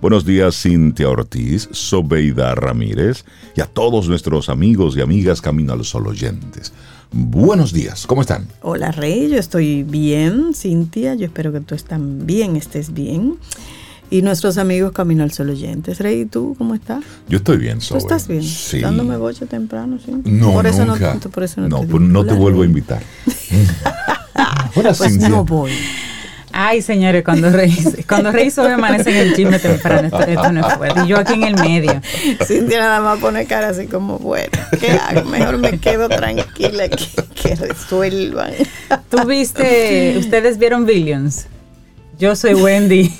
Buenos 0.00 0.24
días 0.24 0.54
Cintia 0.62 1.08
Ortiz, 1.08 1.68
Sobeida 1.72 2.54
Ramírez 2.54 3.24
y 3.56 3.60
a 3.60 3.66
todos 3.66 4.08
nuestros 4.08 4.48
amigos 4.48 4.96
y 4.96 5.00
amigas 5.00 5.40
Camino 5.40 5.72
al 5.72 5.84
Sol 5.84 6.06
oyentes. 6.06 6.72
Buenos 7.10 7.72
días, 7.72 8.06
¿cómo 8.06 8.20
están? 8.20 8.46
Hola 8.62 8.92
Rey, 8.92 9.28
yo 9.28 9.38
estoy 9.38 9.82
bien, 9.82 10.54
Cintia, 10.54 11.16
yo 11.16 11.26
espero 11.26 11.52
que 11.52 11.58
tú 11.60 11.74
también 11.78 12.54
estés 12.54 12.94
bien. 12.94 13.38
Y 14.08 14.22
nuestros 14.22 14.56
amigos 14.56 14.92
Camino 14.92 15.24
al 15.24 15.32
Sol 15.32 15.50
oyentes. 15.50 15.98
Rey, 15.98 16.26
¿tú 16.26 16.54
cómo 16.56 16.76
estás? 16.76 17.02
Yo 17.28 17.38
estoy 17.38 17.56
bien, 17.56 17.80
Sobe. 17.80 17.98
¿Tú 17.98 18.06
estás 18.06 18.28
bien? 18.28 18.44
Sí. 18.44 18.78
Dándome 18.78 19.16
boche 19.16 19.46
temprano, 19.46 19.98
sí. 19.98 20.12
No, 20.24 20.52
por 20.52 20.66
eso 20.68 20.84
nunca. 20.84 21.14
No, 21.14 21.30
por 21.30 21.42
eso 21.42 21.60
no, 21.60 21.68
no, 21.68 21.80
te, 21.80 21.86
pues 21.88 22.02
no 22.02 22.24
te 22.24 22.34
vuelvo 22.34 22.62
a 22.62 22.66
invitar. 22.66 23.02
Hola, 24.76 24.94
pues 24.96 25.10
Cintia. 25.10 25.28
no 25.28 25.44
voy. 25.44 25.72
Ay, 26.60 26.82
señores, 26.82 27.22
cuando 27.22 27.50
Rey, 27.50 27.72
cuando 28.08 28.32
Rey 28.32 28.50
Sobe 28.50 28.72
amanece 28.72 29.10
en 29.10 29.28
el 29.28 29.36
chisme 29.36 29.60
temprano, 29.60 30.08
esto, 30.08 30.20
esto, 30.28 30.52
no 30.52 30.66
es 30.66 30.74
fuerte. 30.74 31.02
Y 31.04 31.06
yo 31.06 31.16
aquí 31.16 31.34
en 31.34 31.44
el 31.44 31.54
medio. 31.54 32.00
Cintia 32.44 32.80
nada 32.80 33.00
más 33.00 33.20
pone 33.20 33.46
cara 33.46 33.68
así 33.68 33.86
como, 33.86 34.18
bueno, 34.18 34.50
¿qué 34.80 34.90
hago? 34.90 35.24
Mejor 35.30 35.58
me 35.58 35.78
quedo 35.78 36.08
tranquila 36.08 36.88
que, 36.88 37.06
que 37.40 37.54
resuelvan. 37.54 38.50
¿Tú 39.08 39.24
viste, 39.24 40.16
ustedes 40.18 40.58
vieron 40.58 40.84
Billions? 40.84 41.46
Yo 42.18 42.34
soy 42.34 42.54
Wendy. 42.54 43.12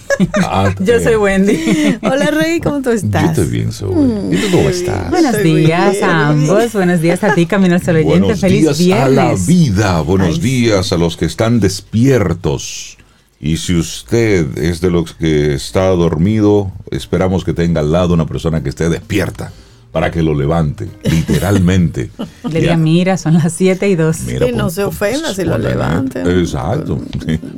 Ah, 0.43 0.75
yo 0.81 0.99
soy 0.99 1.15
Wendy. 1.15 1.97
Hola 2.03 2.33
Rey, 2.33 2.59
¿cómo 2.59 2.83
tú 2.83 2.91
estás? 2.91 3.23
Yo 3.23 3.29
estoy 3.29 3.47
bien, 3.47 3.71
Zoe. 3.71 4.35
¿Y 4.35 4.37
tú 4.37 4.51
cómo 4.51 4.69
estás? 4.69 5.11
Buenos 5.11 5.37
Estoy 5.37 5.55
días 5.55 6.03
a 6.03 6.31
ambos. 6.31 6.73
Buenos 6.73 7.01
días 7.01 7.23
a 7.23 7.37
ti, 7.37 7.47
Camino 7.47 7.77
al 7.77 7.85
Sol 7.85 7.95
oyente. 7.95 8.19
Buenos 8.19 8.41
Feliz 8.41 8.63
días 8.63 8.79
viernes. 8.79 9.19
a 9.19 9.23
la 9.23 9.35
vida, 9.35 10.01
buenos 10.01 10.35
Ay, 10.35 10.41
días 10.41 10.93
a 10.93 10.97
los 10.97 11.17
que 11.17 11.27
están 11.27 11.61
despiertos. 11.61 12.98
Y 13.41 13.59
si 13.59 13.77
usted 13.77 14.59
es 14.59 14.81
de 14.81 14.91
los 14.91 15.15
que 15.15 15.55
está 15.55 15.87
dormido, 15.91 16.73
esperamos 16.91 17.45
que 17.45 17.53
tenga 17.55 17.81
al 17.81 17.93
lado 17.93 18.15
una 18.15 18.27
persona 18.27 18.63
que 18.63 18.69
esté 18.69 18.89
despierta 18.89 19.53
para 19.93 20.11
que 20.11 20.23
lo 20.23 20.35
levante, 20.35 20.89
literalmente. 21.05 22.11
Le 22.51 22.61
diga, 22.61 22.77
mira, 22.77 23.17
son 23.17 23.35
las 23.35 23.53
7 23.53 23.89
y 23.89 23.95
2. 23.95 24.21
Mira, 24.27 24.49
Y 24.49 24.53
no 24.53 24.65
pon- 24.65 24.71
se 24.73 24.85
ofenda 24.85 25.33
si 25.35 25.45
lo 25.45 25.57
levanten. 25.57 26.27
esto. 26.27 26.39
Exacto. 26.41 27.01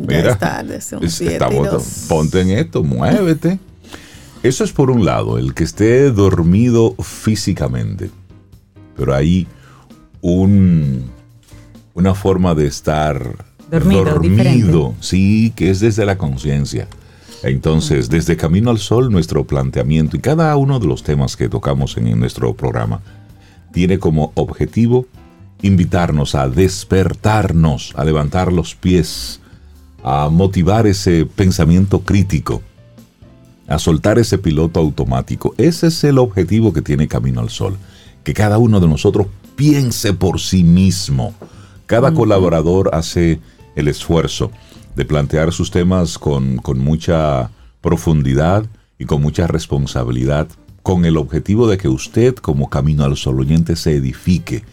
Mira, 0.06 0.32
es 0.32 0.38
tarde, 0.38 0.80
son 0.82 1.02
es- 1.04 1.14
siete 1.14 1.32
y 1.32 1.36
estamos- 1.36 1.70
dos. 1.70 2.04
ponte 2.08 2.40
en 2.42 2.50
esto, 2.50 2.82
muévete. 2.84 3.58
Eso 4.42 4.64
es 4.64 4.72
por 4.72 4.90
un 4.90 5.04
lado, 5.04 5.38
el 5.38 5.54
que 5.54 5.64
esté 5.64 6.10
dormido 6.10 6.94
físicamente. 7.02 8.10
Pero 8.96 9.14
hay 9.14 9.46
un, 10.20 11.10
una 11.94 12.14
forma 12.14 12.54
de 12.54 12.66
estar 12.66 13.44
Dormido, 13.70 14.94
sí, 15.00 15.52
que 15.54 15.70
es 15.70 15.80
desde 15.80 16.04
la 16.04 16.18
conciencia. 16.18 16.88
Entonces, 17.42 18.10
desde 18.10 18.36
Camino 18.36 18.70
al 18.70 18.78
Sol, 18.78 19.10
nuestro 19.10 19.46
planteamiento 19.46 20.16
y 20.16 20.20
cada 20.20 20.54
uno 20.56 20.78
de 20.78 20.86
los 20.86 21.02
temas 21.02 21.36
que 21.36 21.48
tocamos 21.48 21.96
en 21.96 22.18
nuestro 22.18 22.54
programa 22.54 23.00
tiene 23.72 23.98
como 23.98 24.32
objetivo 24.34 25.06
invitarnos 25.62 26.34
a 26.34 26.48
despertarnos, 26.48 27.92
a 27.96 28.04
levantar 28.04 28.52
los 28.52 28.74
pies, 28.74 29.40
a 30.02 30.28
motivar 30.28 30.86
ese 30.86 31.26
pensamiento 31.26 32.00
crítico, 32.00 32.62
a 33.68 33.78
soltar 33.78 34.18
ese 34.18 34.38
piloto 34.38 34.80
automático. 34.80 35.54
Ese 35.58 35.88
es 35.88 36.04
el 36.04 36.18
objetivo 36.18 36.72
que 36.72 36.82
tiene 36.82 37.08
Camino 37.08 37.40
al 37.40 37.50
Sol, 37.50 37.76
que 38.24 38.34
cada 38.34 38.58
uno 38.58 38.80
de 38.80 38.88
nosotros 38.88 39.28
piense 39.56 40.12
por 40.12 40.40
sí 40.40 40.64
mismo. 40.64 41.34
Cada 41.86 42.12
colaborador 42.12 42.90
hace 42.94 43.40
el 43.80 43.88
esfuerzo 43.88 44.50
de 44.96 45.04
plantear 45.04 45.52
sus 45.52 45.70
temas 45.70 46.18
con, 46.18 46.58
con 46.58 46.78
mucha 46.78 47.50
profundidad 47.80 48.66
y 48.98 49.06
con 49.06 49.22
mucha 49.22 49.46
responsabilidad, 49.46 50.48
con 50.82 51.04
el 51.04 51.16
objetivo 51.16 51.68
de 51.68 51.78
que 51.78 51.88
usted 51.88 52.34
como 52.36 52.70
Camino 52.70 53.04
al 53.04 53.16
Sol 53.16 53.40
oyente 53.40 53.76
se 53.76 53.96
edifique 53.96 54.64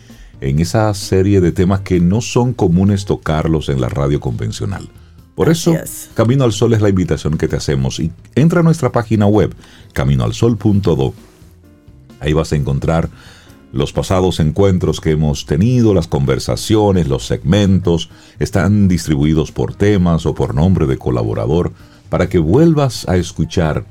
en 0.41 0.59
esa 0.59 0.93
serie 0.93 1.41
de 1.41 1.51
temas 1.51 1.81
que 1.81 1.99
no 1.99 2.21
son 2.21 2.53
comunes 2.53 3.05
tocarlos 3.05 3.69
en 3.69 3.81
la 3.81 3.89
radio 3.89 4.19
convencional. 4.19 4.87
Por 5.35 5.49
eso. 5.49 5.75
Camino 6.15 6.43
al 6.43 6.51
Sol 6.51 6.73
es 6.73 6.81
la 6.81 6.89
invitación 6.89 7.37
que 7.37 7.47
te 7.47 7.55
hacemos. 7.55 7.99
Y 7.99 8.11
entra 8.33 8.61
a 8.61 8.63
nuestra 8.63 8.91
página 8.91 9.27
web, 9.27 9.53
caminoalsol.do. 9.93 11.13
Ahí 12.19 12.33
vas 12.33 12.51
a 12.51 12.55
encontrar 12.55 13.09
los 13.71 13.93
pasados 13.93 14.39
encuentros 14.39 15.01
que 15.01 15.11
hemos 15.11 15.45
tenido, 15.45 15.93
las 15.93 16.07
conversaciones, 16.07 17.07
los 17.07 17.25
segmentos, 17.25 18.09
están 18.39 18.87
distribuidos 18.87 19.51
por 19.51 19.75
temas 19.75 20.25
o 20.25 20.33
por 20.33 20.55
nombre 20.55 20.87
de 20.87 20.97
colaborador, 20.97 21.73
para 22.09 22.29
que 22.29 22.39
vuelvas 22.39 23.07
a 23.07 23.17
escuchar 23.17 23.85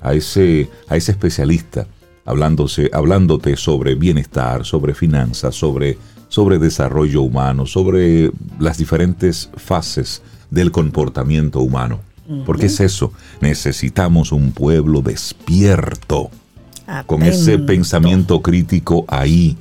a 0.00 0.14
ese, 0.14 0.70
a 0.88 0.96
ese 0.96 1.12
especialista 1.12 1.86
hablándose, 2.28 2.90
hablándote 2.92 3.56
sobre 3.56 3.94
bienestar, 3.94 4.66
sobre 4.66 4.94
finanzas, 4.94 5.54
sobre, 5.54 5.96
sobre 6.28 6.58
desarrollo 6.58 7.22
humano, 7.22 7.64
sobre 7.64 8.30
las 8.60 8.76
diferentes 8.76 9.50
fases 9.56 10.22
del 10.50 10.70
comportamiento 10.70 11.60
humano. 11.60 12.00
Porque 12.44 12.66
es 12.66 12.80
eso, 12.80 13.14
necesitamos 13.40 14.32
un 14.32 14.52
pueblo 14.52 15.00
despierto 15.00 16.30
con 17.06 17.22
ese 17.22 17.58
pensamiento 17.58 18.42
crítico 18.42 19.04
ahí, 19.08 19.56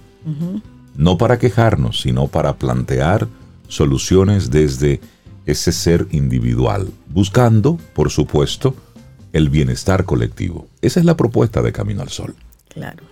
no 0.96 1.18
para 1.18 1.38
quejarnos, 1.40 2.02
sino 2.02 2.28
para 2.28 2.56
plantear 2.58 3.28
soluciones 3.68 4.50
desde 4.50 5.02
ese 5.46 5.72
ser 5.72 6.08
individual, 6.12 6.90
buscando, 7.08 7.78
por 7.94 8.10
supuesto, 8.10 8.76
el 9.34 9.50
bienestar 9.50 10.06
colectivo. 10.06 10.68
Esa 10.82 11.00
es 11.00 11.06
la 11.06 11.18
propuesta 11.18 11.62
de 11.62 11.72
Camino 11.72 12.02
al 12.02 12.10
Sol. 12.10 12.36
Claro. 12.70 13.04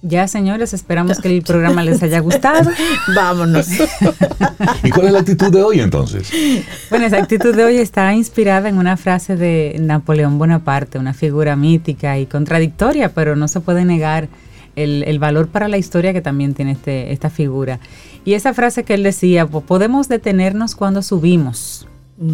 Ya, 0.00 0.28
señores, 0.28 0.74
esperamos 0.74 1.18
que 1.18 1.26
el 1.28 1.42
programa 1.42 1.82
les 1.82 2.00
haya 2.04 2.20
gustado. 2.20 2.70
Vámonos. 3.16 3.66
¿Y 4.84 4.90
cuál 4.90 5.06
es 5.08 5.12
la 5.12 5.18
actitud 5.18 5.50
de 5.52 5.60
hoy 5.62 5.80
entonces? 5.80 6.30
Bueno, 6.88 7.06
esa 7.06 7.16
actitud 7.18 7.52
de 7.54 7.64
hoy 7.64 7.78
está 7.78 8.14
inspirada 8.14 8.68
en 8.68 8.78
una 8.78 8.96
frase 8.96 9.34
de 9.36 9.76
Napoleón 9.80 10.38
Bonaparte, 10.38 11.00
una 11.00 11.14
figura 11.14 11.56
mítica 11.56 12.16
y 12.16 12.26
contradictoria, 12.26 13.08
pero 13.12 13.34
no 13.34 13.48
se 13.48 13.58
puede 13.58 13.84
negar 13.84 14.28
el, 14.76 15.02
el 15.02 15.18
valor 15.18 15.48
para 15.48 15.66
la 15.66 15.78
historia 15.78 16.12
que 16.12 16.20
también 16.20 16.54
tiene 16.54 16.72
este, 16.72 17.12
esta 17.12 17.28
figura. 17.28 17.80
Y 18.24 18.34
esa 18.34 18.54
frase 18.54 18.84
que 18.84 18.94
él 18.94 19.02
decía, 19.02 19.46
"Po- 19.46 19.62
podemos 19.62 20.08
detenernos 20.08 20.76
cuando 20.76 21.02
subimos, 21.02 21.87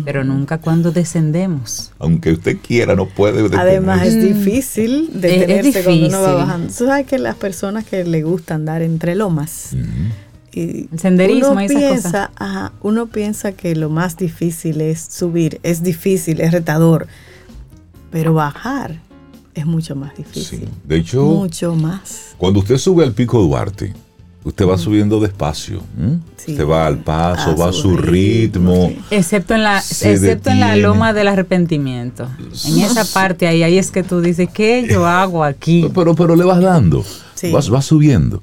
pero 0.04 0.24
nunca 0.24 0.58
cuando 0.58 0.92
descendemos. 0.92 1.92
Aunque 1.98 2.32
usted 2.32 2.56
quiera, 2.66 2.94
no 2.96 3.06
puede 3.06 3.42
detenerse. 3.42 3.60
Además 3.60 4.02
es 4.06 4.22
difícil 4.22 5.10
detenerse 5.12 5.78
es 5.80 5.84
cuando 5.84 6.06
uno 6.06 6.20
va 6.22 6.26
difícil. 6.28 6.46
bajando. 6.46 6.66
Tú 6.68 6.84
sabes 6.86 7.06
que 7.06 7.18
las 7.18 7.34
personas 7.36 7.84
que 7.84 8.04
le 8.04 8.22
gusta 8.22 8.54
andar 8.54 8.80
entre 8.82 9.14
lomas 9.14 9.74
y 10.52 10.88
El 10.92 10.98
senderismo 10.98 11.50
uno 11.50 11.60
y 11.62 11.64
esas 11.66 11.76
piensa, 11.78 12.08
cosas. 12.10 12.30
ajá, 12.36 12.72
uno 12.80 13.06
piensa 13.08 13.52
que 13.52 13.74
lo 13.76 13.90
más 13.90 14.16
difícil 14.16 14.80
es 14.80 15.00
subir, 15.10 15.60
es 15.62 15.82
difícil, 15.82 16.40
es 16.40 16.52
retador, 16.52 17.06
pero 18.10 18.32
bajar 18.34 19.00
es 19.54 19.66
mucho 19.66 19.94
más 19.96 20.16
difícil. 20.16 20.60
Sí. 20.60 20.68
De 20.84 20.96
hecho, 20.96 21.24
Mucho 21.24 21.74
más. 21.74 22.34
cuando 22.38 22.60
usted 22.60 22.76
sube 22.78 23.04
al 23.04 23.12
pico 23.12 23.40
Duarte, 23.42 23.92
usted 24.44 24.66
va 24.66 24.78
subiendo 24.78 25.18
despacio. 25.20 25.80
Sí. 26.36 26.52
Usted 26.52 26.66
va 26.68 26.86
al 26.86 26.98
paso, 26.98 27.50
A 27.50 27.56
va 27.56 27.68
a 27.70 27.72
su 27.72 27.96
ritmo. 27.96 28.88
ritmo. 28.88 29.02
Excepto 29.10 29.54
en 29.54 29.62
la, 29.64 29.78
excepto 29.78 30.50
en 30.50 30.60
la 30.60 30.76
loma 30.76 31.12
del 31.12 31.28
arrepentimiento. 31.28 32.28
En 32.66 32.78
esa 32.80 33.04
parte 33.04 33.46
ahí, 33.46 33.62
ahí 33.62 33.78
es 33.78 33.90
que 33.90 34.02
tú 34.02 34.20
dices, 34.20 34.48
¿qué 34.52 34.86
yo 34.88 35.06
hago 35.06 35.42
aquí? 35.44 35.88
Pero, 35.94 36.14
pero 36.14 36.36
le 36.36 36.44
vas 36.44 36.60
dando, 36.60 37.04
Sí. 37.34 37.50
vas, 37.50 37.68
vas 37.70 37.86
subiendo. 37.86 38.42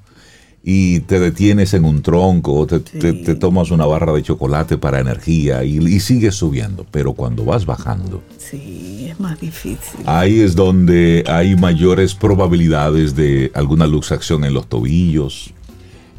Y 0.64 1.00
te 1.02 1.20
detienes 1.20 1.74
en 1.74 1.86
un 1.86 2.04
tronco, 2.04 2.54
o 2.54 2.68
te, 2.68 2.80
te- 2.82 3.12
Sí. 3.14 3.24
te 3.24 3.34
tomas 3.34 3.72
una 3.72 3.86
barra 3.88 4.14
de 4.14 4.22
chocolate 4.22 4.78
para 4.78 5.00
energía 5.00 5.64
y, 5.64 5.78
y 5.78 6.00
sigues 6.00 6.36
subiendo. 6.36 6.86
Pero 6.92 7.14
cuando 7.14 7.44
vas 7.46 7.66
bajando, 7.66 8.22
Sí, 8.38 9.08
es 9.10 9.20
más 9.20 9.40
difícil. 9.40 10.02
ahí 10.06 10.40
es 10.40 10.56
donde 10.56 11.24
hay 11.28 11.56
mayores 11.56 12.14
probabilidades 12.14 13.16
de 13.16 13.52
alguna 13.56 13.88
luxación 13.88 14.44
en 14.46 14.54
los 14.54 14.68
tobillos, 14.68 15.52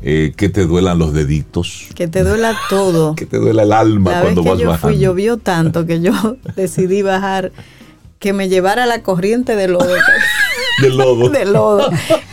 eh, 0.02 0.32
que 0.36 0.48
te 0.48 0.66
duelan 0.66 0.98
los 0.98 1.12
deditos, 1.12 1.86
Que 1.94 2.08
te 2.08 2.24
duela 2.24 2.56
todo. 2.68 3.14
que 3.16 3.26
te 3.26 3.38
duela 3.38 3.62
el 3.62 3.72
alma 3.72 4.10
La 4.10 4.16
vez 4.22 4.24
cuando 4.34 4.42
que 4.42 4.48
vas 4.50 4.58
yo 4.58 4.68
bajando. 4.68 4.94
fui, 4.94 5.02
llovió 5.02 5.36
tanto 5.38 5.86
que 5.86 6.00
yo 6.00 6.12
decidí 6.56 7.02
bajar, 7.02 7.52
que 8.18 8.32
me 8.32 8.48
llevara 8.48 8.86
la 8.86 9.02
corriente 9.02 9.56
de 9.56 9.68
lodo. 9.68 9.94
Del 10.80 10.96
lodo. 10.96 11.28
de 11.30 11.44
lodo. 11.44 11.90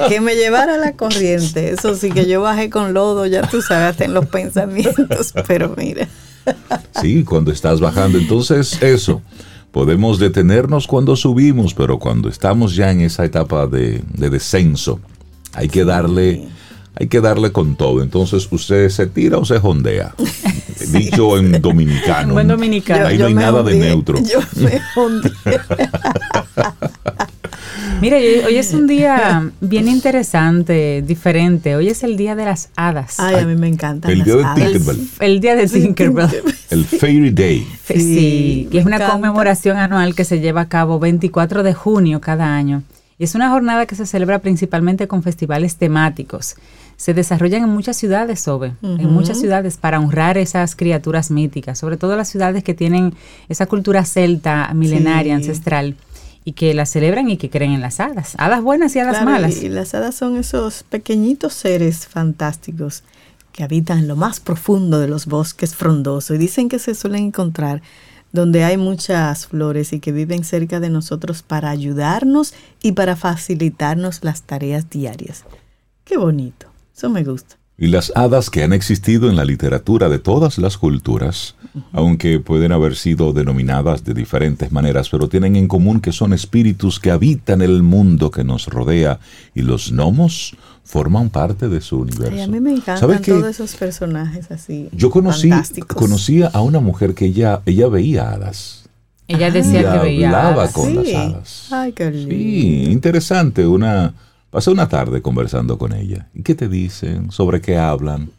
Que 0.07 0.21
me 0.21 0.36
llevara 0.36 0.77
la 0.77 0.94
corriente. 0.94 1.71
Eso 1.71 1.95
sí, 1.95 2.12
que 2.12 2.25
yo 2.27 2.42
bajé 2.42 2.69
con 2.69 2.94
lodo, 2.94 3.25
ya 3.25 3.42
tú 3.48 3.62
sabes, 3.62 4.00
en 4.01 4.13
los 4.13 4.25
pensamientos. 4.27 5.33
Pero 5.48 5.74
mira, 5.77 6.07
Sí, 7.01 7.24
cuando 7.24 7.51
estás 7.51 7.80
bajando. 7.80 8.18
Entonces, 8.18 8.81
eso. 8.81 9.21
Podemos 9.71 10.18
detenernos 10.18 10.88
cuando 10.88 11.16
subimos, 11.16 11.75
pero 11.75 12.00
cuando 12.00 12.27
estamos 12.27 12.75
ya 12.75 12.89
en 12.92 13.01
esa 13.01 13.24
etapa 13.24 13.68
de, 13.68 14.01
de 14.16 14.30
descenso, 14.31 15.00
hay 15.54 15.69
que 15.69 15.86
darle, 15.86 16.48
hay 17.00 17.07
que 17.07 17.22
darle 17.22 17.51
con 17.51 17.75
todo. 17.75 18.04
Entonces, 18.04 18.48
usted 18.51 18.90
se 18.90 19.07
tira 19.07 19.38
o 19.38 19.46
se 19.46 19.57
jondea. 19.60 20.13
Dicho 20.92 21.38
en 21.38 21.62
dominicano. 21.62 22.30
En 22.30 22.34
buen 22.34 22.48
dominicano. 22.48 23.07
Ahí 23.07 23.18
no 23.18 23.28
hay 23.28 23.34
me 23.34 23.42
nada 23.42 23.63
de 23.63 23.78
neutro. 23.78 24.19
Yo 24.22 24.40
me 24.56 24.81
hundí. 24.96 25.30
Mire, 28.01 28.46
hoy 28.46 28.56
es 28.56 28.74
un 28.74 28.88
día 28.88 29.51
bien 29.60 29.88
interesante, 29.88 31.04
diferente. 31.06 31.75
Hoy 31.75 31.90
es 31.90 32.04
el 32.04 32.18
día 32.18 32.36
de 32.36 32.46
las 32.46 32.69
hadas. 32.75 33.19
Ay, 33.19 33.36
a 33.36 33.45
mí 33.45 33.56
me 33.56 33.68
encanta. 33.68 34.10
El 34.10 34.24
día 34.24 34.36
de 34.36 34.45
Tinkerbell. 34.56 35.10
El 35.19 35.40
día 35.40 35.56
de 35.56 35.68
Tinkerbell. 35.68 36.30
El 36.69 36.86
Fairy 36.86 37.31
Day. 37.31 37.68
Sí, 37.86 38.69
y 38.72 38.78
es 38.78 38.86
una 38.86 39.06
conmemoración 39.06 39.78
anual 39.78 40.16
que 40.16 40.24
se 40.24 40.40
lleva 40.40 40.62
a 40.62 40.69
cabo 40.69 41.00
24 41.00 41.63
de 41.63 41.74
junio 41.74 42.22
cada 42.22 42.56
año. 42.56 42.84
Y 43.18 43.25
es 43.25 43.36
una 43.36 43.50
jornada 43.50 43.86
que 43.86 43.95
se 43.95 44.06
celebra 44.06 44.40
principalmente 44.40 45.10
con 45.10 45.24
festivales 45.24 45.75
temáticos 45.75 46.56
se 47.00 47.13
desarrollan 47.13 47.63
en 47.63 47.69
muchas 47.69 47.96
ciudades, 47.96 48.42
Sobe, 48.42 48.74
en 48.81 49.10
muchas 49.10 49.40
ciudades 49.40 49.78
para 49.78 50.01
honrar 50.01 50.38
esas 50.38 50.75
criaturas 50.75 51.31
míticas, 51.31 51.80
sobre 51.80 51.96
todo 51.96 52.18
las 52.18 52.28
ciudades 52.28 52.62
que 52.62 52.74
tienen 52.74 53.13
esa 53.48 53.68
cultura 53.68 54.04
celta, 54.04 54.69
milenaria, 54.74 55.34
ancestral 55.34 55.96
y 56.44 56.51
que 56.51 56.74
las 56.74 56.90
celebran 56.90 57.30
y 57.30 57.38
que 57.38 57.50
creen 57.50 57.72
en 57.72 57.80
las 57.80 58.01
hadas, 58.01 58.36
hadas 58.38 58.62
buenas 58.62 58.94
y 58.98 59.00
hadas 59.00 59.24
malas. 59.24 59.63
Y 59.63 59.69
las 59.69 59.94
hadas 59.94 60.13
son 60.13 60.36
esos 60.36 60.84
pequeñitos 60.84 61.54
seres 61.54 62.06
fantásticos 62.06 63.04
que 63.54 63.63
habitan 63.63 64.00
en 64.00 64.10
lo 64.10 64.18
más 64.18 64.42
profundo 64.42 65.00
de 65.00 65.07
los 65.07 65.25
bosques 65.25 65.78
frondosos 65.78 66.36
y 66.36 66.38
dicen 66.38 66.68
que 66.68 66.80
se 66.80 66.95
suelen 66.95 67.28
encontrar 67.28 67.81
donde 68.34 68.66
hay 68.66 68.75
muchas 68.75 69.48
flores 69.48 69.94
y 69.94 70.02
que 70.02 70.12
viven 70.12 70.44
cerca 70.44 70.81
de 70.81 70.90
nosotros 70.90 71.44
para 71.44 71.69
ayudarnos 71.69 72.54
y 72.84 72.92
para 72.92 73.16
facilitarnos 73.16 74.22
las 74.22 74.42
tareas 74.42 74.90
diarias. 74.90 75.45
Qué 76.04 76.18
bonito. 76.18 76.69
Eso 77.00 77.10
me 77.10 77.24
gusta. 77.24 77.56
Y 77.78 77.88
las 77.88 78.12
hadas 78.13 78.50
que 78.50 78.62
han 78.62 78.74
existido 78.74 79.30
en 79.30 79.38
la 79.38 79.46
literatura 79.46 80.10
de 80.10 80.19
todas 80.19 80.57
las 80.57 80.78
culturas, 80.78 81.56
aunque 81.94 82.42
pueden 82.42 82.74
haber 82.74 82.98
sido 82.98 83.31
denominadas 83.31 84.04
de 84.04 84.13
diferentes 84.13 84.69
maneras, 84.74 85.07
pero 85.07 85.30
tienen 85.30 85.56
en 85.56 85.69
común 85.69 86.01
que 86.01 86.12
son 86.12 86.34
espíritus 86.34 87.00
que 87.00 87.12
habitan 87.12 87.62
el 87.62 87.84
mundo 87.84 88.31
que 88.31 88.44
nos 88.44 88.68
rodea 88.68 89.22
y 89.56 89.62
los 89.62 89.94
gnomos 89.94 90.57
forman 90.84 91.30
parte 91.30 91.69
de 91.69 91.80
su 91.80 92.00
universo. 92.00 92.44
a 92.44 92.48
mí 92.48 92.60
me 92.60 92.74
encantan 92.74 93.22
todos 93.22 93.45
esos 93.45 93.75
personajes 93.78 94.52
así. 94.52 94.90
Yo 94.92 95.10
conocí, 95.10 95.50
conocía 95.88 96.48
a 96.48 96.60
una 96.60 96.81
mujer 96.81 97.13
que 97.13 97.28
ella, 97.28 97.62
ella 97.66 97.88
veía 97.88 98.31
hadas. 98.31 98.90
Ella 99.25 99.52
decía 99.52 99.94
que 99.94 100.00
veía 100.00 100.28
hablaba 100.28 100.69
con 100.69 100.95
las 100.95 101.13
hadas. 101.13 101.68
Ay, 101.72 101.94
qué 101.94 102.12
lindo. 102.12 102.30
Sí, 102.30 102.92
interesante, 102.92 103.66
una 103.66 104.13
Pasé 104.50 104.72
una 104.72 104.90
tarde 104.90 105.22
conversando 105.22 105.78
con 105.78 105.94
ella. 105.94 106.28
¿Y 106.34 106.42
qué 106.42 106.56
te 106.56 106.68
dicen? 106.68 107.31
¿Sobre 107.31 107.62
qué 107.62 107.78
hablan? 107.78 108.31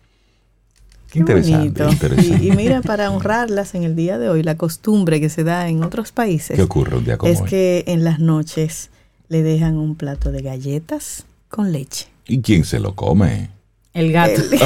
Qué, 1.11 1.21
interesante, 1.21 1.85
interesante. 1.85 2.45
Y, 2.45 2.53
mira, 2.53 2.83
para 2.83 3.11
honrarlas 3.11 3.75
en 3.75 3.85
el 3.85 3.97
día 3.97 4.19
de 4.19 4.29
hoy, 4.29 4.43
la 4.43 4.57
costumbre 4.57 5.21
que 5.21 5.29
se 5.29 5.45
da 5.45 5.69
en 5.69 5.83
otros 5.83 6.13
países. 6.13 6.57
¿Qué 6.57 6.63
ocurre 6.63 6.97
un 6.97 7.05
día 7.05 7.19
como 7.19 7.33
Es 7.33 7.43
que 7.43 7.85
en 7.87 8.05
las 8.05 8.21
noches 8.21 8.91
le 9.29 9.43
dejan 9.43 9.77
un 9.77 9.97
plato 9.97 10.33
de 10.33 10.43
galletas 10.43 11.25
con 11.49 11.73
leche. 11.73 12.07
¿Y 12.27 12.43
quién 12.43 12.65
se 12.65 12.81
lo 12.81 12.95
come? 12.95 13.51
El 13.93 14.13
gato. 14.13 14.41
El, 14.51 14.61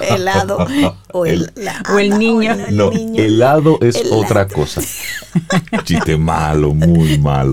helado. 0.18 0.66
O 1.12 1.26
el, 1.26 1.50
o 1.92 1.98
el 1.98 2.18
niño. 2.18 2.56
no, 2.70 2.90
helado 2.92 3.78
es 3.80 4.02
otra 4.10 4.48
cosa. 4.48 4.80
Chiste 5.84 6.16
malo, 6.16 6.72
muy 6.74 7.18
malo. 7.18 7.52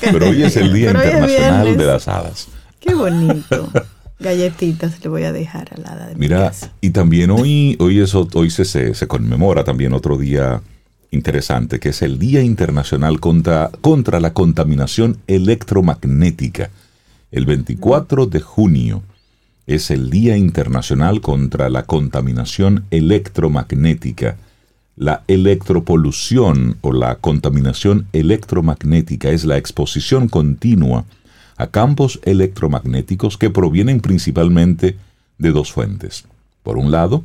Pero 0.00 0.28
hoy 0.28 0.42
es 0.42 0.56
el 0.56 0.72
Día 0.72 0.90
Internacional 0.90 1.76
de 1.76 1.84
las 1.84 2.08
Hadas. 2.08 2.48
Qué 2.80 2.94
bonito. 2.94 3.70
Galletitas 4.20 5.02
le 5.02 5.08
voy 5.10 5.22
a 5.22 5.32
dejar 5.32 5.68
al 5.76 5.86
hada 5.86 6.08
de 6.08 6.16
Mira, 6.16 6.52
y 6.80 6.90
también 6.90 7.30
hoy, 7.30 7.76
hoy, 7.78 8.00
es, 8.00 8.16
hoy 8.16 8.50
se, 8.50 8.64
se, 8.64 9.06
conmemora 9.06 9.62
también 9.62 9.92
otro 9.92 10.18
día 10.18 10.60
interesante, 11.12 11.78
que 11.78 11.90
es 11.90 12.02
el 12.02 12.18
Día 12.18 12.42
Internacional 12.42 13.20
contra, 13.20 13.70
contra 13.80 14.18
la 14.18 14.32
Contaminación 14.34 15.18
Electromagnética. 15.28 16.70
El 17.30 17.46
24 17.46 18.26
de 18.26 18.40
junio 18.40 19.02
es 19.68 19.90
el 19.90 20.08
Día 20.08 20.38
Internacional 20.38 21.20
contra 21.20 21.68
la 21.68 21.84
Contaminación 21.84 22.86
Electromagnética. 22.90 24.38
La 24.96 25.24
electropolución 25.28 26.78
o 26.80 26.90
la 26.90 27.16
contaminación 27.16 28.06
electromagnética 28.14 29.28
es 29.28 29.44
la 29.44 29.58
exposición 29.58 30.28
continua 30.28 31.04
a 31.58 31.66
campos 31.66 32.18
electromagnéticos 32.24 33.36
que 33.36 33.50
provienen 33.50 34.00
principalmente 34.00 34.96
de 35.36 35.52
dos 35.52 35.70
fuentes. 35.70 36.24
Por 36.62 36.78
un 36.78 36.90
lado, 36.90 37.22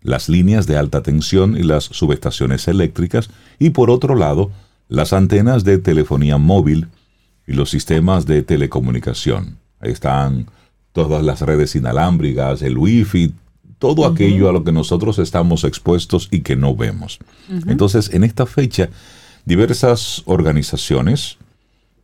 las 0.00 0.28
líneas 0.28 0.68
de 0.68 0.76
alta 0.76 1.02
tensión 1.02 1.56
y 1.56 1.64
las 1.64 1.84
subestaciones 1.84 2.68
eléctricas 2.68 3.30
y 3.58 3.70
por 3.70 3.90
otro 3.90 4.14
lado, 4.14 4.52
las 4.88 5.12
antenas 5.12 5.64
de 5.64 5.78
telefonía 5.78 6.38
móvil 6.38 6.86
y 7.48 7.54
los 7.54 7.68
sistemas 7.68 8.26
de 8.26 8.44
telecomunicación. 8.44 9.58
Están 9.80 10.46
todas 10.92 11.22
las 11.22 11.40
redes 11.40 11.74
inalámbricas, 11.74 12.62
el 12.62 12.78
wifi, 12.78 13.34
todo 13.78 14.06
aquello 14.06 14.48
a 14.48 14.52
lo 14.52 14.62
que 14.62 14.70
nosotros 14.70 15.18
estamos 15.18 15.64
expuestos 15.64 16.28
y 16.30 16.40
que 16.40 16.54
no 16.54 16.76
vemos. 16.76 17.18
Entonces, 17.66 18.10
en 18.14 18.22
esta 18.22 18.46
fecha, 18.46 18.90
diversas 19.44 20.22
organizaciones, 20.26 21.38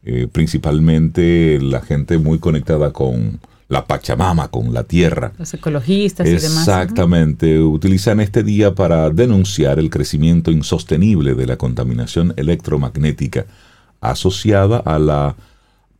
eh, 0.02 0.26
principalmente 0.30 1.60
la 1.60 1.80
gente 1.80 2.18
muy 2.18 2.40
conectada 2.40 2.92
con 2.92 3.38
la 3.68 3.86
Pachamama, 3.86 4.48
con 4.48 4.72
la 4.72 4.84
tierra. 4.84 5.32
Los 5.38 5.52
ecologistas 5.54 6.26
y 6.26 6.30
demás. 6.30 6.66
Exactamente, 6.66 7.60
utilizan 7.60 8.18
este 8.18 8.42
día 8.42 8.74
para 8.74 9.10
denunciar 9.10 9.78
el 9.78 9.90
crecimiento 9.90 10.50
insostenible 10.50 11.34
de 11.34 11.46
la 11.46 11.58
contaminación 11.58 12.32
electromagnética 12.36 13.46
asociada 14.00 14.78
a 14.78 14.98
la 14.98 15.36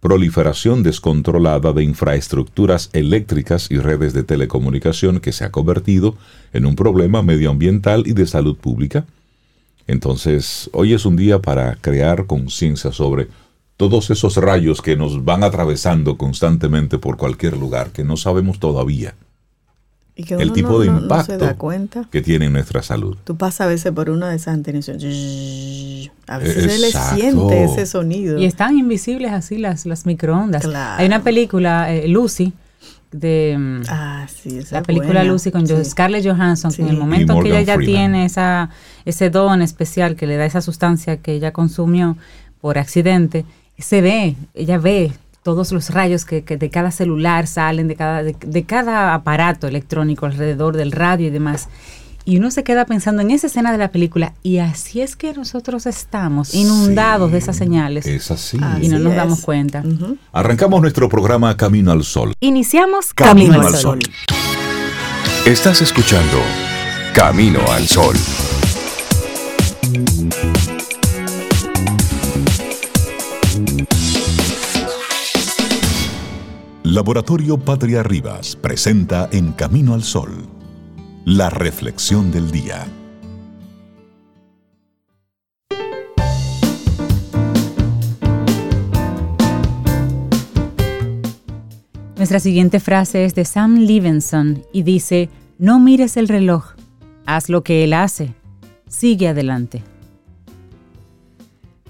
proliferación 0.01 0.83
descontrolada 0.83 1.73
de 1.73 1.83
infraestructuras 1.83 2.91
eléctricas 2.93 3.71
y 3.71 3.79
redes 3.79 4.13
de 4.13 4.23
telecomunicación 4.23 5.21
que 5.21 5.33
se 5.33 5.45
ha 5.45 5.51
convertido 5.51 6.17
en 6.53 6.67
un 6.67 6.77
problema 6.77 7.23
medioambiental 7.23 8.07
y 8.07 8.13
de 8.13 8.27
salud 8.27 8.57
pública. 8.57 9.07
Entonces, 9.87 10.71
hoy 10.73 10.95
es 10.95 11.05
un 11.05 11.17
día 11.17 11.41
para 11.41 11.77
crear 11.77 12.27
conciencia 12.27 12.93
sobre 12.93 13.29
todos 13.77 14.11
esos 14.11 14.37
rayos 14.37 14.83
que 14.83 14.97
nos 14.97 15.25
van 15.25 15.43
atravesando 15.43 16.17
constantemente 16.17 16.99
por 16.99 17.17
cualquier 17.17 17.57
lugar 17.57 17.91
que 17.91 18.05
no 18.05 18.17
sabemos 18.17 18.59
todavía 18.59 19.15
el 20.19 20.53
tipo 20.53 20.81
de 20.81 20.89
impacto 20.89 22.09
que 22.11 22.23
tiene 22.23 22.47
en 22.47 22.53
nuestra 22.53 22.83
salud. 22.83 23.17
Tú 23.25 23.37
pasas 23.37 23.63
a 23.63 23.67
veces 23.67 23.93
por 23.93 24.11
una 24.11 24.31
de 24.31 24.37
esas 24.37 24.55
antenas 24.55 24.89
a 24.89 26.39
veces 26.39 26.73
se 26.73 26.79
le 26.79 26.91
siente 26.91 27.65
ese 27.65 27.87
sonido. 27.87 28.39
Y 28.39 28.45
están 28.45 28.77
invisibles 28.77 29.33
así 29.33 29.59
las, 29.59 29.87
las 29.87 30.07
microondas. 30.07 30.67
Hay 30.67 31.07
una 31.07 31.23
película, 31.23 31.93
eh, 31.93 32.09
Lucy, 32.09 32.53
de 33.13 33.57
mm, 33.59 33.83
ah, 33.89 34.27
sí, 34.29 34.61
la 34.71 34.83
película 34.83 35.25
Lucy 35.25 35.51
con 35.51 35.67
Scarlett 35.85 36.27
Johansson, 36.27 36.73
en 36.79 36.89
el 36.89 36.97
momento 36.97 37.41
que 37.41 37.49
ella 37.49 37.63
ya 37.63 37.79
tiene 37.79 38.25
esa, 38.25 38.71
ese 39.05 39.31
don 39.31 39.63
especial 39.63 40.17
que 40.17 40.27
le 40.27 40.37
da 40.37 40.45
esa 40.45 40.61
sustancia 40.61 41.19
que 41.19 41.33
ella 41.33 41.53
consumió 41.53 42.17
por 42.61 42.77
accidente, 42.77 43.45
se 43.79 44.01
ve, 44.01 44.37
ella 44.55 44.79
ve 44.79 45.13
todos 45.43 45.73
los 45.73 45.91
rayos 45.91 46.25
que, 46.25 46.43
de 46.43 46.71
cada 46.71 46.91
celular 46.91 47.47
salen, 47.47 47.89
de 47.89 47.97
cada, 47.97 48.23
de, 48.23 48.65
cada 48.65 49.15
aparato 49.15 49.67
electrónico 49.67 50.27
alrededor 50.27 50.77
del 50.77 50.93
radio 50.93 51.29
y 51.29 51.31
demás. 51.31 51.69
Y 52.25 52.37
uno 52.37 52.51
se 52.51 52.63
queda 52.63 52.85
pensando 52.85 53.23
en 53.23 53.31
esa 53.31 53.47
escena 53.47 53.73
de 53.73 53.79
la 53.79 53.91
película, 53.91 54.35
y 54.43 54.59
así 54.59 55.01
es 55.01 55.17
que 55.17 55.33
nosotros 55.33 55.87
estamos 55.87 56.55
inundados 56.55 57.33
de 57.33 57.39
esas 57.39 57.57
señales. 57.57 58.07
Es 58.07 58.31
así. 58.31 58.59
Y 58.83 58.89
no 58.89 58.99
nos 58.99 59.15
damos 59.15 59.41
cuenta. 59.41 59.83
Arrancamos 60.33 60.83
nuestro 60.83 61.09
programa 61.09 61.57
Camino 61.57 61.91
al 61.91 62.05
Sol. 62.05 62.35
Iniciamos 62.41 63.15
Camino, 63.15 63.63
al 63.63 63.75
Sol. 63.75 64.01
Estás 65.47 65.81
escuchando 65.81 66.43
Camino 67.15 67.61
al 67.73 67.89
Sol. 67.89 68.17
Laboratorio 76.91 77.59
Patria 77.59 78.03
Rivas 78.03 78.57
presenta 78.57 79.29
En 79.31 79.53
Camino 79.53 79.93
al 79.93 80.03
Sol, 80.03 80.47
la 81.27 81.51
reflexión 81.51 82.33
del 82.33 82.51
día. 82.51 82.87
Nuestra 92.17 92.41
siguiente 92.41 92.81
frase 92.81 93.27
es 93.27 93.35
de 93.35 93.45
Sam 93.45 93.81
Levinson 93.81 94.63
y 94.73 94.83
dice, 94.83 95.29
no 95.59 95.81
mires 95.81 96.17
el 96.17 96.27
reloj, 96.27 96.73
haz 97.27 97.51
lo 97.51 97.63
que 97.63 97.85
él 97.85 97.93
hace, 97.93 98.33
sigue 98.89 99.29
adelante. 99.29 99.83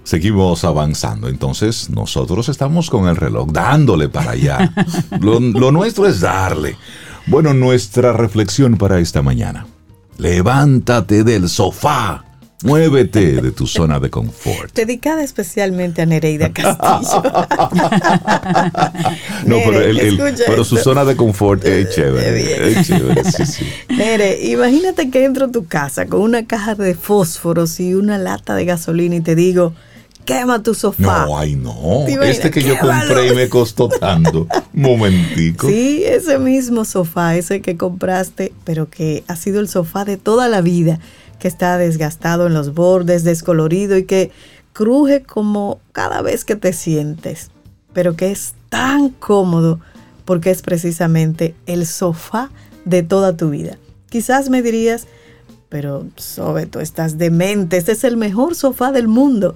Seguimos 0.08 0.64
avanzando, 0.64 1.28
entonces 1.28 1.90
nosotros 1.90 2.48
estamos 2.48 2.88
con 2.88 3.08
el 3.08 3.16
reloj 3.16 3.50
dándole 3.52 4.08
para 4.08 4.30
allá. 4.30 4.72
lo, 5.20 5.38
nuestro 5.70 6.06
es 6.06 6.20
darle. 6.20 6.78
Bueno, 7.26 7.52
nuestra 7.52 8.14
reflexión 8.14 8.78
para 8.78 9.00
esta 9.00 9.20
mañana. 9.20 9.66
Levántate 10.16 11.24
del 11.24 11.50
sofá 11.50 12.24
Muévete 12.64 13.40
de 13.40 13.52
tu 13.52 13.68
zona 13.68 14.00
de 14.00 14.10
confort. 14.10 14.74
Dedicada 14.74 15.22
especialmente 15.22 16.02
a 16.02 16.06
Nereida 16.06 16.52
Castillo. 16.52 17.22
no, 19.46 19.56
pero, 19.64 19.80
el, 19.80 20.18
pero, 20.44 20.64
su 20.64 20.76
zona 20.76 21.04
de 21.04 21.14
confort 21.14 21.64
es 21.64 21.94
chévere. 21.94 22.72
Es 22.72 22.88
chévere, 22.88 23.24
sí, 23.24 23.46
sí. 23.46 23.64
Nere, 23.94 24.44
imagínate 24.46 25.08
que 25.08 25.24
entro 25.24 25.46
a 25.46 25.52
tu 25.52 25.66
casa 25.66 26.06
con 26.06 26.20
una 26.20 26.46
caja 26.46 26.74
de 26.74 26.96
fósforos 26.96 27.78
y 27.78 27.94
una 27.94 28.18
lata 28.18 28.56
de 28.56 28.64
gasolina 28.64 29.14
y 29.14 29.20
te 29.20 29.36
digo, 29.36 29.74
quema 30.28 30.62
tu 30.62 30.74
sofá. 30.74 31.24
No, 31.24 31.38
ay 31.38 31.56
no. 31.56 32.06
Este 32.06 32.50
que 32.50 32.62
yo 32.62 32.78
compré 32.78 33.28
y 33.28 33.34
me 33.34 33.48
costó 33.48 33.88
tanto. 33.88 34.46
Momentico. 34.74 35.66
Sí, 35.66 36.04
ese 36.04 36.38
mismo 36.38 36.84
sofá, 36.84 37.34
ese 37.36 37.62
que 37.62 37.78
compraste, 37.78 38.52
pero 38.64 38.90
que 38.90 39.24
ha 39.26 39.36
sido 39.36 39.58
el 39.58 39.68
sofá 39.68 40.04
de 40.04 40.18
toda 40.18 40.48
la 40.48 40.60
vida 40.60 41.00
que 41.38 41.48
está 41.48 41.78
desgastado 41.78 42.46
en 42.46 42.52
los 42.52 42.74
bordes, 42.74 43.24
descolorido 43.24 43.96
y 43.96 44.04
que 44.04 44.30
cruje 44.74 45.22
como 45.22 45.80
cada 45.92 46.20
vez 46.20 46.44
que 46.44 46.56
te 46.56 46.74
sientes, 46.74 47.50
pero 47.94 48.14
que 48.14 48.30
es 48.30 48.52
tan 48.68 49.08
cómodo 49.08 49.80
porque 50.26 50.50
es 50.50 50.60
precisamente 50.60 51.54
el 51.64 51.86
sofá 51.86 52.50
de 52.84 53.02
toda 53.02 53.34
tu 53.34 53.48
vida. 53.48 53.78
Quizás 54.10 54.50
me 54.50 54.60
dirías, 54.60 55.06
pero 55.70 56.06
sobre 56.16 56.66
tú 56.66 56.80
estás 56.80 57.16
demente, 57.16 57.78
este 57.78 57.92
es 57.92 58.04
el 58.04 58.18
mejor 58.18 58.54
sofá 58.54 58.92
del 58.92 59.08
mundo. 59.08 59.54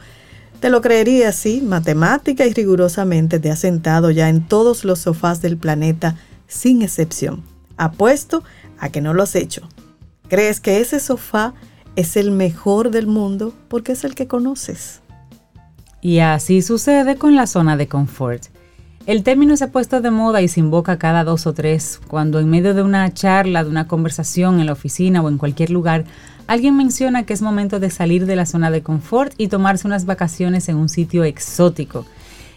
Te 0.63 0.71
lo 0.71 0.81
creería 0.81 1.29
así, 1.29 1.61
matemática 1.61 2.47
y 2.47 2.55
rigurosamente 2.55 3.39
te 3.39 3.51
has 3.51 3.59
sentado 3.59 4.11
ya 4.11 4.31
en 4.31 4.47
todos 4.49 4.85
los 4.85 5.01
sofás 5.01 5.43
del 5.43 5.59
planeta 5.59 6.17
sin 6.47 6.81
excepción. 6.81 7.43
Apuesto 7.77 8.43
a 8.79 8.89
que 8.89 9.03
no 9.03 9.13
lo 9.13 9.25
has 9.25 9.35
hecho. 9.35 9.69
¿Crees 10.31 10.61
que 10.61 10.81
ese 10.81 11.01
sofá 11.01 11.53
es 11.97 12.17
el 12.17 12.31
mejor 12.31 12.91
del 12.91 13.07
mundo 13.07 13.53
porque 13.69 13.93
es 13.93 14.05
el 14.05 14.15
que 14.15 14.27
conoces. 14.27 15.01
Y 16.01 16.19
así 16.19 16.63
sucede 16.63 17.17
con 17.17 17.37
la 17.37 17.47
zona 17.47 17.77
de 17.77 17.87
confort. 17.89 18.47
El 19.05 19.25
término 19.25 19.57
se 19.57 19.65
ha 19.65 19.73
puesto 19.73 20.01
de 20.01 20.13
moda 20.13 20.43
y 20.43 20.49
se 20.49 20.61
invoca 20.61 20.97
cada 20.97 21.25
dos 21.25 21.49
o 21.49 21.53
tres 21.53 22.01
cuando 22.07 22.39
en 22.39 22.49
medio 22.49 22.73
de 22.73 22.85
una 22.85 23.13
charla, 23.13 23.65
de 23.65 23.71
una 23.71 23.89
conversación 23.89 24.61
en 24.61 24.67
la 24.67 24.75
oficina 24.75 25.21
o 25.21 25.29
en 25.29 25.39
cualquier 25.39 25.71
lugar, 25.71 26.05
alguien 26.47 26.77
menciona 26.77 27.25
que 27.25 27.33
es 27.33 27.43
momento 27.43 27.81
de 27.81 27.91
salir 27.91 28.27
de 28.27 28.37
la 28.37 28.47
zona 28.47 28.71
de 28.71 28.83
confort 28.83 29.33
y 29.39 29.49
tomarse 29.49 29.89
unas 29.89 30.07
vacaciones 30.07 30.69
en 30.69 30.77
un 30.77 30.89
sitio 30.89 31.25
exótico. 31.25 32.07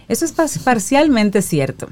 Eso 0.07 0.23
es 0.23 0.33
parcialmente 0.59 1.41
cierto. 1.41 1.87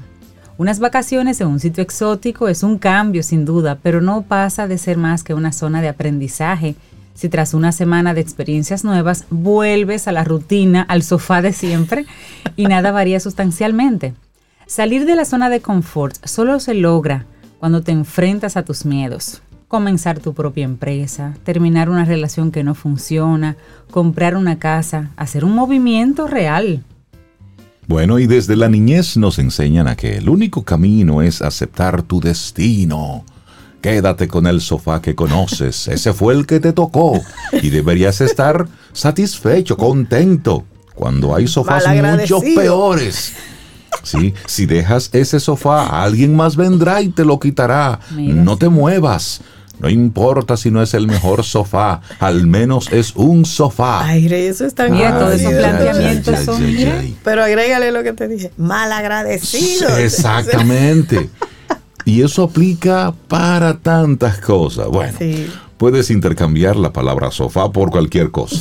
Unas 0.56 0.78
vacaciones 0.78 1.40
en 1.40 1.48
un 1.48 1.58
sitio 1.58 1.82
exótico 1.82 2.46
es 2.46 2.62
un 2.62 2.78
cambio 2.78 3.24
sin 3.24 3.44
duda, 3.44 3.80
pero 3.82 4.00
no 4.00 4.22
pasa 4.22 4.68
de 4.68 4.78
ser 4.78 4.98
más 4.98 5.24
que 5.24 5.34
una 5.34 5.50
zona 5.50 5.82
de 5.82 5.88
aprendizaje 5.88 6.76
si 7.12 7.28
tras 7.28 7.54
una 7.54 7.72
semana 7.72 8.14
de 8.14 8.20
experiencias 8.20 8.84
nuevas 8.84 9.24
vuelves 9.30 10.06
a 10.06 10.12
la 10.12 10.22
rutina, 10.22 10.82
al 10.82 11.02
sofá 11.02 11.42
de 11.42 11.52
siempre 11.52 12.06
y 12.54 12.66
nada 12.66 12.92
varía 12.92 13.18
sustancialmente. 13.18 14.14
Salir 14.66 15.04
de 15.06 15.16
la 15.16 15.24
zona 15.24 15.50
de 15.50 15.60
confort 15.60 16.16
solo 16.24 16.58
se 16.60 16.74
logra 16.74 17.26
cuando 17.58 17.82
te 17.82 17.92
enfrentas 17.92 18.56
a 18.56 18.64
tus 18.64 18.84
miedos. 18.84 19.42
Comenzar 19.68 20.18
tu 20.20 20.34
propia 20.34 20.64
empresa, 20.64 21.34
terminar 21.44 21.90
una 21.90 22.04
relación 22.04 22.50
que 22.50 22.62
no 22.62 22.74
funciona, 22.74 23.56
comprar 23.90 24.36
una 24.36 24.58
casa, 24.58 25.10
hacer 25.16 25.44
un 25.44 25.54
movimiento 25.54 26.26
real. 26.26 26.84
Bueno, 27.86 28.18
y 28.18 28.26
desde 28.26 28.56
la 28.56 28.68
niñez 28.68 29.16
nos 29.16 29.38
enseñan 29.38 29.88
a 29.88 29.96
que 29.96 30.16
el 30.16 30.28
único 30.28 30.64
camino 30.64 31.22
es 31.22 31.42
aceptar 31.42 32.02
tu 32.02 32.20
destino 32.20 33.24
Quédate 33.84 34.28
con 34.28 34.46
el 34.46 34.62
sofá 34.62 35.02
que 35.02 35.14
conoces, 35.14 35.88
ese 35.88 36.14
fue 36.14 36.32
el 36.32 36.46
que 36.46 36.58
te 36.58 36.72
tocó 36.72 37.20
y 37.52 37.68
deberías 37.68 38.22
estar 38.22 38.66
satisfecho, 38.94 39.76
contento, 39.76 40.64
cuando 40.94 41.36
hay 41.36 41.46
sofás 41.46 41.84
mucho 41.86 42.40
peores. 42.40 43.34
Sí, 44.02 44.34
si 44.46 44.66
dejas 44.66 45.10
ese 45.12 45.40
sofá, 45.40 46.02
alguien 46.02 46.36
más 46.36 46.56
vendrá 46.56 47.00
y 47.00 47.08
te 47.08 47.24
lo 47.24 47.38
quitará. 47.38 48.00
No 48.10 48.56
te 48.56 48.68
muevas. 48.68 49.40
No 49.78 49.90
importa 49.90 50.56
si 50.56 50.70
no 50.70 50.82
es 50.82 50.94
el 50.94 51.06
mejor 51.06 51.42
sofá, 51.42 52.00
al 52.20 52.46
menos 52.46 52.92
es 52.92 53.14
un 53.16 53.44
sofá. 53.44 54.04
Ay, 54.04 54.26
eso 54.32 54.64
está 54.64 54.86
bien. 54.86 55.12
Todos 55.12 55.34
esos 55.34 55.52
planteamientos 55.52 56.38
son. 56.40 56.62
Pero 57.24 57.42
agrégale 57.42 57.90
lo 57.90 58.02
que 58.02 58.12
te 58.12 58.28
dije. 58.28 58.52
Mal 58.56 58.92
agradecido. 58.92 59.96
Exactamente. 59.98 61.28
Y 62.04 62.22
eso 62.22 62.44
aplica 62.44 63.14
para 63.28 63.78
tantas 63.78 64.38
cosas. 64.38 64.88
Bueno, 64.88 65.18
puedes 65.76 66.10
intercambiar 66.10 66.76
la 66.76 66.92
palabra 66.92 67.30
sofá 67.30 67.70
por 67.72 67.90
cualquier 67.90 68.30
cosa. 68.30 68.56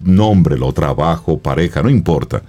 nombre, 0.00 0.58
lo 0.58 0.72
trabajo, 0.72 1.38
pareja, 1.38 1.82
no 1.82 1.90
importa. 1.90 2.42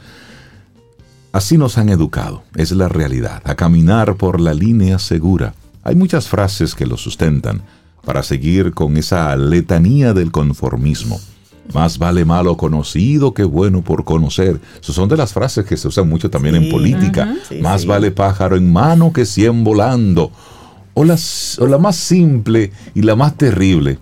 Así 1.38 1.56
nos 1.56 1.77
han 1.77 1.89
educado, 1.89 2.41
es 2.56 2.72
la 2.72 2.89
realidad, 2.89 3.44
a 3.46 3.53
caminar 3.53 4.15
por 4.15 4.41
la 4.41 4.56
línea 4.56 4.98
segura. 4.98 5.53
Hay 5.84 5.94
muchas 5.94 6.27
frases 6.27 6.74
que 6.74 6.88
lo 6.88 6.98
sustentan 6.98 7.62
para 8.03 8.24
seguir 8.24 8.74
con 8.74 8.98
esa 8.98 9.36
letanía 9.36 10.15
del 10.15 10.32
conformismo. 10.32 11.20
Más 11.75 12.00
vale 12.00 12.25
malo 12.25 12.58
conocido 12.58 13.36
que 13.36 13.44
bueno 13.44 13.84
por 13.84 14.03
conocer. 14.03 14.60
Esas 14.82 14.96
son 14.96 15.10
de 15.10 15.17
las 15.17 15.32
frases 15.32 15.63
que 15.63 15.77
se 15.77 15.88
usan 15.88 16.10
mucho 16.10 16.32
también 16.32 16.56
en 16.56 16.72
política. 16.72 17.32
Más 17.62 17.86
vale 17.86 18.10
pájaro 18.10 18.56
en 18.56 18.74
mano 18.74 19.13
que 19.13 19.24
cien 19.24 19.63
volando. 19.63 20.32
O, 20.96 21.03
las, 21.03 21.60
o 21.60 21.67
la 21.67 21.77
más 21.77 21.98
simple 21.98 22.72
y 22.96 23.03
la 23.03 23.15
más 23.15 23.38
terrible. 23.38 24.00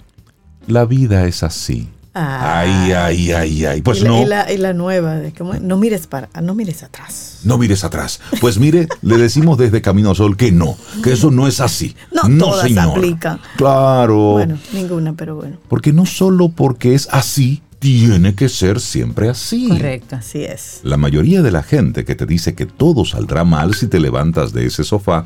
La 0.67 0.85
vida 0.85 1.25
es 1.27 1.43
así. 1.43 1.89
Ah. 2.17 2.61
ay, 2.61 2.93
ay, 2.93 3.31
ay, 3.33 3.65
ay. 3.65 3.81
Pues 3.81 4.01
no. 4.01 4.21
Y 4.21 4.25
la, 4.25 4.73
nueva, 4.73 5.19
no 5.61 5.77
mires 5.77 6.07
para, 6.07 6.29
no 6.41 6.55
mires 6.55 6.81
atrás. 6.81 7.41
No 7.43 7.57
mires 7.57 7.83
atrás. 7.83 8.21
Pues 8.39 8.57
mire, 8.57 8.87
le 9.01 9.17
decimos 9.17 9.57
desde 9.57 9.81
Camino 9.81 10.11
al 10.11 10.15
Sol 10.15 10.37
que 10.37 10.49
no, 10.53 10.77
que 11.03 11.11
eso 11.11 11.29
no 11.29 11.45
es 11.45 11.59
así. 11.59 11.93
No, 12.13 12.29
no 12.29 12.45
todas 12.45 12.77
aplican. 12.77 13.41
Claro. 13.57 14.31
Bueno, 14.31 14.57
ninguna, 14.71 15.11
pero 15.11 15.35
bueno. 15.35 15.57
Porque 15.67 15.91
no 15.91 16.05
solo 16.05 16.47
porque 16.47 16.95
es 16.95 17.09
así, 17.11 17.61
tiene 17.79 18.33
que 18.33 18.47
ser 18.47 18.79
siempre 18.79 19.27
así. 19.27 19.67
Correcto, 19.67 20.15
así 20.15 20.45
es. 20.45 20.79
La 20.83 20.95
mayoría 20.95 21.41
de 21.41 21.51
la 21.51 21.63
gente 21.63 22.05
que 22.05 22.15
te 22.15 22.25
dice 22.25 22.55
que 22.55 22.65
todo 22.65 23.03
saldrá 23.03 23.43
mal 23.43 23.75
si 23.75 23.87
te 23.87 23.99
levantas 23.99 24.53
de 24.53 24.67
ese 24.67 24.85
sofá 24.85 25.25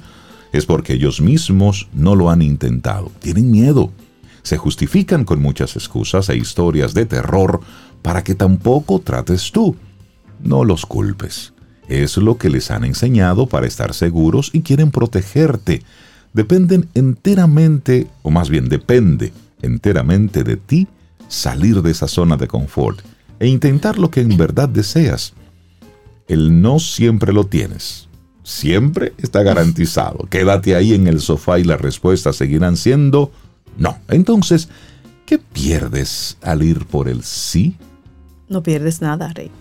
es 0.51 0.65
porque 0.65 0.93
ellos 0.93 1.21
mismos 1.21 1.87
no 1.93 2.15
lo 2.15 2.31
han 2.31 2.41
intentado. 2.41 3.11
Tienen 3.19 3.51
miedo 3.51 3.91
se 4.43 4.57
justifican 4.57 5.25
con 5.25 5.41
muchas 5.41 5.75
excusas 5.75 6.29
e 6.29 6.37
historias 6.37 6.93
de 6.93 7.05
terror 7.05 7.61
para 8.01 8.23
que 8.23 8.35
tampoco 8.35 8.99
trates 8.99 9.51
tú. 9.51 9.75
No 10.41 10.63
los 10.63 10.85
culpes. 10.85 11.53
Es 11.87 12.17
lo 12.17 12.37
que 12.37 12.49
les 12.49 12.71
han 12.71 12.83
enseñado 12.83 13.47
para 13.47 13.67
estar 13.67 13.93
seguros 13.93 14.51
y 14.53 14.61
quieren 14.61 14.91
protegerte. 14.91 15.83
Dependen 16.33 16.87
enteramente, 16.93 18.07
o 18.21 18.29
más 18.29 18.49
bien 18.49 18.69
depende 18.69 19.33
enteramente 19.61 20.43
de 20.43 20.57
ti, 20.57 20.87
salir 21.27 21.81
de 21.81 21.91
esa 21.91 22.07
zona 22.07 22.37
de 22.37 22.47
confort 22.47 23.01
e 23.39 23.47
intentar 23.47 23.97
lo 23.97 24.11
que 24.11 24.21
en 24.21 24.37
verdad 24.37 24.69
deseas. 24.69 25.33
El 26.27 26.61
no 26.61 26.79
siempre 26.79 27.33
lo 27.33 27.45
tienes. 27.45 28.07
Siempre 28.43 29.13
está 29.17 29.43
garantizado. 29.43 30.27
Quédate 30.29 30.75
ahí 30.75 30.93
en 30.93 31.07
el 31.07 31.21
sofá 31.21 31.59
y 31.59 31.63
las 31.63 31.81
respuestas 31.81 32.35
seguirán 32.35 32.77
siendo 32.77 33.31
no. 33.77 33.97
Entonces, 34.07 34.69
¿qué 35.25 35.37
pierdes 35.37 36.37
al 36.41 36.63
ir 36.63 36.85
por 36.85 37.07
el 37.07 37.23
sí? 37.23 37.77
No 38.47 38.63
pierdes 38.63 39.01
nada, 39.01 39.31
Rey. 39.33 39.51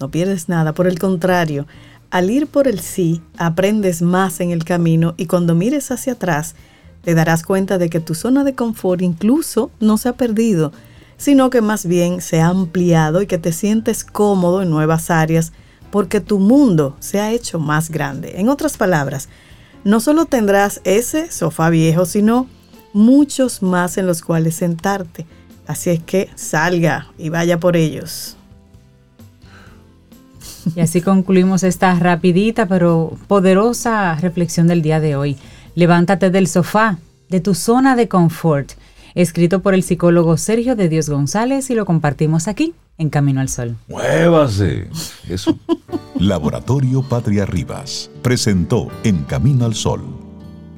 No 0.00 0.10
pierdes 0.10 0.48
nada. 0.48 0.72
Por 0.72 0.86
el 0.86 0.98
contrario, 0.98 1.66
al 2.10 2.30
ir 2.30 2.46
por 2.46 2.68
el 2.68 2.80
sí, 2.80 3.20
aprendes 3.36 4.00
más 4.00 4.40
en 4.40 4.50
el 4.50 4.64
camino 4.64 5.14
y 5.16 5.26
cuando 5.26 5.54
mires 5.54 5.90
hacia 5.90 6.14
atrás, 6.14 6.54
te 7.02 7.14
darás 7.14 7.42
cuenta 7.42 7.78
de 7.78 7.90
que 7.90 8.00
tu 8.00 8.14
zona 8.14 8.44
de 8.44 8.54
confort 8.54 9.02
incluso 9.02 9.70
no 9.80 9.98
se 9.98 10.08
ha 10.08 10.14
perdido, 10.14 10.72
sino 11.16 11.50
que 11.50 11.60
más 11.60 11.84
bien 11.86 12.20
se 12.20 12.40
ha 12.40 12.48
ampliado 12.48 13.20
y 13.20 13.26
que 13.26 13.38
te 13.38 13.52
sientes 13.52 14.04
cómodo 14.04 14.62
en 14.62 14.70
nuevas 14.70 15.10
áreas 15.10 15.52
porque 15.90 16.20
tu 16.20 16.38
mundo 16.38 16.96
se 17.00 17.20
ha 17.20 17.32
hecho 17.32 17.58
más 17.58 17.90
grande. 17.90 18.40
En 18.40 18.48
otras 18.48 18.76
palabras, 18.76 19.28
no 19.84 20.00
solo 20.00 20.26
tendrás 20.26 20.80
ese 20.84 21.30
sofá 21.30 21.70
viejo, 21.70 22.06
sino 22.06 22.46
muchos 22.92 23.62
más 23.62 23.98
en 23.98 24.06
los 24.06 24.22
cuales 24.22 24.56
sentarte. 24.56 25.26
Así 25.66 25.90
es 25.90 26.00
que 26.00 26.30
salga 26.34 27.08
y 27.18 27.28
vaya 27.28 27.60
por 27.60 27.76
ellos. 27.76 28.36
Y 30.74 30.80
así 30.80 31.00
concluimos 31.00 31.62
esta 31.62 31.94
rapidita 31.94 32.66
pero 32.66 33.16
poderosa 33.26 34.14
reflexión 34.16 34.66
del 34.66 34.82
día 34.82 35.00
de 35.00 35.16
hoy. 35.16 35.36
Levántate 35.74 36.30
del 36.30 36.46
sofá, 36.46 36.98
de 37.28 37.40
tu 37.40 37.54
zona 37.54 37.96
de 37.96 38.08
confort, 38.08 38.72
escrito 39.14 39.60
por 39.60 39.74
el 39.74 39.82
psicólogo 39.82 40.36
Sergio 40.36 40.74
de 40.76 40.88
Dios 40.88 41.08
González 41.08 41.70
y 41.70 41.74
lo 41.74 41.84
compartimos 41.84 42.48
aquí 42.48 42.74
en 42.96 43.10
Camino 43.10 43.40
al 43.40 43.48
Sol. 43.48 43.76
Muévase. 43.88 44.88
Eso. 45.28 45.58
Laboratorio 46.18 47.02
Patria 47.02 47.46
Rivas 47.46 48.10
presentó 48.22 48.88
En 49.04 49.22
Camino 49.24 49.66
al 49.66 49.74
Sol 49.74 50.02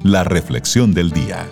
la 0.03 0.23
reflexión 0.23 0.93
del 0.93 1.11
día. 1.11 1.47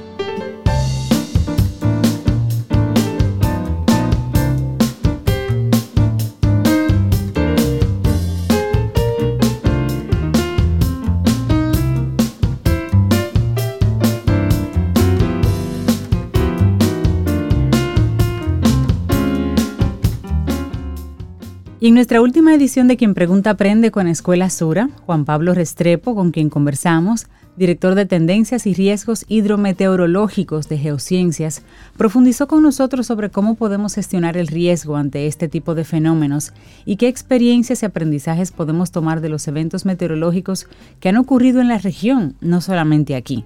En 21.88 21.94
nuestra 21.94 22.20
última 22.22 22.54
edición 22.54 22.90
de 22.90 22.98
Quien 22.98 23.14
Pregunta 23.14 23.52
Aprende 23.52 23.90
con 23.90 24.08
Escuela 24.08 24.50
Sura, 24.50 24.90
Juan 25.06 25.24
Pablo 25.24 25.54
Restrepo, 25.54 26.14
con 26.14 26.32
quien 26.32 26.50
conversamos, 26.50 27.28
director 27.56 27.96
de 27.96 28.06
Tendencias 28.06 28.68
y 28.68 28.74
Riesgos 28.74 29.24
Hidrometeorológicos 29.30 30.68
de 30.68 30.78
Geociencias, 30.78 31.64
profundizó 31.96 32.50
con 32.50 32.64
nosotros 32.64 33.08
sobre 33.08 33.30
cómo 33.30 33.56
podemos 33.56 33.96
gestionar 33.96 34.36
el 34.36 34.48
riesgo 34.48 34.98
ante 34.98 35.26
este 35.26 35.48
tipo 35.48 35.74
de 35.74 35.86
fenómenos 35.86 36.52
y 36.86 36.98
qué 36.98 37.08
experiencias 37.08 37.82
y 37.82 37.86
aprendizajes 37.86 38.52
podemos 38.52 38.92
tomar 38.92 39.22
de 39.22 39.30
los 39.30 39.48
eventos 39.48 39.86
meteorológicos 39.86 40.68
que 41.00 41.08
han 41.08 41.18
ocurrido 41.18 41.62
en 41.62 41.70
la 41.70 41.78
región, 41.78 42.36
no 42.42 42.60
solamente 42.60 43.16
aquí. 43.16 43.46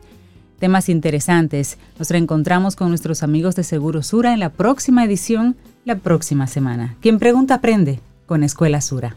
Temas 0.58 0.90
interesantes. 0.90 1.78
Nos 2.00 2.10
reencontramos 2.10 2.76
con 2.76 2.90
nuestros 2.90 3.22
amigos 3.22 3.56
de 3.56 3.64
Seguro 3.64 4.02
Sura 4.02 4.34
en 4.34 4.40
la 4.40 4.50
próxima 4.50 5.04
edición, 5.04 5.56
la 5.86 5.98
próxima 5.98 6.48
semana. 6.48 6.96
Quien 7.00 7.20
pregunta 7.20 7.56
aprende 7.56 8.00
con 8.34 8.44
Escuela 8.44 8.82
Sura. 8.82 9.16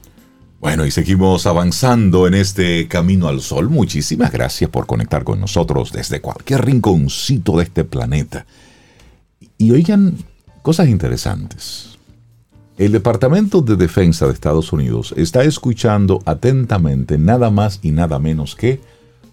Bueno, 0.60 0.84
y 0.84 0.90
seguimos 0.90 1.46
avanzando 1.46 2.26
en 2.26 2.34
este 2.34 2.86
camino 2.86 3.28
al 3.28 3.40
sol. 3.40 3.70
Muchísimas 3.70 4.30
gracias 4.30 4.68
por 4.68 4.84
conectar 4.84 5.24
con 5.24 5.40
nosotros 5.40 5.90
desde 5.90 6.20
cualquier 6.20 6.66
rinconcito 6.66 7.56
de 7.56 7.64
este 7.64 7.84
planeta. 7.84 8.44
Y 9.56 9.70
oigan 9.70 10.18
cosas 10.60 10.88
interesantes. 10.88 11.96
El 12.76 12.92
Departamento 12.92 13.62
de 13.62 13.76
Defensa 13.76 14.26
de 14.26 14.34
Estados 14.34 14.70
Unidos 14.70 15.14
está 15.16 15.44
escuchando 15.44 16.20
atentamente 16.26 17.16
nada 17.16 17.48
más 17.48 17.78
y 17.80 17.92
nada 17.92 18.18
menos 18.18 18.54
que 18.54 18.82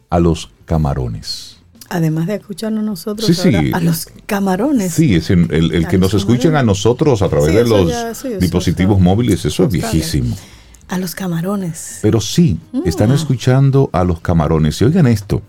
a 0.09 0.21
los 0.21 0.49
camarones. 0.63 1.52
Además 1.93 2.25
de 2.25 2.33
escucharnos 2.33 2.83
nosotros 2.83 3.45
a 3.45 3.79
los 3.79 4.07
camarones. 4.25 4.95
Sí, 4.95 5.13
es 5.13 5.29
el, 5.29 5.87
que 5.87 5.99
nos 5.99 6.15
escuchen 6.15 6.55
a 6.55 6.63
nosotros 6.63 7.21
a 7.21 7.29
través 7.29 7.53
de 7.53 7.67
los 7.67 8.23
dispositivos 8.39 8.99
móviles, 8.99 9.45
eso 9.45 9.65
es 9.65 9.71
viejísimo. 9.71 10.35
A 10.87 10.97
los 10.97 11.13
camarones. 11.13 11.99
Pero 12.01 12.19
sí, 12.19 12.57
están 12.83 13.11
mm. 13.11 13.13
escuchando 13.13 13.91
a 13.93 14.03
los 14.03 14.21
camarones. 14.21 14.81
Y 14.81 14.85
oigan 14.85 15.05
esto, 15.05 15.43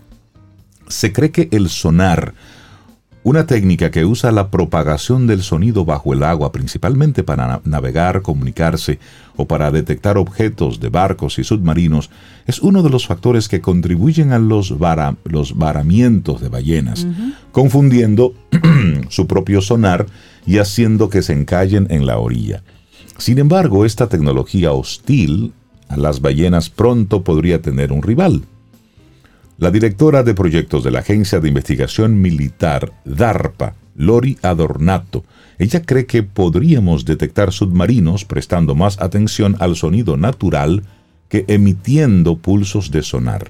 se 0.87 1.11
cree 1.11 1.31
que 1.31 1.49
el 1.51 1.67
sonar, 1.67 2.35
una 3.25 3.47
técnica 3.47 3.89
que 3.89 4.05
usa 4.05 4.31
la 4.31 4.51
propagación 4.51 5.25
del 5.25 5.41
sonido 5.41 5.83
bajo 5.83 6.13
el 6.13 6.21
agua, 6.21 6.51
principalmente 6.51 7.23
para 7.23 7.59
navegar, 7.65 8.21
comunicarse 8.21 8.99
o 9.35 9.47
para 9.47 9.71
detectar 9.71 10.19
objetos 10.19 10.79
de 10.79 10.89
barcos 10.89 11.39
y 11.39 11.43
submarinos, 11.43 12.11
es 12.45 12.59
uno 12.59 12.83
de 12.83 12.91
los 12.91 13.07
factores 13.07 13.49
que 13.49 13.61
contribuyen 13.61 14.31
a 14.31 14.37
los, 14.37 14.75
los 15.23 15.57
varamientos 15.57 16.39
de 16.39 16.49
ballenas, 16.49 17.07
confundiendo 17.51 18.35
su 19.09 19.25
propio 19.25 19.59
sonar 19.59 20.05
y 20.45 20.59
haciendo 20.59 21.09
que 21.09 21.23
se 21.23 21.33
encallen 21.33 21.87
en 21.89 22.05
la 22.05 22.19
orilla. 22.19 22.61
Sin 23.17 23.39
embargo, 23.39 23.85
esta 23.85 24.07
tecnología 24.07 24.71
hostil 24.71 25.51
a 25.89 25.97
las 25.97 26.21
ballenas 26.21 26.69
pronto 26.69 27.23
podría 27.23 27.59
tener 27.59 27.91
un 27.91 28.03
rival. 28.03 28.43
La 29.57 29.71
directora 29.71 30.23
de 30.23 30.33
proyectos 30.33 30.83
de 30.83 30.91
la 30.91 30.99
Agencia 30.99 31.39
de 31.39 31.47
Investigación 31.47 32.21
Militar, 32.21 32.91
DARPA, 33.05 33.75
Lori 33.95 34.37
Adornato, 34.41 35.23
ella 35.57 35.81
cree 35.81 36.05
que 36.05 36.23
podríamos 36.23 37.05
detectar 37.05 37.53
submarinos 37.53 38.25
prestando 38.25 38.75
más 38.75 39.01
atención 39.01 39.55
al 39.59 39.77
sonido 39.77 40.17
natural 40.17 40.83
que 41.29 41.45
emitiendo 41.47 42.37
pulsos 42.37 42.91
de 42.91 43.01
sonar. 43.01 43.49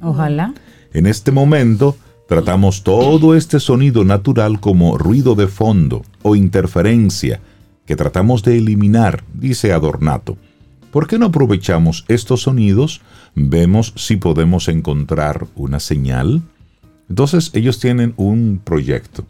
Ojalá. 0.00 0.54
En 0.94 1.06
este 1.06 1.32
momento, 1.32 1.96
tratamos 2.26 2.82
todo 2.82 3.34
este 3.34 3.60
sonido 3.60 4.04
natural 4.04 4.58
como 4.58 4.96
ruido 4.96 5.34
de 5.34 5.48
fondo 5.48 6.02
o 6.22 6.34
interferencia 6.34 7.40
que 7.84 7.94
tratamos 7.94 8.42
de 8.42 8.56
eliminar, 8.56 9.24
dice 9.34 9.74
Adornato. 9.74 10.38
¿Por 10.90 11.06
qué 11.06 11.18
no 11.18 11.26
aprovechamos 11.26 12.04
estos 12.08 12.42
sonidos? 12.42 13.00
Vemos 13.34 13.92
si 13.96 14.16
podemos 14.16 14.68
encontrar 14.68 15.46
una 15.54 15.78
señal. 15.78 16.42
Entonces 17.08 17.50
ellos 17.54 17.78
tienen 17.78 18.12
un 18.16 18.60
proyecto 18.62 19.24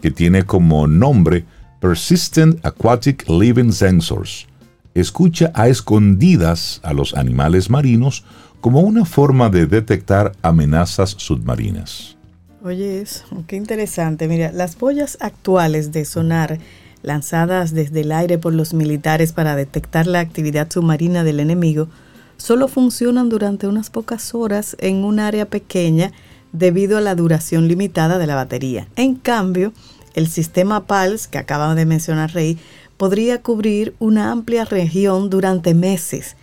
que 0.00 0.10
tiene 0.10 0.44
como 0.44 0.86
nombre 0.86 1.44
Persistent 1.80 2.64
Aquatic 2.64 3.28
Living 3.28 3.72
Sensors. 3.72 4.46
Escucha 4.94 5.50
a 5.54 5.68
escondidas 5.68 6.80
a 6.82 6.92
los 6.92 7.14
animales 7.14 7.70
marinos 7.70 8.24
como 8.60 8.80
una 8.80 9.04
forma 9.04 9.48
de 9.50 9.66
detectar 9.66 10.32
amenazas 10.42 11.14
submarinas. 11.18 12.16
Oye, 12.62 13.02
eso, 13.02 13.44
qué 13.46 13.56
interesante. 13.56 14.28
Mira, 14.28 14.52
las 14.52 14.78
boyas 14.78 15.18
actuales 15.20 15.92
de 15.92 16.06
sonar 16.06 16.58
lanzadas 17.04 17.72
desde 17.72 18.00
el 18.00 18.10
aire 18.10 18.38
por 18.38 18.52
los 18.52 18.74
militares 18.74 19.32
para 19.32 19.54
detectar 19.54 20.06
la 20.06 20.20
actividad 20.20 20.70
submarina 20.70 21.22
del 21.22 21.38
enemigo, 21.38 21.88
solo 22.36 22.66
funcionan 22.66 23.28
durante 23.28 23.68
unas 23.68 23.90
pocas 23.90 24.34
horas 24.34 24.76
en 24.80 25.04
un 25.04 25.20
área 25.20 25.46
pequeña 25.46 26.12
debido 26.52 26.96
a 26.96 27.00
la 27.00 27.14
duración 27.14 27.68
limitada 27.68 28.18
de 28.18 28.26
la 28.26 28.34
batería. 28.34 28.88
En 28.96 29.14
cambio, 29.16 29.72
el 30.14 30.28
sistema 30.28 30.86
PALS 30.86 31.28
que 31.28 31.38
acaba 31.38 31.74
de 31.74 31.84
mencionar 31.84 32.32
Rey 32.32 32.58
podría 32.96 33.42
cubrir 33.42 33.94
una 33.98 34.30
amplia 34.30 34.64
región 34.64 35.28
durante 35.28 35.74
meses. 35.74 36.36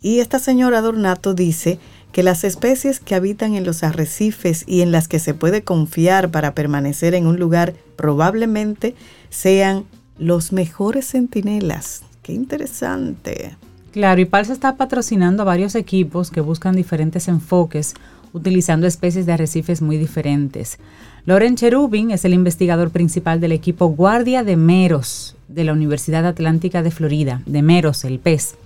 Y 0.00 0.20
esta 0.20 0.38
señora 0.38 0.80
Dornato 0.80 1.34
dice 1.34 1.78
que 2.12 2.22
las 2.22 2.44
especies 2.44 3.00
que 3.00 3.14
habitan 3.14 3.54
en 3.54 3.64
los 3.64 3.82
arrecifes 3.82 4.64
y 4.66 4.80
en 4.80 4.92
las 4.92 5.08
que 5.08 5.18
se 5.18 5.34
puede 5.34 5.62
confiar 5.62 6.30
para 6.30 6.54
permanecer 6.54 7.14
en 7.14 7.26
un 7.26 7.38
lugar 7.38 7.74
probablemente 7.96 8.94
sean 9.28 9.84
los 10.18 10.52
mejores 10.52 11.08
centinelas. 11.08 12.02
Qué 12.22 12.32
interesante. 12.32 13.56
Claro, 13.92 14.20
y 14.20 14.24
Palsa 14.24 14.52
está 14.52 14.76
patrocinando 14.76 15.42
a 15.42 15.46
varios 15.46 15.74
equipos 15.74 16.30
que 16.30 16.40
buscan 16.40 16.76
diferentes 16.76 17.28
enfoques 17.28 17.94
utilizando 18.32 18.86
especies 18.86 19.24
de 19.24 19.32
arrecifes 19.32 19.80
muy 19.80 19.96
diferentes. 19.96 20.78
Loren 21.24 21.56
Cherubin 21.56 22.10
es 22.10 22.24
el 22.24 22.34
investigador 22.34 22.90
principal 22.90 23.40
del 23.40 23.52
equipo 23.52 23.86
Guardia 23.88 24.44
de 24.44 24.56
Meros 24.56 25.34
de 25.48 25.64
la 25.64 25.72
Universidad 25.72 26.26
Atlántica 26.26 26.82
de 26.82 26.90
Florida, 26.90 27.42
de 27.46 27.62
Meros, 27.62 28.04
el 28.04 28.18
pez. 28.18 28.56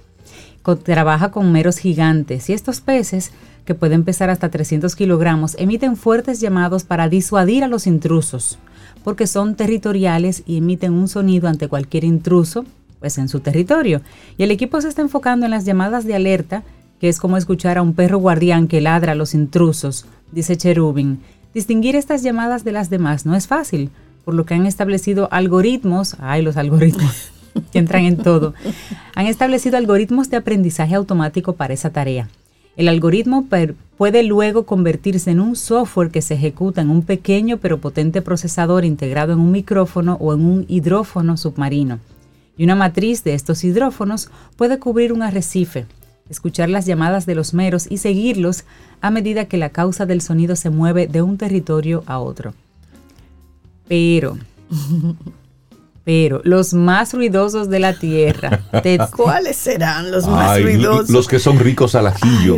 Trabaja 0.83 1.31
con 1.31 1.53
meros 1.53 1.79
gigantes 1.79 2.51
y 2.51 2.53
estos 2.53 2.81
peces, 2.81 3.33
que 3.65 3.75
pueden 3.75 4.05
pesar 4.05 4.31
hasta 4.31 4.51
300 4.51 4.95
kilogramos, 4.95 5.57
emiten 5.59 5.97
fuertes 5.97 6.41
llamados 6.41 6.85
para 6.85 7.09
disuadir 7.09 7.65
a 7.65 7.69
los 7.69 7.87
intrusos 7.87 8.59
porque 9.05 9.27
son 9.27 9.55
territoriales 9.55 10.43
y 10.47 10.59
emiten 10.59 10.93
un 10.93 11.09
sonido 11.09 11.49
ante 11.49 11.69
cualquier 11.69 12.05
intruso, 12.05 12.65
pues 12.99 13.19
en 13.19 13.29
su 13.29 13.41
territorio. 13.41 14.03
Y 14.37 14.43
el 14.45 14.51
equipo 14.51 14.81
se 14.81 14.89
está 14.89 15.03
enfocando 15.03 15.47
en 15.47 15.51
las 15.51 15.65
llamadas 15.65 16.05
de 16.05 16.15
alerta, 16.15 16.63
que 17.01 17.09
es 17.09 17.19
como 17.19 17.37
escuchar 17.37 17.79
a 17.79 17.83
un 17.83 17.95
perro 17.95 18.19
guardián 18.19 18.69
que 18.69 18.81
ladra 18.81 19.13
a 19.13 19.15
los 19.15 19.35
intrusos, 19.35 20.07
dice 20.33 20.57
Cherubin. 20.57 21.21
Distinguir 21.55 21.97
estas 21.97 22.23
llamadas 22.23 22.63
de 22.63 22.73
las 22.73 22.91
demás 22.91 23.27
no 23.27 23.35
es 23.35 23.47
fácil, 23.47 23.91
por 24.25 24.35
lo 24.35 24.45
que 24.45 24.55
han 24.55 24.67
establecido 24.67 25.29
algoritmos, 25.33 26.17
ay 26.21 26.43
los 26.43 26.57
algoritmos, 26.57 27.33
que 27.73 27.79
entran 27.79 28.05
en 28.05 28.19
todo, 28.19 28.55
han 29.15 29.27
establecido 29.27 29.77
algoritmos 29.77 30.31
de 30.31 30.37
aprendizaje 30.37 30.95
automático 30.95 31.55
para 31.55 31.75
esa 31.75 31.91
tarea. 31.91 32.29
El 32.81 32.89
algoritmo 32.89 33.47
puede 33.99 34.23
luego 34.23 34.65
convertirse 34.65 35.31
en 35.31 35.41
un 35.41 35.55
software 35.55 36.11
que 36.11 36.23
se 36.23 36.33
ejecuta 36.33 36.81
en 36.81 36.89
un 36.89 37.03
pequeño 37.03 37.59
pero 37.59 37.79
potente 37.79 38.23
procesador 38.23 38.87
integrado 38.87 39.35
en 39.35 39.39
un 39.39 39.51
micrófono 39.51 40.17
o 40.19 40.33
en 40.33 40.47
un 40.47 40.65
hidrófono 40.67 41.37
submarino. 41.37 41.99
Y 42.57 42.65
una 42.65 42.77
matriz 42.77 43.23
de 43.23 43.35
estos 43.35 43.65
hidrófonos 43.65 44.31
puede 44.57 44.79
cubrir 44.79 45.13
un 45.13 45.21
arrecife, 45.21 45.85
escuchar 46.31 46.71
las 46.71 46.87
llamadas 46.87 47.27
de 47.27 47.35
los 47.35 47.53
meros 47.53 47.87
y 47.87 47.99
seguirlos 47.99 48.65
a 49.03 49.11
medida 49.11 49.45
que 49.45 49.59
la 49.59 49.69
causa 49.69 50.07
del 50.07 50.23
sonido 50.23 50.57
se 50.57 50.71
mueve 50.71 51.07
de 51.07 51.21
un 51.21 51.37
territorio 51.37 52.03
a 52.07 52.19
otro. 52.19 52.55
Pero 53.89 54.39
pero 56.05 56.41
los 56.45 56.73
más 56.73 57.13
ruidosos 57.13 57.69
de 57.69 57.79
la 57.79 57.99
tierra. 57.99 58.61
¿Cuáles 59.17 59.57
serán 59.57 60.11
los 60.11 60.27
más 60.27 60.61
ruidosos? 60.61 61.11
Los 61.11 61.29
que 61.29 61.39
son 61.39 61.59
ricos 61.59 61.95
al 61.95 62.07
ajillo. 62.07 62.57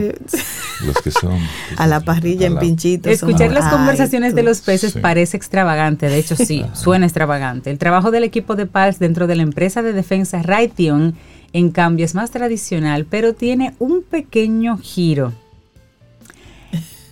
los 0.84 0.96
que 1.02 1.10
son. 1.10 1.38
A 1.76 1.86
la 1.86 2.00
parrilla 2.00 2.46
en 2.46 2.58
pinchitos. 2.58 3.12
Escuchar 3.12 3.52
las 3.52 3.72
conversaciones 3.72 4.34
de 4.34 4.42
los 4.42 4.60
peces 4.60 4.94
parece 4.94 5.36
extravagante. 5.36 6.08
De 6.08 6.18
hecho, 6.18 6.36
sí, 6.36 6.64
suena 6.72 7.06
extravagante. 7.06 7.70
El 7.70 7.78
trabajo 7.78 8.10
del 8.10 8.24
equipo 8.24 8.54
de 8.54 8.66
PALS 8.66 8.98
dentro 8.98 9.26
de 9.26 9.36
la 9.36 9.42
empresa 9.42 9.82
de 9.82 9.92
defensa 9.92 10.42
Raytheon, 10.42 11.14
en 11.52 11.70
cambio, 11.70 12.04
es 12.04 12.14
más 12.14 12.30
tradicional, 12.30 13.06
pero 13.08 13.34
tiene 13.34 13.74
un 13.78 14.02
pequeño 14.02 14.78
giro. 14.78 15.32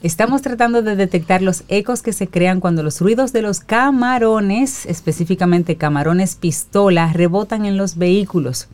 Estamos 0.03 0.41
tratando 0.41 0.81
de 0.81 0.97
detectar 0.97 1.43
los 1.43 1.65
ecos 1.69 2.01
que 2.01 2.15
se 2.15 2.27
crean 2.27 2.61
cuando 2.61 2.83
los 2.83 3.03
ruidos 3.03 3.35
de 3.35 3.43
los 3.43 3.61
camarones, 3.61 4.87
específicamente 4.87 5.77
camarones 5.77 6.37
pistola, 6.37 7.13
rebotan 7.13 7.67
en 7.67 7.77
los 7.77 7.99
vehículos. 7.99 8.69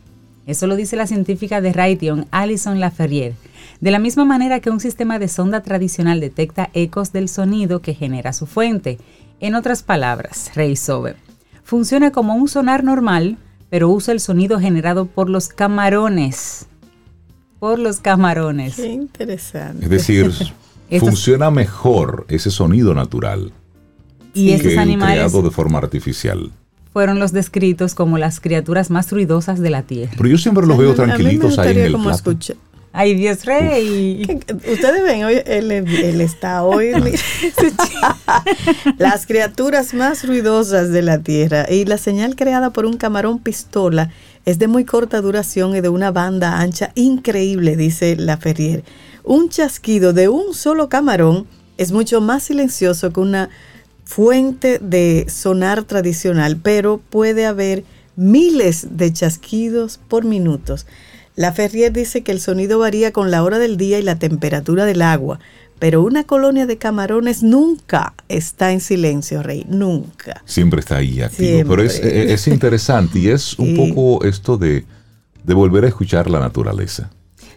Eso 0.45 0.67
lo 0.67 0.77
dice 0.77 0.95
la 0.95 1.05
científica 1.05 1.59
de 1.59 1.73
Raytheon, 1.73 2.27
Alison 2.31 2.79
Laferrier. 2.79 3.33
De 3.81 3.91
la 3.91 3.99
misma 3.99 4.23
manera 4.23 4.61
que 4.61 4.69
un 4.69 4.79
sistema 4.79 5.19
de 5.19 5.27
sonda 5.27 5.63
tradicional 5.63 6.21
detecta 6.21 6.69
ecos 6.73 7.11
del 7.11 7.27
sonido 7.27 7.81
que 7.81 7.93
genera 7.93 8.31
su 8.31 8.45
fuente. 8.45 8.97
En 9.41 9.53
otras 9.53 9.83
palabras, 9.83 10.51
Rey 10.55 10.77
Sobe, 10.77 11.17
funciona 11.61 12.11
como 12.11 12.35
un 12.35 12.47
sonar 12.47 12.85
normal, 12.85 13.37
pero 13.69 13.89
usa 13.89 14.13
el 14.13 14.21
sonido 14.21 14.61
generado 14.61 15.07
por 15.07 15.29
los 15.29 15.49
camarones. 15.49 16.67
Por 17.59 17.79
los 17.79 17.99
camarones. 17.99 18.77
Qué 18.77 18.87
interesante. 18.87 19.83
Es 19.83 19.89
decir, 19.91 20.31
Estos- 20.89 21.09
funciona 21.09 21.51
mejor 21.51 22.25
ese 22.29 22.51
sonido 22.51 22.93
natural 22.93 23.51
Y 24.33 24.47
que 24.47 24.55
estos 24.55 24.71
el 24.73 24.79
animales 24.79 25.15
creado 25.15 25.41
de 25.41 25.51
forma 25.51 25.79
artificial. 25.79 26.51
fueron 26.93 27.19
los 27.19 27.31
descritos 27.31 27.93
como 27.93 28.17
las 28.17 28.39
criaturas 28.39 28.89
más 28.89 29.11
ruidosas 29.11 29.59
de 29.59 29.69
la 29.69 29.83
Tierra. 29.83 30.11
Pero 30.17 30.29
yo 30.29 30.37
siempre 30.37 30.65
los 30.65 30.77
veo 30.77 30.89
A 30.89 30.93
mí 30.93 30.97
me 30.99 31.05
tranquilitos 31.05 31.59
ahí 31.59 31.71
en 31.71 31.77
el 31.85 31.91
como 31.91 32.05
plato. 32.05 32.33
¡Ay, 32.93 33.13
Dios 33.13 33.45
rey! 33.45 34.25
Que- 34.25 34.53
Ustedes 34.73 35.03
ven, 35.03 35.23
hoy 35.25 35.35
él, 35.45 35.71
él 35.71 36.21
está 36.21 36.63
hoy. 36.63 36.91
Las 38.97 39.25
criaturas 39.27 39.93
más 39.93 40.25
ruidosas 40.27 40.89
de 40.89 41.01
la 41.01 41.19
Tierra 41.19 41.65
y 41.69 41.85
la 41.85 41.97
señal 41.97 42.35
creada 42.35 42.71
por 42.71 42.85
un 42.85 42.97
camarón 42.97 43.39
pistola 43.39 44.11
es 44.47 44.59
de 44.59 44.69
muy 44.69 44.85
corta 44.85 45.19
duración 45.19 45.75
y 45.75 45.81
de 45.81 45.89
una 45.89 46.09
banda 46.09 46.61
ancha 46.61 46.93
increíble, 46.95 47.75
dice 47.75 48.15
la 48.15 48.37
Ferrier. 48.37 48.81
Un 49.25 49.49
chasquido 49.49 50.13
de 50.13 50.29
un 50.29 50.53
solo 50.53 50.87
camarón 50.87 51.45
es 51.75 51.91
mucho 51.91 52.21
más 52.21 52.43
silencioso 52.43 53.11
que 53.11 53.19
una 53.19 53.49
fuente 54.05 54.79
de 54.79 55.25
sonar 55.27 55.83
tradicional, 55.83 56.55
pero 56.55 57.01
puede 57.09 57.45
haber 57.45 57.83
miles 58.15 58.87
de 58.91 59.11
chasquidos 59.11 59.99
por 60.07 60.23
minutos. 60.23 60.87
La 61.35 61.51
Ferrier 61.51 61.91
dice 61.91 62.23
que 62.23 62.31
el 62.31 62.39
sonido 62.39 62.79
varía 62.79 63.11
con 63.11 63.31
la 63.31 63.43
hora 63.43 63.59
del 63.59 63.75
día 63.75 63.99
y 63.99 64.03
la 64.03 64.17
temperatura 64.17 64.85
del 64.85 65.01
agua, 65.01 65.41
pero 65.79 66.03
una 66.03 66.23
colonia 66.23 66.65
de 66.65 66.77
camarones 66.77 67.43
nunca 67.43 68.13
está 68.29 68.71
en 68.71 68.81
silencio, 68.81 69.43
Rey, 69.43 69.65
nunca. 69.69 70.41
Siempre 70.45 70.79
está 70.79 70.97
ahí 70.97 71.21
activo. 71.21 71.47
Siempre. 71.49 71.75
Pero 71.75 71.83
es, 71.83 71.99
eh, 72.03 72.33
es 72.33 72.47
interesante 72.47 73.19
y 73.19 73.29
es 73.29 73.53
un 73.59 73.67
Sí. 73.67 73.75
poco 73.93 74.23
esto 74.25 74.57
de, 74.57 74.85
de 75.43 75.53
volver 75.53 75.85
a 75.85 75.87
escuchar 75.87 76.29
la 76.29 76.39
naturaleza. 76.39 77.09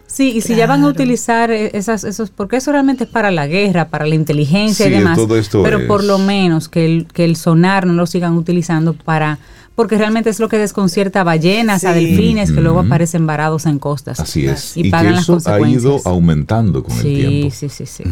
Sí, 0.07 0.33
y 0.35 0.41
si 0.41 0.55
ya 0.55 0.67
van 0.67 0.83
a 0.83 0.87
utilizar 0.89 1.51
eh, 1.51 1.71
esas, 1.73 2.03
esos, 2.03 2.31
porque 2.31 2.57
eso 2.57 2.73
realmente 2.73 3.05
es 3.05 3.09
para 3.09 3.31
la 3.31 3.47
guerra, 3.47 3.87
para 3.87 4.05
la 4.05 4.13
inteligencia 4.15 4.85
Sí, 4.87 4.91
y 4.91 4.95
demás. 4.97 5.17
todo 5.17 5.37
esto 5.37 5.63
pero 5.63 5.79
es- 5.79 5.85
por 5.87 6.03
lo 6.03 6.17
menos 6.17 6.67
que 6.67 6.85
el, 6.85 7.07
que 7.13 7.23
el 7.23 7.37
sonar 7.37 7.85
no 7.87 7.93
lo 7.93 8.05
sigan 8.05 8.33
utilizando 8.33 8.91
para, 8.93 9.39
porque 9.81 9.97
realmente 9.97 10.29
es 10.29 10.39
lo 10.39 10.47
que 10.47 10.59
desconcierta 10.59 11.21
a 11.21 11.23
ballenas, 11.23 11.85
a 11.85 11.93
delfines, 11.93 12.51
que 12.51 12.61
luego 12.61 12.81
aparecen 12.81 13.25
varados 13.25 13.65
en 13.65 13.79
costas. 13.79 14.19
Así 14.19 14.45
es. 14.45 14.77
Y 14.77 14.81
Y, 14.81 14.83
que 14.83 14.89
pagan 14.91 15.15
las 15.15 15.27
eso 15.27 15.39
ha 15.51 15.59
ido 15.67 15.99
aumentando 16.05 16.83
con 16.83 16.95
el 16.97 17.01
tiempo. 17.01 17.55
sí, 17.55 17.67
sí, 17.67 17.87
sí. 17.87 18.03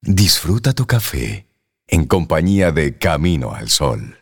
Disfruta 0.00 0.72
tu 0.72 0.86
café 0.86 1.46
en 1.86 2.06
compañía 2.06 2.72
de 2.72 2.96
Camino 2.96 3.52
al 3.52 3.68
Sol. 3.68 4.17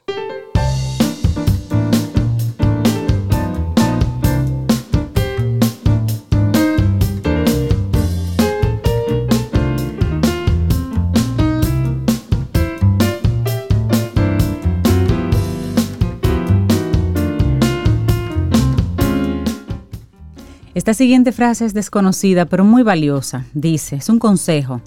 Esta 20.86 20.94
siguiente 20.94 21.32
frase 21.32 21.64
es 21.64 21.74
desconocida, 21.74 22.46
pero 22.46 22.64
muy 22.64 22.84
valiosa. 22.84 23.44
Dice, 23.54 23.96
es 23.96 24.08
un 24.08 24.20
consejo. 24.20 24.80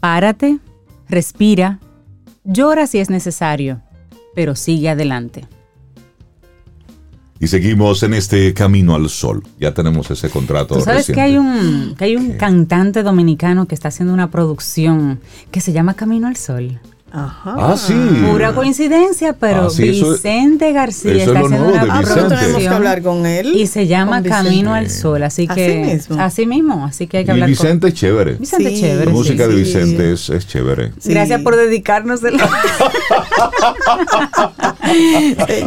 Párate, 0.00 0.60
respira, 1.10 1.78
llora 2.42 2.86
si 2.86 3.00
es 3.00 3.10
necesario, 3.10 3.82
pero 4.34 4.56
sigue 4.56 4.88
adelante. 4.88 5.46
Y 7.38 7.48
seguimos 7.48 8.02
en 8.02 8.14
este 8.14 8.54
camino 8.54 8.94
al 8.94 9.10
sol. 9.10 9.42
Ya 9.60 9.74
tenemos 9.74 10.10
ese 10.10 10.30
contrato. 10.30 10.76
Tú 10.76 10.80
sabes 10.80 11.04
que 11.04 11.12
reciente. 11.12 11.20
hay 11.20 11.36
un, 11.36 11.94
que 11.96 12.04
hay 12.06 12.16
un 12.16 12.38
cantante 12.38 13.02
dominicano 13.02 13.68
que 13.68 13.74
está 13.74 13.88
haciendo 13.88 14.14
una 14.14 14.30
producción 14.30 15.20
que 15.50 15.60
se 15.60 15.74
llama 15.74 15.92
Camino 15.92 16.28
al 16.28 16.36
Sol. 16.36 16.80
Ajá. 17.12 17.54
Ah, 17.56 17.76
sí. 17.78 17.94
Pura 18.30 18.52
coincidencia, 18.52 19.32
pero 19.32 19.66
Ah, 19.66 19.70
sí, 19.70 19.88
eso- 19.88 20.12
Vicente 20.12 20.72
García 20.72 21.12
eso 21.12 21.20
es 21.20 21.26
está 21.28 21.38
lo 21.40 21.46
haciendo 21.46 21.66
nuevo 21.68 21.72
una 21.82 21.84
de 21.84 21.90
Ah, 21.90 22.02
pero 22.14 22.28
tenemos 22.28 22.58
que 22.58 22.68
hablar 22.68 23.02
con 23.02 23.24
él. 23.26 23.54
y 23.54 23.66
se 23.68 23.86
llama 23.86 24.20
con. 24.22 24.30
Camino 24.30 24.74
al 24.74 24.90
Sol, 24.90 25.22
así 25.22 25.46
Así 25.48 25.54
que 25.60 25.78
mismo. 25.94 26.20
así 26.20 26.46
mismo, 26.46 26.84
así 26.84 27.06
que 27.06 27.18
hay 27.18 27.24
que 27.24 27.30
Y 27.30 27.32
hablar 27.32 27.48
Vicente 27.48 27.88
es 27.88 27.94
chévere. 27.94 28.32
con 28.32 28.40
Vicente 28.40 28.70
Sí. 28.70 28.80
chévere. 28.80 29.04
La 29.06 29.10
sí. 29.12 29.16
música 29.16 29.46
de 29.48 29.54
sí. 29.54 29.58
Vicente 29.60 30.12
es, 30.12 30.28
es 30.30 30.46
chévere. 30.46 30.92
Sí. 30.98 31.10
Gracias 31.10 31.40
por 31.42 31.56
dedicarnos 31.56 32.22
el... 32.24 32.36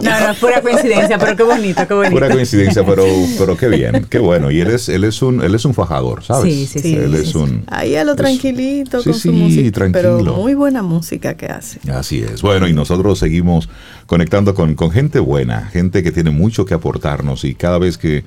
No, 0.01 0.27
no, 0.27 0.33
pura 0.39 0.61
coincidencia, 0.61 1.17
pero 1.17 1.35
qué 1.35 1.43
bonito, 1.43 1.87
qué 1.87 1.93
bonito. 1.93 2.13
Pura 2.15 2.29
coincidencia, 2.29 2.85
pero, 2.85 3.03
pero 3.37 3.57
qué 3.57 3.67
bien, 3.67 4.05
qué 4.09 4.19
bueno. 4.19 4.49
Y 4.51 4.61
él 4.61 4.69
es, 4.71 4.87
él 4.89 5.03
es 5.03 5.21
un, 5.21 5.41
él 5.41 5.53
es 5.55 5.65
un 5.65 5.73
fajador, 5.73 6.23
¿sabes? 6.23 6.53
Sí, 6.53 6.65
sí, 6.67 6.79
sí. 6.79 6.95
Él 6.95 7.13
es 7.15 7.35
un. 7.35 7.63
Ahí 7.67 7.95
a 7.95 8.03
lo 8.03 8.11
es- 8.11 8.17
tranquilito 8.17 8.99
Sí, 9.01 9.09
con 9.09 9.13
su 9.19 9.19
sí, 9.19 9.29
música. 9.31 9.69
Pero 9.91 9.91
tranquilo. 9.91 10.35
muy 10.37 10.53
buena 10.53 10.81
música 10.81 11.28
que 11.35 11.47
hace. 11.47 11.79
Así 11.91 12.19
es. 12.19 12.41
Bueno, 12.41 12.67
y 12.67 12.73
nosotros 12.73 13.19
seguimos 13.19 13.69
conectando 14.05 14.53
con, 14.55 14.75
con 14.75 14.91
gente 14.91 15.19
buena, 15.19 15.67
gente 15.67 16.03
que 16.03 16.11
tiene 16.11 16.31
mucho 16.31 16.65
que 16.65 16.73
aportarnos 16.73 17.43
y 17.43 17.55
cada 17.55 17.77
vez 17.77 17.97
que, 17.97 18.23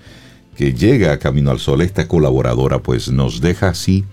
que 0.56 0.72
llega 0.72 1.12
a 1.12 1.18
Camino 1.18 1.50
al 1.50 1.58
Sol, 1.58 1.82
esta 1.82 2.08
colaboradora 2.08 2.78
pues 2.80 3.10
nos 3.10 3.40
deja 3.40 3.68
así, 3.68 4.04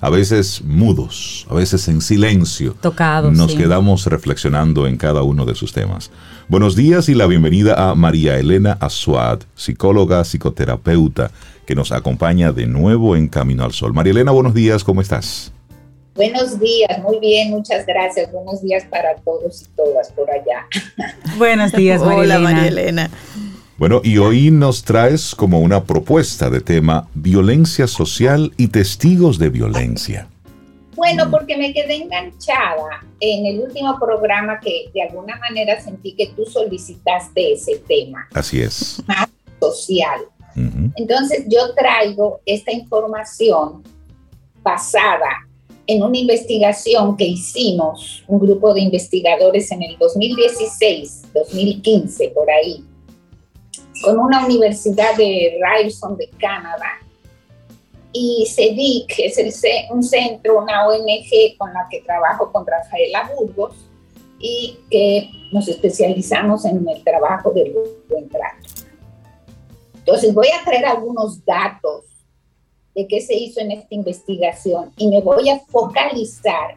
a 0.00 0.10
veces 0.10 0.62
mudos, 0.62 1.46
a 1.48 1.54
veces 1.54 1.88
en 1.88 2.02
silencio. 2.02 2.76
Tocados, 2.82 3.34
Nos 3.34 3.52
sí. 3.52 3.56
quedamos 3.56 4.04
reflexionando 4.06 4.86
en 4.86 4.98
cada 4.98 5.22
uno 5.22 5.46
de 5.46 5.54
sus 5.54 5.72
temas. 5.72 6.10
Buenos 6.46 6.76
días 6.76 7.08
y 7.08 7.14
la 7.14 7.26
bienvenida 7.26 7.90
a 7.90 7.94
María 7.94 8.38
Elena 8.38 8.76
Azuad, 8.80 9.40
psicóloga, 9.54 10.22
psicoterapeuta, 10.24 11.30
que 11.66 11.74
nos 11.74 11.90
acompaña 11.90 12.52
de 12.52 12.66
nuevo 12.66 13.16
en 13.16 13.28
Camino 13.28 13.64
al 13.64 13.72
Sol. 13.72 13.94
María 13.94 14.10
Elena, 14.10 14.32
buenos 14.32 14.52
días, 14.52 14.84
¿cómo 14.84 15.00
estás? 15.00 15.53
Buenos 16.14 16.60
días, 16.60 17.02
muy 17.02 17.18
bien, 17.18 17.50
muchas 17.50 17.84
gracias. 17.86 18.30
Buenos 18.30 18.62
días 18.62 18.84
para 18.84 19.16
todos 19.16 19.62
y 19.62 19.66
todas 19.76 20.12
por 20.12 20.30
allá. 20.30 20.66
Buenos 21.36 21.72
días, 21.72 22.00
María 22.04 22.18
Hola, 22.18 22.34
Elena. 22.36 22.50
María 22.50 22.68
Elena. 22.68 23.10
Bueno, 23.76 24.00
y 24.04 24.18
hoy 24.18 24.52
nos 24.52 24.84
traes 24.84 25.34
como 25.34 25.58
una 25.58 25.82
propuesta 25.82 26.48
de 26.48 26.60
tema 26.60 27.08
violencia 27.14 27.88
social 27.88 28.52
y 28.56 28.68
testigos 28.68 29.40
de 29.40 29.48
violencia. 29.48 30.28
Bueno, 30.94 31.28
porque 31.28 31.56
me 31.56 31.72
quedé 31.72 31.96
enganchada 31.96 33.04
en 33.18 33.46
el 33.46 33.60
último 33.62 33.98
programa 33.98 34.60
que 34.60 34.90
de 34.94 35.02
alguna 35.02 35.36
manera 35.38 35.80
sentí 35.80 36.14
que 36.14 36.28
tú 36.28 36.46
solicitaste 36.46 37.54
ese 37.54 37.78
tema 37.88 38.28
Así 38.32 38.60
es. 38.60 39.02
social. 39.58 40.20
Ujú. 40.54 40.92
Entonces 40.94 41.44
yo 41.48 41.74
traigo 41.74 42.40
esta 42.46 42.70
información 42.70 43.82
basada 44.62 45.48
en 45.86 46.02
una 46.02 46.16
investigación 46.16 47.16
que 47.16 47.24
hicimos, 47.24 48.24
un 48.26 48.38
grupo 48.38 48.72
de 48.72 48.80
investigadores 48.80 49.70
en 49.70 49.82
el 49.82 49.98
2016, 49.98 51.32
2015, 51.34 52.28
por 52.30 52.50
ahí, 52.50 52.84
con 54.02 54.18
una 54.18 54.44
universidad 54.44 55.14
de 55.16 55.58
Ryerson 55.60 56.16
de 56.16 56.28
Canadá. 56.38 57.00
Y 58.12 58.46
CEDIC 58.46 59.18
es 59.18 59.38
el, 59.38 59.52
un 59.90 60.02
centro, 60.02 60.62
una 60.62 60.86
ONG 60.86 61.56
con 61.58 61.72
la 61.72 61.86
que 61.90 62.00
trabajo 62.00 62.50
con 62.52 62.66
Rafaela 62.66 63.30
Burgos 63.36 63.74
y 64.38 64.78
que 64.90 65.30
nos 65.52 65.66
especializamos 65.68 66.64
en 66.64 66.86
el 66.88 67.02
trabajo 67.02 67.50
del 67.50 67.74
buen 68.08 68.28
trato. 68.28 68.68
Entonces 69.96 70.32
voy 70.32 70.48
a 70.48 70.64
traer 70.64 70.86
algunos 70.86 71.44
datos 71.44 72.13
de 72.94 73.06
qué 73.06 73.20
se 73.20 73.34
hizo 73.34 73.60
en 73.60 73.72
esta 73.72 73.94
investigación 73.94 74.90
y 74.96 75.08
me 75.08 75.20
voy 75.20 75.48
a 75.48 75.58
focalizar 75.68 76.76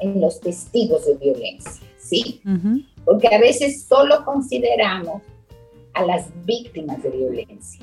en 0.00 0.20
los 0.20 0.40
testigos 0.40 1.06
de 1.06 1.14
violencia, 1.14 1.86
¿sí? 1.98 2.40
Ujú. 2.44 2.80
Porque 3.04 3.28
a 3.28 3.38
veces 3.38 3.84
solo 3.84 4.24
consideramos 4.24 5.22
a 5.94 6.04
las 6.04 6.26
víctimas 6.44 7.02
de 7.02 7.10
violencia 7.10 7.80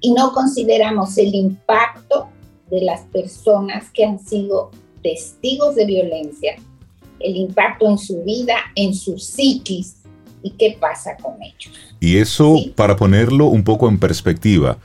y 0.00 0.12
no 0.12 0.32
consideramos 0.32 1.16
el 1.18 1.34
impacto 1.34 2.28
de 2.70 2.82
las 2.82 3.00
personas 3.02 3.90
que 3.90 4.04
han 4.04 4.18
sido 4.18 4.70
testigos 5.02 5.74
de 5.74 5.86
violencia, 5.86 6.56
el 7.20 7.36
impacto 7.36 7.88
en 7.88 7.98
su 7.98 8.22
vida, 8.22 8.56
en 8.74 8.94
su 8.94 9.18
psiquis 9.18 9.96
y 10.42 10.50
qué 10.50 10.76
pasa 10.78 11.16
con 11.16 11.34
ellos. 11.42 11.72
Y 12.00 12.16
eso, 12.16 12.54
Sí. 12.56 12.72
para 12.76 12.96
ponerlo 12.96 13.46
un 13.46 13.62
poco 13.64 13.88
en 13.88 13.98
perspectiva, 13.98 14.78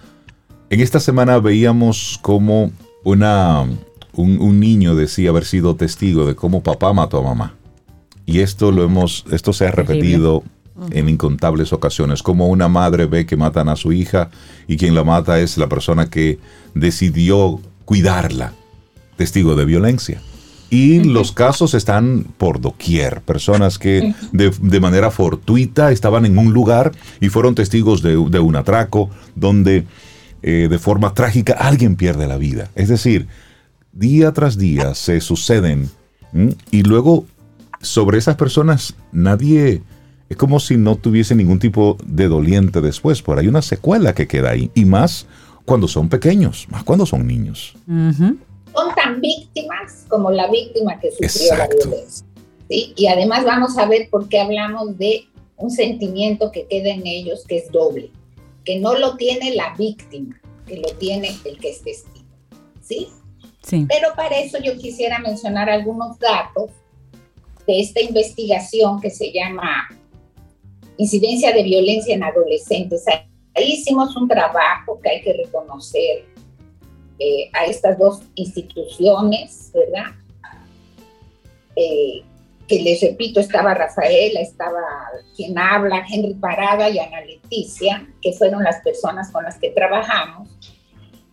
en 0.70 0.80
esta 0.80 1.00
semana 1.00 1.40
veíamos 1.40 2.20
cómo 2.22 2.72
una, 3.04 3.64
un, 4.14 4.42
un 4.42 4.60
niño 4.60 4.96
decía 4.96 5.30
haber 5.30 5.46
sido 5.46 5.76
testigo 5.76 6.26
de 6.26 6.36
cómo 6.36 6.64
papá 6.64 6.94
mató 6.94 7.20
a 7.20 7.24
mamá. 7.24 7.56
Y 8.26 8.40
esto 8.40 8.72
lo 8.72 8.84
hemos, 8.84 9.26
esto 9.32 9.54
se 9.54 9.68
ha 9.68 9.72
repetido 9.72 10.44
en 10.92 11.08
incontables 11.08 11.72
ocasiones, 11.72 12.22
como 12.22 12.48
una 12.48 12.68
madre 12.68 13.06
ve 13.06 13.26
que 13.26 13.38
matan 13.38 13.70
a 13.70 13.76
su 13.76 13.94
hija 13.94 14.30
y 14.68 14.78
quien 14.78 14.94
la 14.94 15.04
mata 15.04 15.40
es 15.40 15.58
la 15.58 15.70
persona 15.70 16.10
que 16.10 16.40
decidió 16.74 17.62
cuidarla, 17.86 18.54
testigo 19.16 19.56
de 19.56 19.66
violencia. 19.66 20.22
Y 20.70 21.04
los 21.04 21.32
casos 21.32 21.76
están 21.76 22.26
por 22.38 22.60
doquier. 22.60 23.22
Personas 23.22 23.78
que 23.78 24.14
de, 24.32 24.50
de, 24.50 24.80
manera 24.80 25.12
fortuita 25.12 25.92
estaban 25.92 26.26
en 26.26 26.38
un 26.38 26.54
lugar 26.54 26.92
y 27.22 27.30
fueron 27.30 27.56
testigos 27.56 28.02
de, 28.02 28.18
de 28.30 28.40
un 28.40 28.56
atraco 28.56 29.10
donde 29.36 29.86
eh, 30.48 30.68
de 30.70 30.78
forma 30.78 31.12
trágica 31.16 31.54
alguien 31.54 31.96
pierde 31.96 32.28
la 32.28 32.38
vida. 32.38 32.70
Es 32.76 32.88
decir, 32.88 33.28
día 33.94 34.32
tras 34.32 34.60
día 34.60 34.94
se 34.94 35.20
suceden 35.20 35.90
y 36.70 36.84
luego 36.84 37.26
sobre 37.82 38.20
esas 38.20 38.36
personas 38.36 38.94
nadie... 39.12 39.82
Es 40.28 40.38
como 40.38 40.60
si 40.60 40.78
no 40.78 40.98
tuviese 40.98 41.36
ningún 41.36 41.58
tipo 41.60 41.98
de 42.04 42.28
doliente 42.28 42.82
después, 42.82 43.22
por 43.22 43.40
hay 43.40 43.48
una 43.48 43.62
secuela 43.62 44.14
que 44.14 44.28
queda 44.28 44.52
ahí. 44.52 44.72
Y 44.74 44.86
más 44.86 45.28
cuando 45.66 45.88
son 45.88 46.10
pequeños, 46.10 46.68
más 46.70 46.84
cuando 46.84 47.06
son 47.06 47.26
niños. 47.28 47.76
Son 47.88 48.96
tan 48.96 49.22
víctimas 49.22 50.06
como 50.08 50.30
la 50.32 50.50
víctima 50.50 51.00
que 51.00 51.12
sufrió 51.12 51.58
la 51.58 51.68
violencia. 51.68 52.26
Y 52.70 53.08
además 53.08 53.46
vamos 53.46 53.78
a 53.78 53.88
ver 53.88 54.10
por 54.10 54.28
qué 54.28 54.40
hablamos 54.40 54.98
de 54.98 55.26
un 55.58 55.72
sentimiento 55.72 56.52
que 56.52 56.68
queda 56.68 56.90
en 56.90 57.06
ellos 57.06 57.44
que 57.48 57.58
es 57.58 57.72
doble, 57.72 58.12
que 58.66 58.80
no 58.80 58.96
lo 58.96 59.16
tiene 59.16 59.56
la 59.56 59.74
víctima, 59.76 60.42
que 60.68 60.78
lo 60.78 60.90
tiene 60.98 61.36
el 61.46 61.58
que 61.60 61.70
es 61.70 61.82
testigo. 61.84 62.26
¿Sí? 62.82 63.08
Sí. 63.62 63.86
Pero 63.88 64.10
para 64.16 64.38
eso 64.40 64.58
yo 64.62 64.78
quisiera 64.78 65.20
mencionar 65.20 65.70
algunos 65.70 66.20
datos 66.20 66.72
de 67.66 67.80
esta 67.80 68.02
investigación 68.02 69.00
que 69.02 69.10
se 69.10 69.32
llama 69.32 69.88
Incidencia 70.98 71.52
de 71.52 71.64
Violencia 71.64 72.14
en 72.14 72.24
Adolescentes. 72.24 73.06
Ahí 73.56 73.74
hicimos 73.74 74.16
un 74.16 74.28
trabajo 74.28 75.00
que 75.02 75.10
hay 75.10 75.22
que 75.22 75.34
reconocer 75.34 76.26
eh, 77.20 77.50
a 77.54 77.66
estas 77.66 77.98
dos 77.98 78.22
instituciones, 78.36 79.72
¿verdad? 79.74 80.12
Eh, 81.76 82.24
que 82.68 82.82
les 82.82 83.02
repito, 83.02 83.40
estaba 83.40 83.74
Rafaela, 83.74 84.40
estaba 84.42 84.82
quien 85.36 85.58
habla, 85.58 86.06
Henry 86.10 86.34
Parada 86.34 86.90
y 86.90 87.00
Ana 87.00 87.22
Leticia, 87.22 88.08
que 88.22 88.34
fueron 88.34 88.64
las 88.64 88.82
personas 88.82 89.32
con 89.32 89.44
las 89.44 89.58
que 89.58 89.70
trabajamos. 89.70 90.50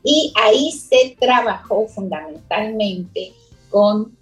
Y 0.05 0.33
ahí 0.42 0.73
se 0.73 1.16
trabajó 1.18 1.87
fundamentalmente 1.88 3.33
con 3.71 4.16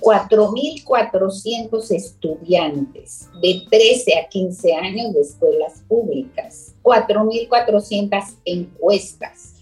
4.400 0.00 1.90
estudiantes 1.90 3.28
de 3.42 3.62
13 3.70 4.18
a 4.18 4.28
15 4.28 4.74
años 4.74 5.12
de 5.14 5.20
escuelas 5.20 5.82
públicas, 5.88 6.74
4.400 6.82 8.36
encuestas. 8.44 9.57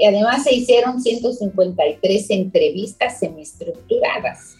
Y 0.00 0.06
además 0.06 0.44
se 0.44 0.54
hicieron 0.54 0.98
153 0.98 2.30
entrevistas 2.30 3.18
semiestructuradas. 3.18 4.54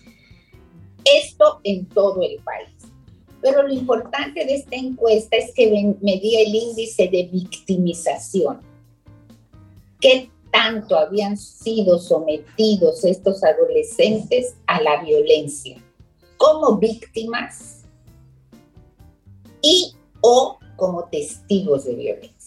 Esto 1.02 1.60
en 1.64 1.86
todo 1.86 2.20
el 2.22 2.36
país. 2.44 2.68
Pero 3.40 3.62
lo 3.62 3.72
importante 3.72 4.44
de 4.44 4.56
esta 4.56 4.76
encuesta 4.76 5.38
es 5.38 5.54
que 5.54 5.96
medía 6.02 6.42
el 6.42 6.54
índice 6.54 7.08
de 7.08 7.30
victimización. 7.32 8.60
¿Qué 9.98 10.28
tanto 10.52 10.94
habían 10.94 11.38
sido 11.38 11.98
sometidos 11.98 13.02
estos 13.04 13.42
adolescentes 13.42 14.56
a 14.66 14.82
la 14.82 15.02
violencia 15.02 15.82
como 16.36 16.76
víctimas 16.76 17.82
y 19.62 19.94
o 20.20 20.58
como 20.76 21.04
testigos 21.04 21.84
de 21.84 21.94
violencia. 21.94 22.39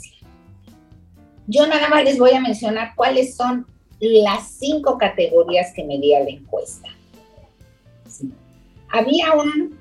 Yo 1.48 1.68
nada 1.68 1.90
más 1.90 2.04
les 2.04 2.18
voy 2.18 2.32
a 2.32 2.42
mencionar 2.42 2.94
cuáles 2.96 3.36
son 3.36 3.66
las 4.00 4.52
cinco 4.52 4.98
categorías 4.98 5.74
que 5.74 5.84
medía 5.84 6.20
la 6.22 6.30
encuesta. 6.30 6.90
Había 8.90 9.34
un 9.34 9.78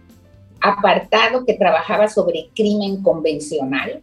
apartado 0.61 1.45
que 1.45 1.55
trabajaba 1.55 2.09
sobre 2.09 2.49
crimen 2.55 3.03
convencional, 3.03 4.01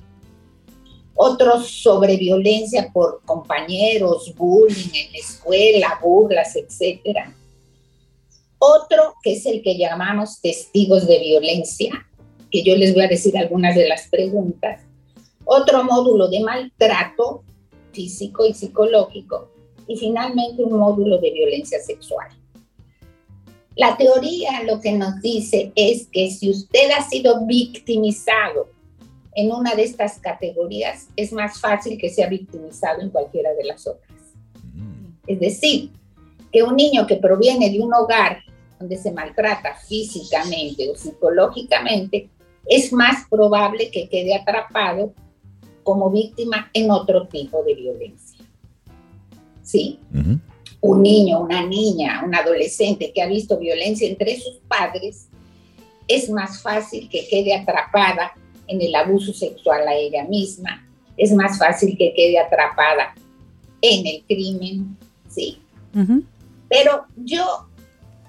otros 1.16 1.70
sobre 1.70 2.18
violencia 2.18 2.90
por 2.94 3.22
compañeros, 3.26 4.34
bullying 4.38 4.94
en 4.94 5.12
la 5.12 5.18
escuela, 5.18 6.00
burlas, 6.02 6.56
etc. 6.56 7.30
Otro 8.58 9.16
que 9.22 9.34
es 9.34 9.46
el 9.46 9.62
que 9.62 9.78
llamamos 9.78 10.42
testigos 10.42 11.08
de 11.08 11.20
violencia, 11.20 12.08
que 12.52 12.64
yo 12.64 12.76
les 12.76 12.94
voy 12.94 13.04
a 13.04 13.08
decir 13.08 13.38
algunas 13.38 13.76
de 13.76 13.88
las 13.88 14.08
preguntas. 14.08 14.82
Otro 15.46 15.84
módulo 15.84 16.30
de 16.30 16.42
maltrato 16.42 17.44
físico 18.00 18.46
y 18.46 18.54
psicológico. 18.54 19.50
Y 19.86 19.98
finalmente 19.98 20.64
un 20.64 20.80
módulo 20.80 21.18
de 21.18 21.32
violencia 21.32 21.82
sexual. 21.82 22.30
La 23.76 23.98
teoría 23.98 24.64
lo 24.64 24.80
que 24.80 24.94
nos 24.94 25.22
dice 25.22 25.74
es 25.76 26.08
que 26.08 26.32
si 26.32 26.50
usted 26.50 26.92
ha 26.98 27.02
sido 27.10 27.46
victimizado 27.46 28.70
en 29.36 29.52
una 29.52 29.76
de 29.76 29.84
estas 29.84 30.18
categorías, 30.20 31.10
es 31.18 31.34
más 31.34 31.60
fácil 31.60 31.98
que 31.98 32.10
sea 32.10 32.30
victimizado 32.30 33.02
en 33.02 33.10
cualquiera 33.10 33.54
de 33.54 33.66
las 33.66 33.86
otras. 33.86 34.18
Mm. 34.74 35.18
Es 35.28 35.40
decir, 35.42 35.90
que 36.54 36.64
un 36.64 36.78
niño 36.78 37.06
que 37.06 37.18
proviene 37.18 37.70
de 37.70 37.82
un 37.82 37.94
hogar 37.94 38.44
donde 38.80 38.96
se 38.96 39.12
maltrata 39.12 39.76
físicamente 39.76 40.90
o 40.90 40.96
psicológicamente, 40.96 42.30
es 42.66 42.94
más 42.94 43.28
probable 43.30 43.92
que 43.92 44.08
quede 44.08 44.34
atrapado 44.36 45.14
como 45.90 46.12
víctima 46.12 46.70
en 46.72 46.92
otro 46.92 47.28
tipo 47.28 47.64
de 47.64 47.74
violencia. 47.74 48.46
¿Sí? 49.64 49.98
Un 50.82 51.02
niño, 51.02 51.40
una 51.40 51.66
niña, 51.66 52.22
un 52.24 52.36
adolescente 52.36 53.12
que 53.12 53.24
ha 53.24 53.28
visto 53.28 53.58
violencia 53.58 54.08
entre 54.08 54.40
sus 54.40 54.58
padres, 54.68 55.30
es 56.08 56.30
más 56.30 56.62
fácil 56.62 57.10
que 57.10 57.28
quede 57.28 57.56
atrapada 57.56 58.34
en 58.68 58.80
el 58.84 58.94
abuso 58.94 59.34
sexual 59.34 59.88
a 59.88 59.96
ella 59.96 60.26
misma, 60.26 60.88
es 61.18 61.32
más 61.34 61.58
fácil 61.58 61.98
que 61.98 62.14
quede 62.14 62.38
atrapada 62.38 63.16
en 63.82 64.06
el 64.06 64.24
crimen, 64.28 64.96
¿sí? 65.28 65.58
Pero 66.70 67.06
yo, 67.16 67.68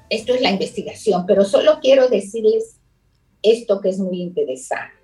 esto 0.09 0.33
es 0.33 0.41
la 0.41 0.51
investigación, 0.51 1.27
pero 1.27 1.45
solo 1.45 1.79
quiero 1.83 2.09
decirles 2.09 2.79
esto 3.43 3.83
que 3.83 3.91
es 3.91 3.99
muy 3.99 4.23
interesante. 4.23 5.00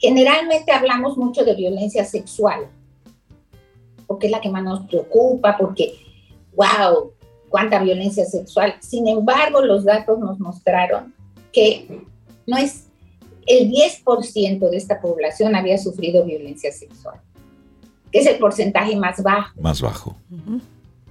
Generalmente 0.00 0.72
hablamos 0.72 1.16
mucho 1.18 1.44
de 1.44 1.54
violencia 1.54 2.04
sexual, 2.04 2.68
porque 4.06 4.26
es 4.26 4.32
la 4.32 4.40
que 4.40 4.48
más 4.48 4.64
nos 4.64 4.86
preocupa, 4.86 5.56
porque, 5.58 5.94
wow, 6.56 7.12
cuánta 7.50 7.78
violencia 7.82 8.24
sexual. 8.24 8.74
Sin 8.80 9.06
embargo, 9.06 9.60
los 9.60 9.84
datos 9.84 10.18
nos 10.18 10.40
mostraron 10.40 11.14
que 11.52 12.02
no 12.46 12.56
es 12.56 12.86
el 13.46 13.70
10% 13.70 14.70
de 14.70 14.76
esta 14.76 15.00
población 15.00 15.54
había 15.54 15.76
sufrido 15.76 16.24
violencia 16.24 16.72
sexual, 16.72 17.20
que 18.10 18.20
es 18.20 18.26
el 18.26 18.38
porcentaje 18.38 18.96
más 18.96 19.22
bajo. 19.22 19.60
Más 19.60 19.82
bajo. 19.82 20.16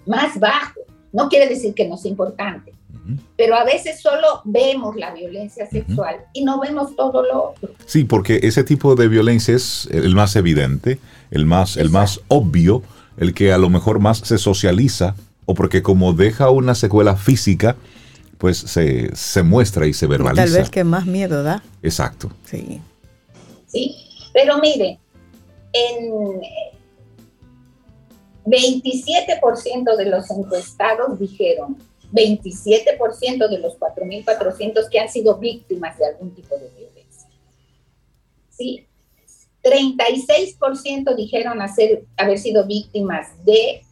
Más 0.06 0.40
bajo. 0.40 0.80
No 1.12 1.30
quiere 1.30 1.48
decir 1.48 1.74
que 1.74 1.88
no 1.88 1.98
sea 1.98 2.10
importante, 2.10 2.74
pero 3.38 3.56
a 3.56 3.64
veces 3.64 4.02
solo 4.02 4.42
vemos 4.46 4.96
la 4.96 5.14
violencia 5.14 5.68
sexual 5.70 6.18
y 6.34 6.44
no 6.44 6.60
vemos 6.60 6.96
todo 6.96 7.24
lo 7.24 7.52
otro. 7.52 7.72
Sí, 7.86 8.04
porque 8.04 8.40
ese 8.44 8.64
tipo 8.64 8.96
de 8.96 9.08
violencia 9.08 9.56
es 9.56 9.88
el 9.92 10.16
más 10.16 10.36
evidente, 10.36 11.00
el 11.32 11.46
más, 11.46 11.78
el 11.78 11.90
más 11.90 12.22
obvio, 12.28 12.84
el 13.18 13.34
que 13.34 13.52
a 13.52 13.58
lo 13.58 13.70
mejor 13.70 14.00
más 14.00 14.20
se 14.20 14.38
socializa, 14.38 15.16
o 15.46 15.54
porque 15.54 15.82
como 15.82 16.14
deja 16.14 16.50
una 16.50 16.76
secuela 16.76 17.16
física, 17.16 17.76
pues 18.38 18.58
se, 18.58 19.16
se 19.16 19.44
muestra 19.44 19.88
y 19.88 19.94
se 19.94 20.08
verbaliza. 20.08 20.46
tal 20.46 20.54
vez 20.54 20.70
que 20.70 20.84
más 20.84 21.06
miedo 21.06 21.44
da. 21.44 21.62
Exacto. 21.84 22.32
Sí. 22.46 22.82
Sí, 23.68 23.96
pero 24.34 24.58
mire, 24.60 25.00
en 25.74 26.42
27% 28.46 29.98
de 29.98 30.06
los 30.06 30.30
encuestados 30.32 31.20
dijeron, 31.20 31.78
27% 32.12 33.50
de 33.50 33.60
los 33.60 33.78
4.400 33.78 34.90
que 34.90 35.00
han 35.00 35.10
sido 35.10 35.38
víctimas 35.38 35.98
de 35.98 36.08
algún 36.08 36.34
tipo 36.34 36.58
de 36.58 36.70
violencia. 36.70 37.30
Sí, 38.50 38.86
36% 39.64 41.16
dijeron 41.16 41.60
haber 42.18 42.40
sido 42.40 42.66
víctimas 42.66 43.28
de 43.46 43.84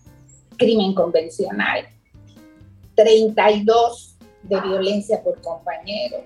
crimen 0.58 0.94
convencional. 0.94 1.88
32 2.96 4.18
de 4.44 4.62
violencia 4.62 5.22
por 5.22 5.40
compañeros, 5.42 6.22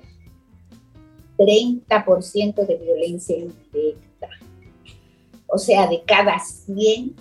30% 1.37 2.65
de 2.65 2.77
violencia 2.77 3.37
indirecta. 3.37 4.29
O 5.47 5.57
sea, 5.57 5.87
de 5.87 6.01
cada 6.03 6.39
100, 6.39 7.15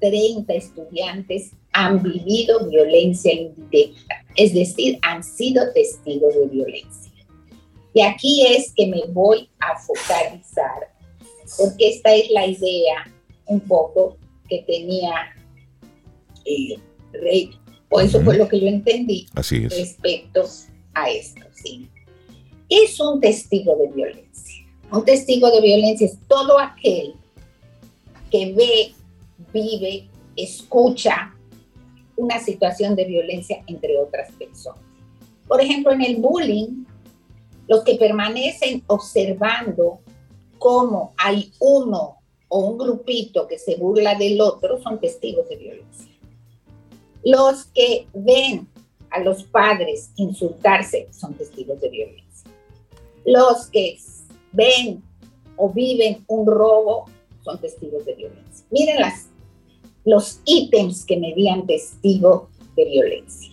30 0.00 0.52
estudiantes 0.54 1.52
han 1.74 2.02
vivido 2.02 2.68
violencia 2.68 3.32
indirecta, 3.32 4.24
es 4.36 4.54
decir, 4.54 4.98
han 5.02 5.22
sido 5.24 5.72
testigos 5.72 6.32
de 6.34 6.46
violencia. 6.46 7.12
Y 7.92 8.00
aquí 8.00 8.46
es 8.46 8.72
que 8.74 8.86
me 8.86 9.02
voy 9.08 9.48
a 9.58 9.76
focalizar, 9.78 10.94
porque 11.58 11.88
esta 11.88 12.14
es 12.14 12.30
la 12.30 12.46
idea 12.46 13.12
un 13.46 13.60
poco 13.60 14.16
que 14.48 14.62
tenía 14.62 15.12
eh, 16.44 16.78
rape, 17.12 17.50
o 17.90 18.00
eso 18.00 18.20
fue 18.22 18.38
lo 18.38 18.48
que 18.48 18.60
yo 18.60 18.68
entendí 18.68 19.26
Así 19.34 19.64
es. 19.64 19.76
respecto 19.76 20.44
a 20.94 21.10
esto. 21.10 21.42
¿sí? 21.54 21.88
¿Qué 22.68 22.84
es 22.84 22.98
un 23.00 23.20
testigo 23.20 23.76
de 23.76 23.88
violencia? 23.88 24.64
Un 24.92 25.04
testigo 25.04 25.50
de 25.50 25.60
violencia 25.60 26.06
es 26.06 26.18
todo 26.28 26.58
aquel 26.60 27.14
que 28.30 28.52
ve, 28.52 28.92
vive, 29.52 30.08
escucha 30.36 31.33
una 32.16 32.38
situación 32.38 32.96
de 32.96 33.04
violencia 33.04 33.62
entre 33.66 33.96
otras 33.98 34.30
personas. 34.32 34.82
Por 35.46 35.60
ejemplo, 35.60 35.92
en 35.92 36.02
el 36.02 36.16
bullying, 36.16 36.84
los 37.68 37.82
que 37.84 37.96
permanecen 37.96 38.82
observando 38.86 40.00
cómo 40.58 41.12
hay 41.16 41.52
uno 41.60 42.16
o 42.48 42.58
un 42.58 42.78
grupito 42.78 43.46
que 43.46 43.58
se 43.58 43.76
burla 43.76 44.14
del 44.14 44.40
otro 44.40 44.80
son 44.82 45.00
testigos 45.00 45.48
de 45.48 45.56
violencia. 45.56 46.12
Los 47.24 47.64
que 47.66 48.06
ven 48.12 48.68
a 49.10 49.20
los 49.20 49.44
padres 49.44 50.10
insultarse 50.16 51.08
son 51.10 51.34
testigos 51.34 51.80
de 51.80 51.88
violencia. 51.88 52.50
Los 53.24 53.66
que 53.66 53.98
ven 54.52 55.02
o 55.56 55.70
viven 55.70 56.24
un 56.26 56.46
robo 56.46 57.06
son 57.42 57.60
testigos 57.60 58.04
de 58.04 58.14
violencia. 58.14 58.66
Miren 58.70 59.00
las, 59.00 59.28
los 60.04 60.40
ítems 60.44 61.04
que 61.04 61.16
medían 61.16 61.66
testigo 61.66 62.48
de 62.76 62.84
violencia. 62.84 63.52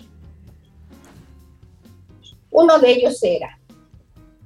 Uno 2.52 2.80
de 2.80 2.92
ellos 2.92 3.24
era, 3.24 3.58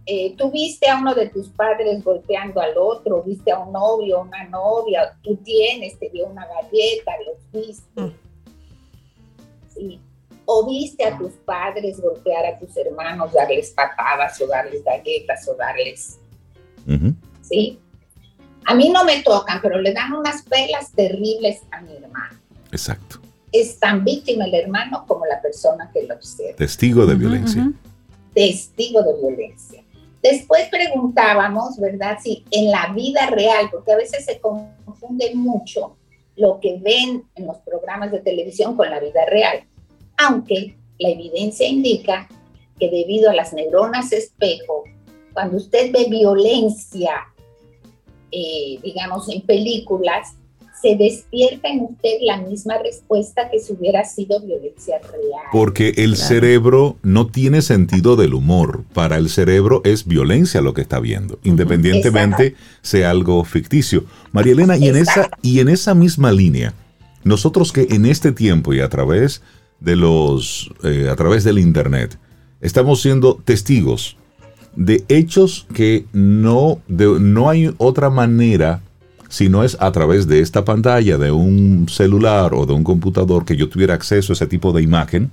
eh, 0.06 0.36
tú 0.38 0.52
viste 0.52 0.88
a 0.88 1.00
uno 1.00 1.16
de 1.16 1.30
tus 1.30 1.50
padres 1.50 2.04
golpeando 2.04 2.62
al 2.62 2.78
otro, 2.78 3.24
viste 3.24 3.52
a 3.52 3.60
un 3.60 3.74
novio, 3.74 4.22
una 4.22 4.44
novia, 4.48 5.18
tú 5.24 5.36
tienes, 5.38 5.98
te 5.98 6.10
dio 6.10 6.28
una 6.28 6.46
galleta, 6.46 7.12
los 7.26 7.64
viste. 7.64 8.02
Mm. 8.02 8.14
Sí. 9.74 10.00
O 10.46 10.68
viste 10.68 11.04
a 11.04 11.18
tus 11.18 11.32
padres 11.34 12.00
golpear 12.00 12.46
a 12.46 12.60
tus 12.60 12.78
hermanos, 12.78 13.34
darles 13.34 13.72
patadas 13.72 14.40
o 14.40 14.48
darles 14.48 14.84
galletas 14.84 15.48
o 15.48 15.56
darles. 15.56 16.20
¿sí? 17.42 17.80
A 18.66 18.74
mí 18.74 18.90
no 18.90 19.06
me 19.06 19.22
tocan, 19.22 19.60
pero 19.62 19.80
le 19.80 19.94
dan 19.94 20.14
unas 20.14 20.42
pelas 20.44 20.92
terribles 20.92 21.62
a 21.72 21.82
mi 21.82 21.96
hermano. 21.96 22.38
Exacto. 22.72 23.20
Es 23.52 23.80
tan 23.80 24.04
víctima 24.04 24.46
el 24.46 24.54
hermano 24.54 25.06
como 25.08 25.26
la 25.26 25.42
persona 25.42 25.90
que 25.94 26.04
lo 26.04 26.16
observa. 26.16 26.58
Testigo 26.58 27.06
de 27.06 27.16
violencia. 27.16 27.72
testigo 28.34 29.02
de 29.02 29.14
violencia. 29.14 29.82
Después 30.22 30.68
preguntábamos, 30.70 31.78
¿verdad? 31.80 32.18
Si 32.22 32.44
en 32.52 32.72
la 32.72 32.92
vida 32.94 33.28
real, 33.28 33.70
porque 33.72 33.94
a 33.94 33.96
veces 33.96 34.26
se 34.26 34.40
confunde 34.40 35.34
mucho 35.36 35.96
lo 36.36 36.60
que 36.60 36.78
ven 36.82 37.24
en 37.36 37.48
los 37.48 37.58
programas 37.58 38.12
de 38.12 38.20
televisión 38.20 38.76
con 38.76 38.90
la 38.90 39.00
vida 39.00 39.26
real. 39.30 39.64
Aunque 40.18 40.76
la 41.00 41.10
evidencia 41.10 41.68
indica 41.68 42.28
que 42.80 42.90
debido 42.90 43.30
a 43.30 43.36
las 43.36 43.54
neuronas 43.54 44.12
espejo, 44.12 44.84
cuando 45.34 45.58
usted 45.58 45.92
ve 45.92 46.08
violencia, 46.10 47.28
eh, 48.36 48.80
digamos, 48.84 49.30
en 49.30 49.42
películas, 49.42 50.34
se 50.82 50.98
despierta 50.98 51.70
en 51.70 51.82
usted 51.82 52.18
la 52.22 52.42
misma 52.42 52.78
respuesta 52.78 53.50
que 53.50 53.60
si 53.60 53.72
hubiera 53.72 54.04
sido 54.04 54.42
violencia 54.42 55.00
real. 55.00 55.46
Porque 55.54 55.94
el 55.98 56.18
cerebro 56.18 56.98
no 57.02 57.28
tiene 57.28 57.62
sentido 57.62 58.18
del 58.18 58.34
humor. 58.34 58.84
Para 58.94 59.16
el 59.16 59.30
cerebro 59.30 59.82
es 59.86 60.06
violencia 60.06 60.60
lo 60.60 60.74
que 60.74 60.82
está 60.82 61.00
viendo, 61.00 61.40
independientemente 61.44 62.56
sea 62.82 63.10
algo 63.10 63.46
ficticio. 63.46 64.04
María 64.34 64.52
Elena, 64.52 64.78
y 64.78 64.90
en, 64.90 64.98
esa, 64.98 65.30
y 65.42 65.62
en 65.62 65.70
esa 65.70 65.96
misma 65.96 66.34
línea, 66.34 66.74
nosotros 67.24 67.72
que 67.72 67.88
en 67.90 68.06
este 68.06 68.34
tiempo 68.34 68.74
y 68.74 68.82
a 68.82 68.90
través 68.90 69.42
de 69.80 69.96
los, 69.96 70.70
eh, 70.84 71.08
a 71.10 71.16
través 71.16 71.46
del 71.46 71.58
internet, 71.58 72.20
estamos 72.60 73.02
siendo 73.02 73.38
testigos 73.38 74.18
de 74.76 75.04
hechos 75.08 75.66
que 75.74 76.06
no, 76.14 76.80
de- 76.88 77.20
no 77.20 77.50
hay 77.50 77.74
otra 77.78 78.10
manera 78.10 78.82
si 79.30 79.50
no 79.50 79.64
es 79.64 79.76
a 79.82 79.92
través 79.92 80.28
de 80.28 80.40
esta 80.40 80.64
pantalla, 80.64 81.18
de 81.18 81.32
un 81.32 81.88
celular 81.90 82.54
o 82.54 82.66
de 82.66 82.74
un 82.74 82.84
computador 82.84 83.44
que 83.44 83.58
yo 83.58 83.68
tuviera 83.70 83.94
acceso 83.94 84.32
a 84.32 84.36
ese 84.36 84.48
tipo 84.48 84.72
de 84.72 84.82
imagen, 84.84 85.32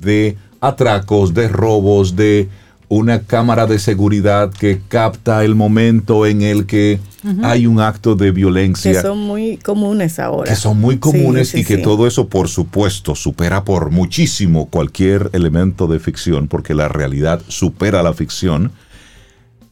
de 0.00 0.36
atracos, 0.60 1.34
de 1.34 1.48
robos, 1.48 2.16
de 2.16 2.48
una 2.88 3.20
cámara 3.22 3.66
de 3.66 3.78
seguridad 3.78 4.52
que 4.52 4.80
capta 4.88 5.44
el 5.44 5.54
momento 5.54 6.26
en 6.26 6.42
el 6.42 6.66
que 6.66 7.00
hay 7.42 7.66
un 7.66 7.80
acto 7.80 8.16
de 8.16 8.26
que 8.26 8.32
violencia, 8.32 9.00
son 9.00 9.18
muy 9.20 9.56
comunes 9.56 10.18
ahora. 10.18 10.50
que 10.50 10.56
son 10.56 10.78
muy 10.78 10.98
comunes 10.98 11.48
Sí, 11.48 11.58
sí, 11.58 11.60
y 11.62 11.64
que 11.64 11.76
sí. 11.76 11.82
todo 11.82 12.06
eso, 12.06 12.28
por 12.28 12.48
supuesto, 12.48 13.14
supera 13.14 13.64
por 13.64 13.90
muchísimo 13.90 14.66
cualquier 14.66 15.30
elemento 15.32 15.86
de 15.86 16.00
ficción, 16.00 16.48
porque 16.48 16.74
la 16.74 16.88
realidad 16.88 17.40
supera 17.48 18.02
la 18.02 18.12
ficción. 18.12 18.72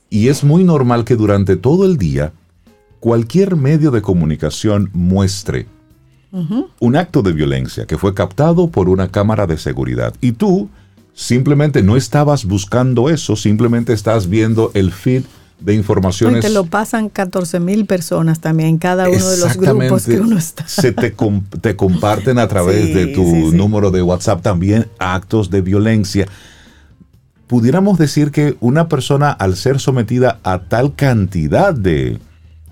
Y 0.09 0.29
es 0.29 0.44
muy 0.44 0.64
normal 0.64 1.05
que 1.05 1.16
durante 1.16 1.57
todo 1.57 1.85
el 1.85 1.98
día 1.98 2.33
cualquier 3.01 3.57
medio 3.57 3.90
de 3.90 4.01
comunicación 4.01 4.90
muestre 4.92 5.66
un 6.81 6.96
acto 6.96 7.20
de 7.20 7.33
violencia 7.33 7.85
que 7.85 7.98
fue 7.98 8.14
captado 8.14 8.68
por 8.68 8.88
una 8.88 9.09
cámara 9.09 9.46
de 9.46 9.59
seguridad. 9.59 10.14
Y 10.22 10.33
tú 10.33 10.70
simplemente 11.14 11.83
no 11.83 11.96
estabas 11.96 12.44
buscando 12.44 13.09
eso, 13.11 13.37
simplemente 13.37 13.92
estás 13.92 14.29
viendo 14.29 14.70
el 14.75 14.92
feed 14.92 15.22
de 15.61 15.72
No, 15.72 15.77
y 15.77 15.77
informaciones. 15.77 16.40
te 16.40 16.48
lo 16.51 16.64
pasan 16.64 17.09
14 17.09 17.61
mil 17.61 17.87
personas 17.87 18.40
también, 18.40 18.79
cada 18.79 19.09
uno 19.09 19.29
de 19.31 19.37
los 19.37 19.57
grupos 19.57 20.07
que 20.07 20.18
uno 20.18 20.37
está. 20.38 20.66
Se 20.66 20.90
te, 20.92 21.12
com- 21.12 21.44
te 21.61 21.77
comparten 21.77 22.38
a 22.38 22.48
través 22.48 22.87
Sí, 22.87 22.92
de 22.94 23.07
tu 23.09 23.25
sí, 23.25 23.51
sí. 23.51 23.57
número 23.57 23.90
de 23.92 24.03
WhatsApp 24.03 24.42
también 24.42 24.88
actos 24.98 25.51
de 25.51 25.61
violencia. 25.61 26.27
Pudiéramos 27.46 27.98
decir 27.98 28.31
que 28.31 28.57
una 28.61 28.88
persona 28.88 29.31
al 29.31 29.57
ser 29.57 29.79
sometida 29.79 30.38
a 30.42 30.61
tal 30.61 30.94
cantidad 30.94 31.75
de, 31.75 32.18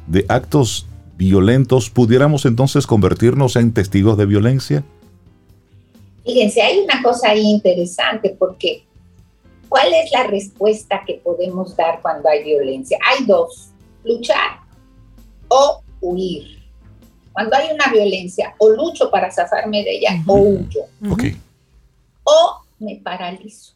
de 0.07 0.25
actos 0.29 0.87
violentos, 1.19 1.91
pudiéramos 1.91 2.47
entonces 2.47 2.87
convertirnos 2.87 3.57
en 3.57 3.73
testigos 3.73 4.17
de 4.17 4.25
violencia. 4.27 4.83
Fíjense, 6.25 6.63
hay 6.63 6.79
una 6.81 7.03
cosa 7.03 7.31
ahí 7.31 7.43
interesante 7.43 8.37
porque 8.39 8.85
¿cuál 9.69 9.93
es 9.95 10.11
la 10.13 10.25
respuesta 10.25 11.03
que 11.07 11.15
podemos 11.15 11.77
dar 11.77 12.01
cuando 12.03 12.29
hay 12.29 12.45
violencia? 12.45 12.99
Hay 13.09 13.25
dos, 13.25 13.71
luchar 14.05 14.61
o 15.49 15.83
huir. 16.01 16.61
Cuando 17.33 17.57
hay 17.57 17.71
una 17.73 17.91
violencia, 17.93 18.55
o 18.59 18.69
lucho 18.71 19.11
para 19.11 19.31
zafarme 19.31 19.83
de 19.85 19.97
ella 19.97 20.23
o 20.27 20.35
huyo, 20.35 20.83
Ok. 21.11 21.25
o 22.25 22.61
me 22.81 22.97
paralizo. 22.97 23.75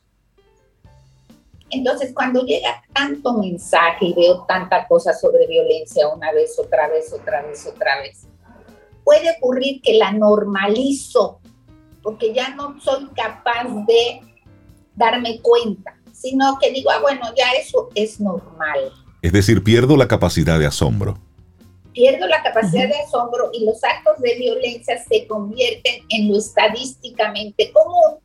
Entonces, 1.70 2.12
cuando 2.14 2.44
llega 2.44 2.82
tanto 2.92 3.32
mensaje 3.34 4.06
y 4.06 4.14
veo 4.14 4.44
tanta 4.46 4.86
cosa 4.86 5.12
sobre 5.12 5.46
violencia 5.46 6.08
una 6.08 6.32
vez, 6.32 6.58
otra 6.58 6.88
vez, 6.88 7.12
otra 7.12 7.42
vez, 7.42 7.66
otra 7.66 8.00
vez, 8.00 8.26
puede 9.02 9.30
ocurrir 9.38 9.80
que 9.82 9.94
la 9.94 10.12
normalizo, 10.12 11.40
porque 12.04 12.32
ya 12.32 12.50
no 12.50 12.78
soy 12.80 13.08
capaz 13.16 13.64
de 13.86 14.20
darme 14.94 15.40
cuenta, 15.40 15.96
sino 16.12 16.58
que 16.60 16.70
digo, 16.70 16.90
ah, 16.90 17.00
bueno, 17.00 17.22
ya 17.36 17.50
eso 17.58 17.88
es 17.94 18.20
normal. 18.20 18.92
Es 19.22 19.32
decir, 19.32 19.64
pierdo 19.64 19.96
la 19.96 20.06
capacidad 20.06 20.58
de 20.58 20.66
asombro. 20.66 21.18
Pierdo 21.92 22.26
la 22.26 22.42
capacidad 22.42 22.86
de 22.86 22.94
asombro 23.06 23.50
y 23.52 23.64
los 23.64 23.82
actos 23.82 24.20
de 24.20 24.34
violencia 24.36 25.02
se 25.02 25.26
convierten 25.26 26.02
en 26.10 26.28
lo 26.28 26.38
estadísticamente 26.38 27.72
común 27.72 28.18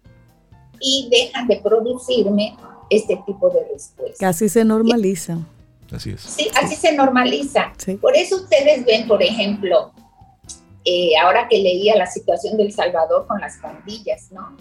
y 0.81 1.07
dejan 1.09 1.47
de 1.47 1.57
producirme 1.57 2.55
este 2.89 3.17
tipo 3.25 3.49
de 3.49 3.59
respuestas. 3.71 4.19
Casi 4.19 4.49
se 4.49 4.65
normaliza. 4.65 5.37
Así 5.91 6.11
es. 6.11 6.21
Sí, 6.21 6.49
así 6.61 6.75
se 6.75 6.93
normaliza. 6.93 7.73
Sí. 7.77 7.95
Por 7.95 8.15
eso 8.15 8.35
ustedes 8.35 8.85
ven, 8.85 9.07
por 9.07 9.23
ejemplo, 9.23 9.91
eh, 10.91 11.11
ahora 11.21 11.47
que 11.47 11.59
leía 11.59 11.95
la 11.95 12.07
situación 12.07 12.57
del 12.57 12.71
Salvador 12.71 13.27
con 13.27 13.39
las 13.39 13.57
pandillas, 13.57 14.31
¿no? 14.31 14.57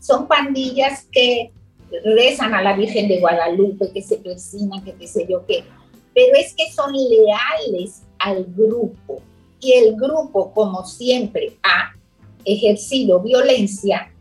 Son 0.00 0.26
pandillas 0.26 1.06
que 1.12 1.52
rezan 2.04 2.52
a 2.52 2.62
la 2.62 2.74
Virgen 2.74 3.06
de 3.06 3.20
Guadalupe, 3.20 3.92
que 3.92 4.02
se 4.02 4.16
persinan, 4.16 4.84
que 4.84 4.94
qué 4.94 5.06
sé 5.06 5.26
yo 5.30 5.46
qué, 5.46 5.62
pero 6.14 6.36
es 6.36 6.52
que 6.54 6.72
son 6.72 6.92
leales 6.92 8.02
al 8.18 8.44
grupo 8.44 9.22
y 9.60 9.72
el 9.72 9.94
grupo, 9.94 10.52
como 10.52 10.84
siempre, 10.84 11.56
ha 11.62 11.94
ejercido 12.44 13.20
violencia 13.20 14.12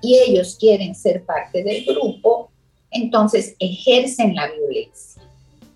y 0.00 0.18
ellos 0.18 0.56
quieren 0.58 0.94
ser 0.94 1.24
parte 1.24 1.64
del 1.64 1.84
grupo, 1.84 2.52
entonces 2.92 3.56
ejercen 3.58 4.36
la 4.36 4.52
violencia. 4.52 5.22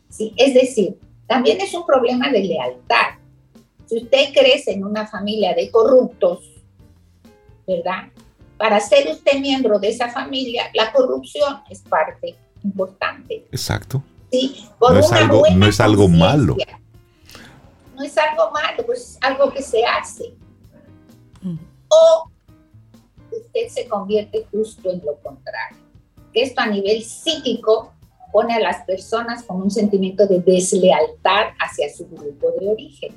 ¿sí? 0.09 0.33
Es 0.37 0.55
decir, 0.55 0.97
también 1.27 1.61
es 1.61 1.74
un 1.74 1.85
problema 1.85 2.31
de 2.31 2.45
lealtad. 2.45 3.18
Si 3.87 3.97
usted 3.99 4.32
crece 4.34 4.72
en 4.72 4.84
una 4.84 5.07
familia 5.07 5.55
de 5.55 5.70
corruptos, 5.70 6.51
¿verdad? 7.66 8.09
Para 8.59 8.80
ser 8.80 9.09
usted 9.09 9.39
miembro 9.41 9.78
de 9.78 9.89
esa 9.89 10.09
familia, 10.11 10.64
la 10.74 10.93
corrupción 10.93 11.61
es 11.70 11.80
parte 11.80 12.37
importante. 12.64 13.47
Exacto. 13.53 14.03
¿sí? 14.30 14.66
Por 14.78 14.93
No 14.95 14.99
es 15.01 15.09
una 15.11 15.18
algo- 15.20 15.39
buena 15.41 15.57
no 15.57 15.66
es 15.66 15.80
algo 15.80 16.09
malo. 16.09 16.57
No 17.95 18.03
es 18.03 18.18
algo 18.18 18.51
malo, 18.51 18.84
pues 18.84 19.01
es 19.12 19.18
algo 19.22 19.51
que 19.53 19.62
se 19.62 19.84
hace. 19.84 20.34
o 21.89 22.28
usted 23.30 23.68
se 23.68 23.87
convierte 23.89 24.45
justo 24.51 24.91
en 24.91 25.01
lo 25.05 25.14
contrario. 25.22 25.78
Esto 26.34 26.61
a 26.61 26.66
nivel 26.66 27.03
psíquico 27.05 27.93
pone 28.32 28.55
a 28.55 28.61
las 28.61 28.84
personas 28.84 29.45
con 29.45 29.62
un 29.62 29.70
sentimiento 29.70 30.26
de 30.26 30.41
deslealtad 30.41 31.51
hacia 31.61 31.89
su 31.95 32.07
grupo 32.09 32.51
de 32.59 32.68
origen. 32.68 33.14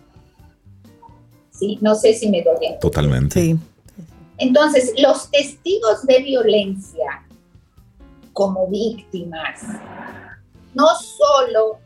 ¿Sí? 1.60 1.78
No 1.82 1.94
sé 1.96 2.14
si 2.14 2.30
me 2.30 2.42
doy. 2.42 2.80
Totalmente. 2.80 3.42
Sí. 3.42 3.60
Entonces, 4.38 4.94
los 4.98 5.30
testigos 5.30 6.06
de 6.06 6.20
violencia 6.20 7.26
como 8.32 8.68
víctimas 8.68 9.62
no 10.74 10.88
solo 10.96 11.80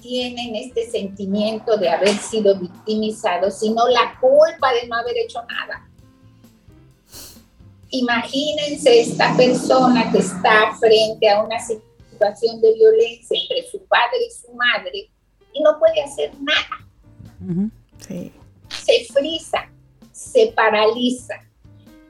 tienen 0.00 0.56
este 0.56 0.90
sentimiento 0.90 1.76
de 1.76 1.90
haber 1.90 2.16
sido 2.16 2.58
victimizados, 2.58 3.60
sino 3.60 3.86
la 3.88 4.18
culpa 4.18 4.72
de 4.72 4.88
no 4.88 4.96
haber 4.96 5.16
hecho 5.18 5.40
nada. 5.42 5.88
Imagínense 7.90 9.02
esta 9.02 9.36
persona 9.36 10.10
que 10.10 10.18
está 10.18 10.74
frente 10.80 11.28
a 11.28 11.42
una 11.42 11.60
situación 11.60 12.60
de 12.62 12.72
violencia 12.72 13.38
entre 13.38 13.70
su 13.70 13.84
padre 13.84 14.18
y 14.26 14.30
su 14.30 14.52
madre 14.54 15.10
y 15.52 15.62
no 15.62 15.78
puede 15.78 16.02
hacer 16.02 16.32
nada. 16.40 17.68
Se 18.84 19.04
frisa, 19.12 19.70
se 20.12 20.52
paraliza. 20.54 21.34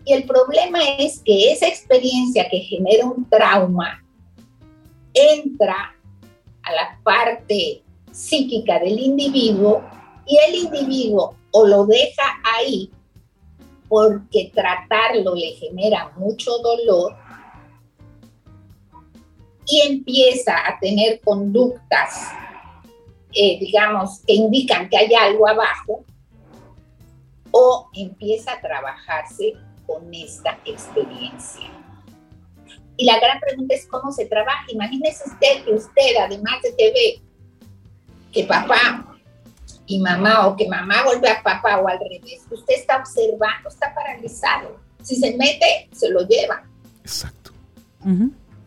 Y 0.04 0.12
el 0.12 0.24
problema 0.24 0.78
es 0.98 1.20
que 1.20 1.52
esa 1.52 1.68
experiencia 1.68 2.48
que 2.50 2.60
genera 2.60 3.06
un 3.06 3.28
trauma 3.28 4.04
entra 5.14 5.94
a 6.62 6.72
la 6.72 6.98
parte 7.02 7.82
psíquica 8.10 8.78
del 8.78 8.98
individuo 8.98 9.82
y 10.26 10.38
el 10.48 10.54
individuo 10.54 11.36
o 11.52 11.66
lo 11.66 11.86
deja 11.86 12.40
ahí 12.56 12.90
porque 13.88 14.50
tratarlo 14.54 15.34
le 15.34 15.52
genera 15.52 16.12
mucho 16.16 16.56
dolor 16.58 17.14
y 19.66 19.80
empieza 19.82 20.54
a 20.66 20.78
tener 20.80 21.20
conductas, 21.20 22.30
eh, 23.34 23.58
digamos, 23.60 24.20
que 24.26 24.34
indican 24.34 24.88
que 24.88 24.96
hay 24.96 25.14
algo 25.14 25.46
abajo, 25.46 26.04
o 27.52 27.88
empieza 27.94 28.54
a 28.54 28.60
trabajarse 28.60 29.54
con 29.86 30.12
esta 30.12 30.58
experiencia. 30.64 31.70
Y 32.96 33.04
la 33.04 33.18
gran 33.20 33.38
pregunta 33.40 33.74
es 33.74 33.86
cómo 33.86 34.10
se 34.12 34.26
trabaja. 34.26 34.64
Imagínese 34.68 35.24
usted 35.28 35.64
que 35.64 35.72
usted, 35.72 36.16
además 36.20 36.62
de 36.62 36.72
TV, 36.72 37.22
que 38.32 38.44
papá 38.44 39.18
y 39.86 40.00
mamá 40.00 40.46
o 40.46 40.56
que 40.56 40.68
mamá 40.68 41.04
vuelve 41.04 41.28
a 41.28 41.42
papá 41.42 41.80
o 41.80 41.88
al 41.88 41.98
revés. 41.98 42.42
Usted 42.50 42.74
está 42.74 42.98
observando, 42.98 43.68
está 43.68 43.94
paralizado. 43.94 44.80
Si 45.02 45.16
se 45.16 45.36
mete, 45.36 45.88
se 45.92 46.10
lo 46.10 46.26
lleva. 46.26 46.64
Exacto. 47.00 47.52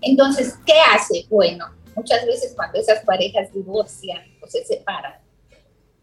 Entonces, 0.01 0.57
¿qué 0.65 0.79
hace? 0.93 1.25
Bueno, 1.29 1.65
muchas 1.95 2.25
veces 2.25 2.53
cuando 2.55 2.79
esas 2.79 3.03
parejas 3.03 3.51
divorcian 3.53 4.21
o 4.41 4.47
se 4.47 4.63
separan, 4.65 5.15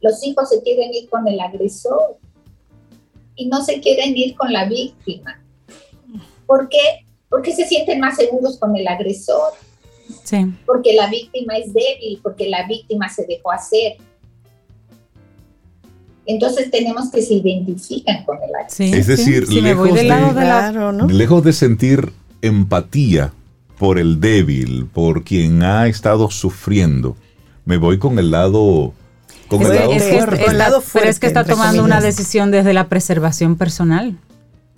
los 0.00 0.22
hijos 0.24 0.48
se 0.48 0.62
quieren 0.62 0.92
ir 0.92 1.08
con 1.08 1.26
el 1.28 1.40
agresor 1.40 2.16
y 3.36 3.46
no 3.46 3.64
se 3.64 3.80
quieren 3.80 4.16
ir 4.16 4.34
con 4.36 4.52
la 4.52 4.66
víctima. 4.66 5.42
¿Por 6.46 6.68
qué? 6.68 7.04
Porque 7.28 7.54
se 7.54 7.66
sienten 7.66 8.00
más 8.00 8.16
seguros 8.16 8.58
con 8.58 8.76
el 8.76 8.86
agresor. 8.86 9.52
Sí. 10.24 10.52
Porque 10.66 10.92
la 10.92 11.08
víctima 11.08 11.56
es 11.56 11.72
débil, 11.72 12.20
porque 12.22 12.48
la 12.48 12.66
víctima 12.66 13.08
se 13.08 13.24
dejó 13.26 13.50
hacer, 13.50 13.96
entonces 16.26 16.70
tenemos 16.70 17.10
que 17.10 17.22
se 17.22 17.34
identifican 17.34 18.24
con 18.24 18.36
el 18.36 18.50
acto. 18.60 18.82
es 18.82 19.06
decir, 19.06 19.48
lejos, 19.48 21.44
de, 21.44 21.52
sentir 21.52 22.12
empatía 22.42 23.32
por 23.78 23.98
el 23.98 24.20
débil, 24.20 24.86
por 24.92 25.24
quien 25.24 25.62
ha 25.62 25.88
estado 25.88 26.30
sufriendo, 26.30 27.16
me 27.64 27.76
voy 27.76 27.98
con 27.98 28.18
el 28.18 28.30
lado 28.30 28.92
con 29.58 29.72
el 29.72 30.58
lado, 30.58 30.80
fuerte. 30.80 31.00
Pero 31.00 31.10
es 31.10 31.18
que 31.18 31.26
está 31.26 31.44
tomando 31.44 31.82
una 31.84 32.00
decisión 32.00 32.50
desde 32.50 32.72
la 32.72 32.88
preservación 32.88 33.56
personal. 33.56 34.18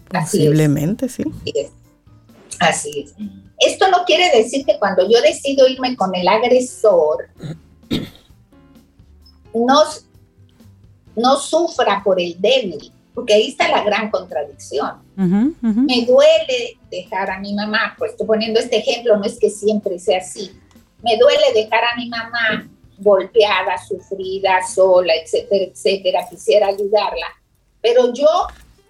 Posiblemente, 0.09 1.09
sí. 1.09 1.25
Así 2.61 3.05
es. 3.05 3.15
Esto 3.59 3.91
no 3.91 4.05
quiere 4.05 4.37
decir 4.37 4.65
que 4.65 4.79
cuando 4.79 5.09
yo 5.09 5.21
decido 5.23 5.67
irme 5.69 5.97
con 5.97 6.15
el 6.15 6.29
agresor, 6.29 7.29
nos 9.55 10.07
no 11.17 11.37
sufra 11.37 12.03
por 12.03 12.21
el 12.21 12.41
débil, 12.41 12.93
porque 13.15 13.35
ahí 13.35 13.49
está 13.49 13.69
la 13.69 13.85
gran 13.85 14.11
contradicción. 14.11 14.95
Me 15.17 16.05
duele 16.07 16.79
dejar 16.91 17.31
a 17.31 17.39
mi 17.39 17.55
mamá, 17.55 17.95
pues 17.97 18.13
estoy 18.13 18.27
poniendo 18.27 18.61
este 18.61 18.79
ejemplo, 18.79 19.17
no 19.17 19.25
es 19.25 19.39
que 19.39 19.51
siempre 19.51 19.99
sea 19.99 20.19
así. 20.19 20.53
Me 21.03 21.17
duele 21.17 21.53
dejar 21.55 21.85
a 21.85 21.97
mi 21.97 22.09
mamá 22.09 22.69
golpeada, 22.99 23.77
sufrida, 23.87 24.67
sola, 24.67 25.15
etcétera, 25.15 25.65
etcétera. 25.65 26.27
Quisiera 26.29 26.69
ayudarla, 26.69 27.27
pero 27.81 28.13
yo, 28.13 28.29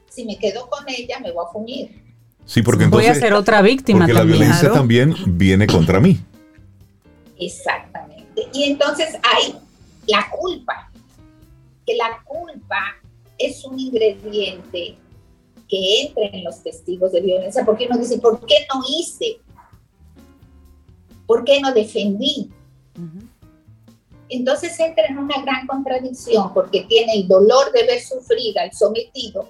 si 0.08 0.24
me 0.24 0.38
quedo 0.38 0.68
con 0.68 0.84
ella, 0.88 1.18
me 1.20 1.32
voy 1.32 1.44
a 1.46 1.52
fumir. 1.52 2.02
Sí, 2.46 2.62
porque 2.62 2.84
entonces, 2.84 3.08
voy 3.10 3.16
a 3.16 3.20
ser 3.20 3.32
otra 3.32 3.62
víctima. 3.62 4.00
Porque 4.00 4.12
la 4.12 4.24
violencia 4.24 4.70
también 4.70 5.14
viene 5.26 5.66
contra 5.66 5.98
mí. 6.00 6.18
Exactamente. 7.38 8.48
Y 8.52 8.64
entonces 8.64 9.16
hay 9.22 9.56
la 10.06 10.28
culpa 10.30 10.90
que 11.86 11.96
la 11.96 12.22
culpa 12.24 12.96
es 13.38 13.64
un 13.64 13.78
ingrediente 13.78 14.96
que 15.68 16.02
entra 16.02 16.24
en 16.26 16.44
los 16.44 16.62
testigos 16.62 17.12
de 17.12 17.20
violencia, 17.20 17.64
porque 17.64 17.86
uno 17.86 17.98
dice, 17.98 18.18
¿por 18.18 18.44
qué 18.46 18.66
no 18.72 18.82
hice? 18.88 19.38
¿Por 21.26 21.44
qué 21.44 21.60
no 21.60 21.72
defendí? 21.72 22.50
Entonces 24.28 24.78
entra 24.80 25.04
en 25.06 25.18
una 25.18 25.42
gran 25.42 25.66
contradicción 25.66 26.52
porque 26.54 26.82
tiene 26.88 27.14
el 27.14 27.28
dolor 27.28 27.72
de 27.72 27.86
ver 27.86 28.00
sufrir 28.00 28.58
al 28.58 28.72
sometido 28.72 29.48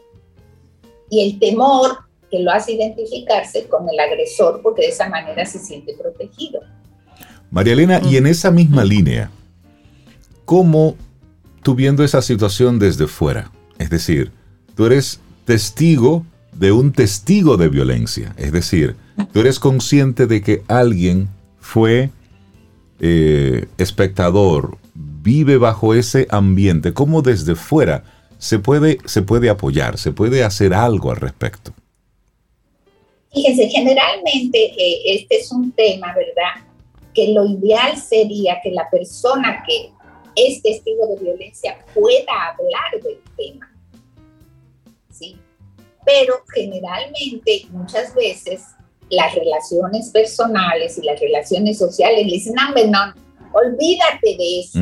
y 1.10 1.24
el 1.24 1.38
temor 1.38 1.98
que 2.30 2.40
lo 2.40 2.50
hace 2.50 2.72
identificarse 2.72 3.68
con 3.68 3.88
el 3.88 3.98
agresor 4.00 4.60
porque 4.62 4.82
de 4.82 4.88
esa 4.88 5.08
manera 5.08 5.46
se 5.46 5.58
siente 5.58 5.94
protegido. 5.94 6.60
María 7.50 7.74
Elena, 7.74 8.00
y 8.04 8.16
en 8.16 8.26
esa 8.26 8.50
misma 8.50 8.84
línea, 8.84 9.30
¿cómo 10.44 10.96
tú 11.64 11.74
viendo 11.74 12.04
esa 12.04 12.22
situación 12.22 12.78
desde 12.78 13.08
fuera. 13.08 13.50
Es 13.78 13.90
decir, 13.90 14.30
tú 14.76 14.84
eres 14.84 15.18
testigo 15.46 16.24
de 16.52 16.70
un 16.70 16.92
testigo 16.92 17.56
de 17.56 17.68
violencia. 17.68 18.34
Es 18.36 18.52
decir, 18.52 18.96
tú 19.32 19.40
eres 19.40 19.58
consciente 19.58 20.26
de 20.26 20.42
que 20.42 20.62
alguien 20.68 21.28
fue 21.58 22.10
eh, 23.00 23.66
espectador, 23.78 24.78
vive 24.94 25.56
bajo 25.56 25.94
ese 25.94 26.26
ambiente. 26.30 26.92
¿Cómo 26.92 27.22
desde 27.22 27.54
fuera 27.54 28.04
se 28.38 28.58
puede, 28.58 28.98
se 29.04 29.22
puede 29.22 29.50
apoyar, 29.50 29.98
se 29.98 30.12
puede 30.12 30.44
hacer 30.44 30.74
algo 30.74 31.10
al 31.10 31.16
respecto? 31.16 31.72
Fíjense, 33.32 33.68
generalmente 33.68 34.58
eh, 34.58 35.00
este 35.06 35.38
es 35.38 35.50
un 35.50 35.72
tema, 35.72 36.14
¿verdad? 36.14 36.66
Que 37.12 37.32
lo 37.32 37.46
ideal 37.46 37.96
sería 37.96 38.60
que 38.62 38.70
la 38.70 38.88
persona 38.90 39.64
que 39.66 39.90
es 40.36 40.62
testigo 40.62 41.06
de 41.08 41.24
violencia 41.24 41.78
pueda 41.94 42.48
hablar 42.50 43.02
del 43.02 43.18
tema. 43.36 43.70
¿sí? 45.10 45.36
Pero 46.04 46.34
generalmente, 46.52 47.66
muchas 47.70 48.14
veces, 48.14 48.62
las 49.10 49.34
relaciones 49.34 50.10
personales 50.10 50.98
y 50.98 51.02
las 51.02 51.20
relaciones 51.20 51.78
sociales 51.78 52.26
le 52.26 52.32
dicen, 52.32 52.54
no, 52.54 53.14
olvídate 53.52 54.36
de 54.36 54.60
eso. 54.60 54.78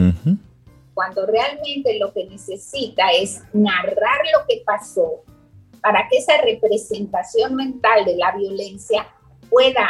Cuando 0.95 1.27
realmente 1.27 1.99
lo 1.99 2.13
que 2.13 2.25
necesita 2.27 3.11
es 3.11 3.43
narrar 3.53 4.21
lo 4.37 4.47
que 4.47 4.63
pasó 4.65 5.23
para 5.81 6.07
que 6.09 6.19
esa 6.19 6.41
representación 6.43 7.57
mental 7.57 8.05
de 8.05 8.17
la 8.17 8.37
violencia 8.37 9.07
pueda 9.51 9.89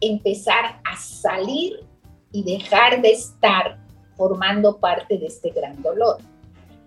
empezar 0.00 0.80
a 0.84 0.96
salir 0.96 1.84
y 2.32 2.42
dejar 2.42 3.02
de 3.02 3.12
estar 3.12 3.78
formando 4.16 4.78
parte 4.78 5.18
de 5.18 5.26
este 5.26 5.50
gran 5.50 5.80
dolor. 5.82 6.18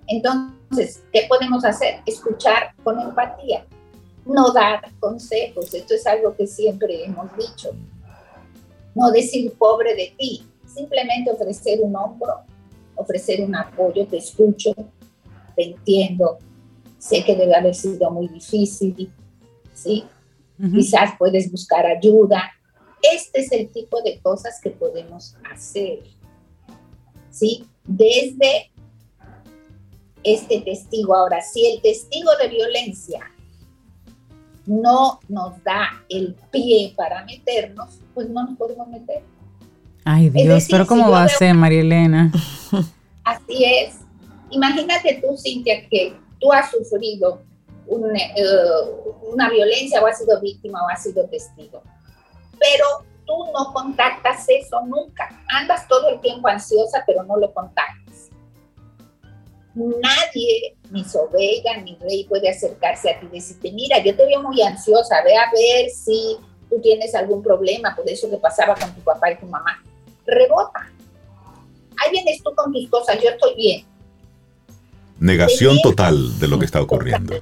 Entonces, 0.08 1.04
¿qué 1.12 1.26
podemos 1.30 1.64
hacer? 1.64 2.02
Escuchar 2.06 2.74
con 2.84 3.00
empatía, 3.00 3.66
no 4.26 4.52
dar 4.54 4.82
consejos, 5.00 5.74
esto 5.74 5.94
es 5.94 6.06
algo 6.08 6.36
que 6.36 6.48
siempre 6.48 7.04
hemos 7.04 7.30
dicho. 7.36 7.72
No 8.96 9.12
decir 9.12 9.52
pobre 9.54 9.96
de 9.96 10.14
ti, 10.18 10.46
simplemente 10.66 11.32
ofrecer 11.32 11.80
un 11.82 11.96
hombro, 11.96 12.42
ofrecer 12.96 13.42
un 13.42 13.56
apoyo, 13.56 14.06
te 14.08 14.18
escucho, 14.18 14.74
te 15.56 15.64
entiendo, 15.64 16.38
sé 16.98 17.24
que 17.24 17.36
debe 17.36 17.56
haber 17.56 17.76
sido 17.76 18.12
muy 18.12 18.28
difícil, 18.28 19.12
¿sí? 19.74 20.06
Quizás 20.58 21.12
puedes 21.18 21.52
buscar 21.52 21.86
ayuda. 21.86 22.52
Este 23.02 23.42
es 23.42 23.52
el 23.52 23.70
tipo 23.70 24.02
de 24.02 24.20
cosas 24.22 24.62
que 24.62 24.70
podemos 24.70 25.36
hacer. 25.52 26.04
¿sí? 27.34 27.66
Desde 27.84 28.72
este 30.24 30.62
testigo. 30.62 31.16
Ahora, 31.16 31.42
si 31.42 31.66
el 31.66 31.82
testigo 31.82 32.30
de 32.42 32.48
violencia 32.48 33.20
no 34.66 35.20
nos 35.28 35.64
da 35.64 36.04
el 36.10 36.36
pie 36.52 36.94
para 36.96 37.24
meternos, 37.26 38.00
pues 38.14 38.30
no 38.30 38.46
nos 38.46 38.58
podemos 38.58 38.88
meter. 38.88 39.24
Ay 40.06 40.30
Dios, 40.30 40.68
pero 40.70 40.86
¿cómo 40.86 41.10
va 41.10 41.24
a 41.24 41.30
ser, 41.30 41.54
María 41.54 41.82
Elena? 41.82 42.32
Así 43.24 43.64
es. 43.64 44.00
Imagínate 44.50 45.22
tú, 45.22 45.38
Cintia, 45.38 45.88
que 45.90 46.14
tú 46.40 46.52
has 46.52 46.70
sufrido 46.72 47.42
eh, 47.88 48.42
una 49.32 49.50
violencia 49.50 50.02
o 50.02 50.08
has 50.08 50.20
sido 50.20 50.40
víctima 50.42 50.84
o 50.84 50.90
has 50.90 51.04
sido 51.04 51.26
testigo. 51.28 51.82
Pero 52.60 52.86
tú 53.26 53.34
no 53.54 53.74
contactas 53.74 54.46
eso 54.48 54.82
nunca. 54.86 55.30
Andas 55.50 55.88
todo 55.88 56.10
el 56.10 56.20
tiempo 56.22 56.48
ansiosa, 56.48 57.04
pero 57.06 57.24
no 57.24 57.38
lo 57.38 57.54
contactas. 57.54 58.03
Nadie, 59.76 60.76
ni 60.92 61.04
Sobega, 61.04 61.78
ni 61.84 61.96
Rey, 61.96 62.26
puede 62.26 62.50
acercarse 62.50 63.10
a 63.10 63.20
ti 63.20 63.28
y 63.32 63.36
decirte, 63.36 63.72
mira, 63.72 63.98
yo 64.04 64.16
te 64.16 64.26
veo 64.26 64.42
muy 64.42 64.62
ansiosa, 64.62 65.24
ve 65.24 65.36
a 65.36 65.52
ver 65.52 65.90
si 65.90 66.38
tú 66.70 66.80
tienes 66.80 67.16
algún 67.16 67.42
problema 67.42 67.96
por 67.96 68.08
eso 68.08 68.30
que 68.30 68.38
pasaba 68.38 68.76
con 68.76 68.94
tu 68.94 69.02
papá 69.02 69.32
y 69.32 69.38
tu 69.38 69.48
mamá. 69.48 69.84
Rebota. 70.26 70.92
Ahí 71.98 72.12
vienes 72.12 72.42
tú 72.44 72.54
con 72.56 72.72
tus 72.72 72.88
cosas, 72.90 73.18
yo 73.22 73.30
estoy 73.30 73.56
bien. 73.56 73.86
Negación 75.20 75.78
total 75.82 76.40
de 76.40 76.48
lo 76.48 76.60
que 76.60 76.66
está 76.66 76.82
ocurriendo. 76.82 77.36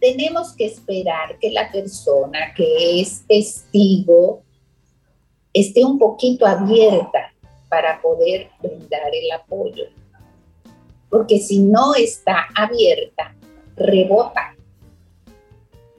Tenemos 0.00 0.52
que 0.52 0.66
esperar 0.66 1.38
que 1.38 1.50
la 1.50 1.70
persona 1.70 2.54
que 2.56 3.00
es 3.00 3.22
testigo 3.26 4.42
esté 5.52 5.84
un 5.84 5.98
poquito 5.98 6.46
abierta 6.46 7.32
para 7.68 8.00
poder 8.00 8.48
brindar 8.62 9.14
el 9.14 9.30
apoyo. 9.32 9.84
Porque 11.10 11.40
si 11.40 11.58
no 11.58 11.94
está 11.94 12.46
abierta, 12.54 13.34
rebota. 13.76 14.54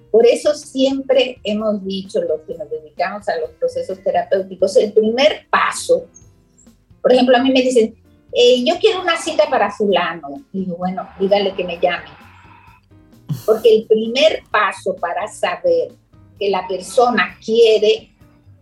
Por 0.09 0.25
eso 0.25 0.53
siempre 0.55 1.39
hemos 1.43 1.83
dicho, 1.85 2.21
los 2.21 2.41
que 2.41 2.57
nos 2.57 2.69
dedicamos 2.69 3.29
a 3.29 3.37
los 3.39 3.51
procesos 3.51 4.01
terapéuticos, 4.03 4.75
el 4.77 4.91
primer 4.91 5.47
paso, 5.49 6.07
por 7.01 7.13
ejemplo, 7.13 7.35
a 7.37 7.43
mí 7.43 7.51
me 7.51 7.61
dicen, 7.61 7.95
eh, 8.33 8.63
yo 8.63 8.75
quiero 8.79 9.01
una 9.01 9.17
cita 9.17 9.49
para 9.49 9.71
fulano. 9.71 10.43
Y 10.53 10.65
bueno, 10.65 11.07
dígale 11.19 11.53
que 11.53 11.63
me 11.63 11.79
llame. 11.79 12.09
Porque 13.45 13.75
el 13.75 13.87
primer 13.87 14.43
paso 14.51 14.95
para 14.95 15.27
saber 15.27 15.93
que 16.37 16.49
la 16.49 16.67
persona 16.67 17.37
quiere 17.43 18.11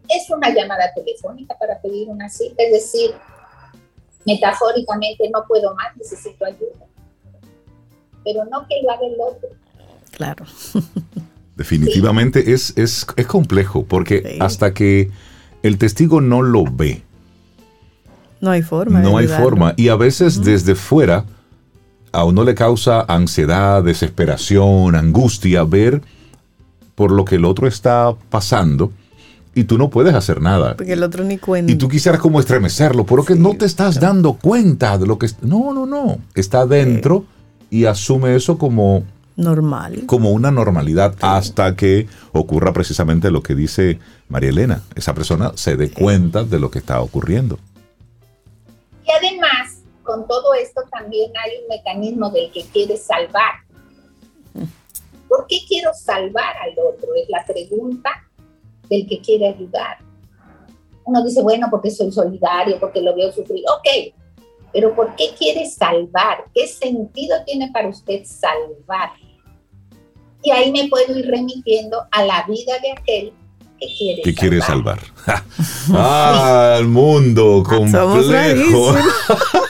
es 0.08 0.30
una 0.30 0.50
llamada 0.50 0.92
telefónica 0.94 1.56
para 1.58 1.80
pedir 1.80 2.10
una 2.10 2.30
cita, 2.30 2.64
es 2.64 2.72
decir, 2.72 3.12
metafóricamente 4.34 5.30
no 5.34 5.44
puedo 5.48 5.74
más, 5.76 5.96
necesito 5.98 6.46
ayuda. 6.46 6.86
Pero 8.24 8.46
no 8.46 8.68
que 8.68 8.76
lo 8.84 8.92
haga 8.92 9.06
el 9.06 9.16
otro. 9.20 9.50
Claro. 10.12 10.46
Definitivamente 11.56 12.54
es, 12.54 12.74
es, 12.78 13.06
complejo, 13.28 13.84
porque 13.84 14.38
hasta 14.40 14.74
que 14.74 15.12
el 15.62 15.78
testigo 15.78 16.22
no 16.22 16.42
lo 16.42 16.64
ve, 16.64 17.04
no 18.42 18.52
hay 18.52 18.62
forma. 18.62 19.02
No 19.02 19.18
hay 19.18 19.28
forma. 19.28 19.74
Y 19.76 19.90
a 19.90 19.96
veces 19.96 20.42
desde 20.42 20.76
fuera 20.76 21.26
a 22.12 22.24
uno 22.24 22.44
le 22.44 22.56
causa 22.56 23.02
ansiedad, 23.02 23.84
desesperación, 23.84 24.96
angustia 24.96 25.64
ver 25.64 26.02
por 26.96 27.12
lo 27.12 27.26
que 27.26 27.36
el 27.36 27.46
otro 27.46 27.68
está 27.68 28.16
pasando 28.30 28.92
y 29.56 29.64
tú 29.66 29.78
no 29.78 29.90
puedes 29.90 30.14
hacer 30.14 30.42
nada. 30.42 30.76
Porque 30.76 30.94
el 30.94 31.04
otro 31.04 31.24
ni 31.24 31.38
cuenta. 31.38 31.72
Y 31.72 31.76
tú 31.76 31.88
quisieras 31.90 32.22
como 32.22 32.40
estremecerlo, 32.40 33.06
pero 33.06 33.26
que 33.26 33.36
no 33.36 33.56
te 33.56 33.66
estás 33.66 34.00
dando 34.00 34.34
cuenta 34.34 34.98
de 34.98 35.08
lo 35.08 35.18
que... 35.18 35.28
No, 35.42 35.74
no, 35.74 35.86
no. 35.86 36.20
Está 36.36 36.66
dentro 36.66 37.26
y 37.70 37.86
asume 37.86 38.36
eso 38.36 38.58
como... 38.58 39.04
Normal. 39.36 40.04
Como 40.06 40.32
una 40.32 40.52
normalidad 40.52 41.16
hasta 41.22 41.76
que 41.76 42.08
ocurra 42.34 42.74
precisamente 42.74 43.32
lo 43.32 43.42
que 43.42 43.56
dice 43.56 44.00
María 44.28 44.50
Elena. 44.50 44.84
Esa 44.96 45.14
persona 45.14 45.54
se 45.56 45.78
dé 45.78 45.92
cuenta 45.92 46.44
de 46.44 46.60
lo 46.60 46.70
que 46.70 46.80
está 46.80 47.02
ocurriendo. 47.02 47.58
Y 49.06 49.12
además, 49.12 49.78
con 50.04 50.28
todo 50.28 50.54
esto 50.54 50.82
también 50.92 51.32
hay 51.42 51.52
un 51.62 51.70
mecanismo 51.70 52.30
del 52.30 52.52
que 52.52 52.66
quiere 52.66 52.98
salvar. 52.98 53.54
¿Por 55.30 55.46
qué 55.48 55.60
quiero 55.68 55.92
salvar 55.94 56.56
al 56.62 56.72
otro? 56.72 57.10
Es 57.16 57.30
la 57.30 57.46
pregunta 57.46 58.10
del 58.90 59.08
que 59.08 59.20
quiere 59.20 59.48
ayudar. 59.48 59.98
Uno 61.06 61.24
dice, 61.24 61.42
bueno, 61.42 61.68
porque 61.70 61.92
soy 61.92 62.12
solidario, 62.12 62.80
porque 62.80 63.02
lo 63.02 63.16
veo 63.16 63.32
sufrir. 63.32 63.64
Ok, 63.70 64.14
pero 64.72 64.96
¿por 64.96 65.16
qué 65.16 65.30
quiere 65.38 65.66
salvar? 65.66 66.46
¿Qué 66.54 66.68
sentido 66.68 67.38
tiene 67.46 67.72
para 67.72 67.90
usted 67.90 68.24
salvar? 68.26 69.12
Y 70.44 70.52
ahí 70.52 70.72
me 70.72 70.88
puedo 70.88 71.18
ir 71.18 71.28
remitiendo 71.28 72.06
a 72.12 72.24
la 72.24 72.46
vida 72.48 72.80
de 72.80 72.92
aquel 72.92 73.34
que 74.24 74.34
quiere 74.34 74.62
salvar. 74.62 75.00
ah, 75.94 76.78
el 76.80 76.88
mundo 76.88 77.64
complejo. 77.68 78.96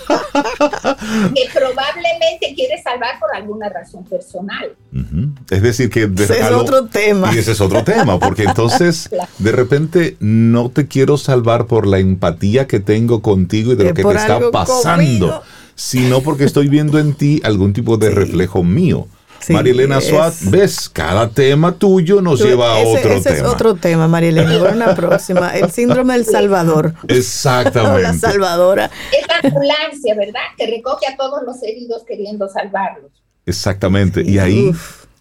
que 1.35 1.49
probablemente 1.53 2.53
quiere 2.55 2.81
salvar 2.81 3.19
por 3.19 3.35
alguna 3.35 3.69
razón 3.69 4.03
personal. 4.05 4.71
Es 5.49 5.61
decir, 5.61 5.89
que 5.89 6.03
ese 6.03 6.39
es 6.39 6.51
otro 6.51 6.85
tema. 6.85 7.33
Y 7.33 7.39
ese 7.39 7.51
es 7.51 7.61
otro 7.61 7.83
tema, 7.83 8.19
porque 8.19 8.43
entonces 8.43 9.09
de 9.39 9.51
repente 9.51 10.17
no 10.19 10.69
te 10.69 10.87
quiero 10.87 11.17
salvar 11.17 11.65
por 11.65 11.87
la 11.87 11.99
empatía 11.99 12.67
que 12.67 12.79
tengo 12.79 13.21
contigo 13.21 13.73
y 13.73 13.75
de 13.75 13.85
lo 13.85 13.93
que 13.93 14.03
te 14.03 14.15
está 14.15 14.39
pasando, 14.51 15.43
sino 15.75 16.21
porque 16.21 16.43
estoy 16.43 16.67
viendo 16.67 16.99
en 16.99 17.13
ti 17.13 17.41
algún 17.43 17.73
tipo 17.73 17.97
de 17.97 18.09
reflejo 18.09 18.63
mío. 18.63 19.07
Marilena 19.49 20.01
Suat, 20.01 20.33
ves, 20.43 20.89
cada 20.89 21.29
tema 21.29 21.71
tuyo 21.71 22.21
nos 22.21 22.41
lleva 22.41 22.75
a 22.75 22.79
otro 22.79 23.11
ese 23.11 23.29
tema. 23.29 23.47
es 23.47 23.53
otro 23.53 23.75
tema, 23.75 24.07
Marilena, 24.07 24.59
para 24.59 24.73
una 24.73 24.95
próxima. 24.95 25.49
El 25.55 25.71
síndrome 25.71 26.13
del 26.13 26.25
Salvador. 26.25 26.93
Exactamente. 27.07 28.01
la 28.03 28.13
salvadora. 28.13 28.91
Es 29.11 29.27
la 29.27 29.49
ambulancia, 29.49 30.15
¿verdad? 30.15 30.41
Que 30.57 30.67
recoge 30.67 31.07
a 31.07 31.15
todos 31.15 31.43
los 31.45 31.61
heridos 31.63 32.03
queriendo 32.07 32.47
salvarlos. 32.49 33.11
Exactamente. 33.45 34.23
Y 34.25 34.39
ahí... 34.39 34.71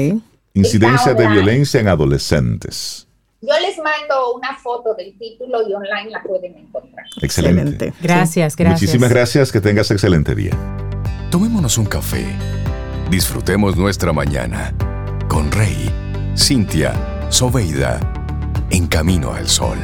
Incidencia 0.54 1.14
de 1.14 1.28
violencia 1.28 1.80
en 1.80 1.88
adolescentes. 1.88 3.06
Yo 3.42 3.58
les 3.60 3.78
mando 3.78 4.34
una 4.34 4.54
foto 4.56 4.94
del 4.94 5.16
título 5.18 5.66
y 5.68 5.72
online 5.72 6.10
la 6.10 6.22
pueden 6.22 6.56
encontrar. 6.56 7.06
Excelente. 7.22 7.92
Gracias, 8.02 8.56
gracias. 8.56 8.82
Muchísimas 8.82 9.10
gracias, 9.10 9.52
que 9.52 9.60
tengas 9.60 9.90
excelente 9.90 10.34
día. 10.34 10.52
Tomémonos 11.30 11.78
un 11.78 11.86
café 11.86 12.26
Disfrutemos 13.10 13.76
nuestra 13.76 14.12
mañana 14.12 14.72
con 15.26 15.50
Rey, 15.50 15.90
Cintia, 16.36 16.94
Soveida, 17.28 17.98
en 18.70 18.86
camino 18.86 19.32
al 19.32 19.48
sol. 19.48 19.76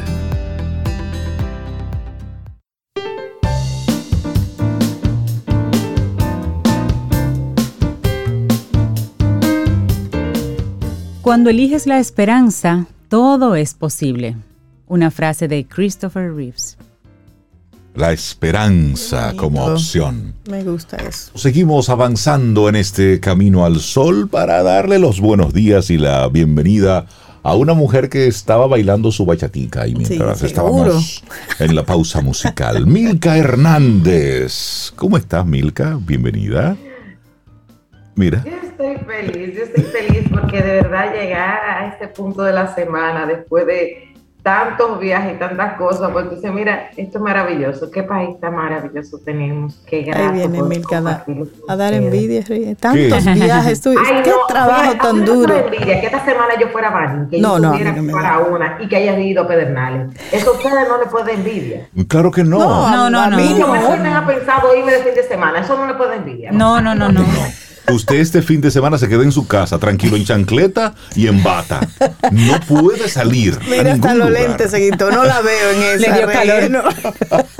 Cuando 11.20 11.51
eliges 11.51 11.89
la 11.89 11.99
esperanza, 11.99 12.87
todo 13.09 13.57
es 13.57 13.74
posible. 13.74 14.37
Una 14.87 15.11
frase 15.11 15.49
de 15.49 15.66
Christopher 15.66 16.33
Reeves 16.33 16.79
la 17.97 18.13
esperanza 18.13 19.33
como 19.37 19.65
opción. 19.65 20.35
Me 20.49 20.63
gusta 20.63 20.97
eso. 20.99 21.37
Seguimos 21.37 21.89
avanzando 21.89 22.69
en 22.69 22.77
este 22.77 23.21
camino 23.21 23.65
al 23.65 23.81
sol 23.81 24.29
para 24.29 24.63
darle 24.63 24.99
los 24.99 25.21
buenos 25.21 25.55
días 25.55 25.91
y 25.91 25.97
la 25.97 26.29
bienvenida 26.29 27.07
a 27.43 27.55
una 27.55 27.73
mujer 27.73 28.11
que 28.11 28.27
estaba 28.27 28.67
bailando 28.67 29.11
su 29.13 29.25
bachatica 29.25 29.87
y 29.87 29.95
mientras 29.95 30.43
estábamos 30.43 31.25
en 31.59 31.75
la 31.75 31.85
pausa 31.85 32.21
musical. 32.21 32.87
Milka 32.89 33.39
Hernández. 33.39 34.93
¿Cómo 34.97 35.17
estás, 35.17 35.47
Milka? 35.47 35.99
Bienvenida. 36.01 36.77
Mira. 38.15 38.45
Yo 38.45 38.69
estoy 38.69 38.97
feliz, 39.07 39.57
yo 39.57 39.63
estoy 39.63 39.85
feliz 39.85 40.29
porque 40.31 40.61
de 40.61 40.73
verdad 40.83 41.15
llegar 41.15 41.61
a 41.65 41.87
este 41.87 42.09
punto 42.09 42.43
de 42.43 42.53
la 42.53 42.75
semana 42.75 43.27
después 43.27 43.67
de 43.67 44.16
tantos 44.47 45.01
viajes 45.01 45.35
y 45.35 45.39
tantas 45.41 45.75
cosas, 45.77 46.09
pues 46.13 46.27
entonces 46.27 46.53
mira, 46.53 46.91
esto 46.97 47.19
es 47.19 47.25
maravilloso, 47.25 47.91
qué 47.91 48.05
país 48.05 48.31
tan 48.41 48.55
maravilloso 48.55 49.19
tenemos, 49.25 49.75
qué 49.89 50.03
grato. 50.03 50.23
Ahí 50.23 50.31
viene 50.39 50.63
Milka 50.63 50.99
a 51.69 51.75
dar, 51.77 51.93
envidia, 51.93 52.45
tantos 52.79 53.25
viajes, 53.25 53.81
tú, 53.81 53.91
Ay, 53.99 54.23
qué 54.23 54.31
no, 54.31 54.37
trabajo 54.47 54.83
mira, 54.93 55.03
tan 55.03 55.19
me 55.19 55.27
duro. 55.27 55.57
envidia 55.57 56.01
que 56.01 56.07
esta 56.07 56.25
semana 56.25 56.55
yo 56.61 56.69
fuera 56.69 56.91
a 56.91 56.93
Bani, 56.93 57.29
que 57.29 57.41
No, 57.41 57.55
yo 57.57 57.59
no, 57.59 58.03
me 58.03 58.13
para 58.13 58.31
da. 58.31 58.39
una 58.39 58.79
y 58.81 58.87
que 58.87 58.95
hayas 58.95 59.19
ido 59.19 59.43
a 59.43 59.49
Pedernales. 59.49 60.17
Eso 60.31 60.51
a 60.51 60.53
ustedes 60.53 60.89
no 60.89 60.99
le 60.99 61.07
puede 61.07 61.33
envidia. 61.33 61.89
Claro 62.07 62.31
que 62.31 62.45
no. 62.45 62.59
No, 62.61 62.89
No, 62.89 63.11
no, 63.11 63.21
a 63.23 63.31
no. 63.31 63.37
mí 63.39 63.53
no. 63.59 63.73
que 63.73 63.97
tenga 63.97 64.25
pensado 64.29 64.77
irme 64.77 64.93
de 64.93 64.99
fin 65.01 65.15
de 65.17 65.25
semana, 65.25 65.59
eso 65.59 65.77
no 65.77 65.89
le 65.89 65.95
puede 65.95 66.19
envidia. 66.19 66.53
No, 66.53 66.81
no, 66.81 66.95
no, 66.95 67.09
no. 67.11 67.25
Usted 67.93 68.16
este 68.16 68.43
fin 68.43 68.61
de 68.61 68.70
semana 68.70 68.99
se 68.99 69.09
queda 69.09 69.22
en 69.22 69.32
su 69.32 69.47
casa, 69.47 69.78
tranquilo, 69.78 70.16
en 70.16 70.24
chancleta 70.24 70.95
y 71.14 71.28
en 71.28 71.43
bata. 71.43 71.80
No 72.32 72.61
puede 72.68 73.09
salir. 73.09 73.55
a 73.55 73.70
Mira, 73.70 73.93
hasta 73.93 74.14
los 74.14 74.30
lentes 74.30 74.70
se 74.70 74.91
quitó, 74.91 75.11
no 75.11 75.24
la 75.24 75.41
veo 75.41 75.70
en 75.70 75.82
esa. 76.01 76.16
dio 76.16 76.26
calor. 76.26 76.70
no. 76.70 76.82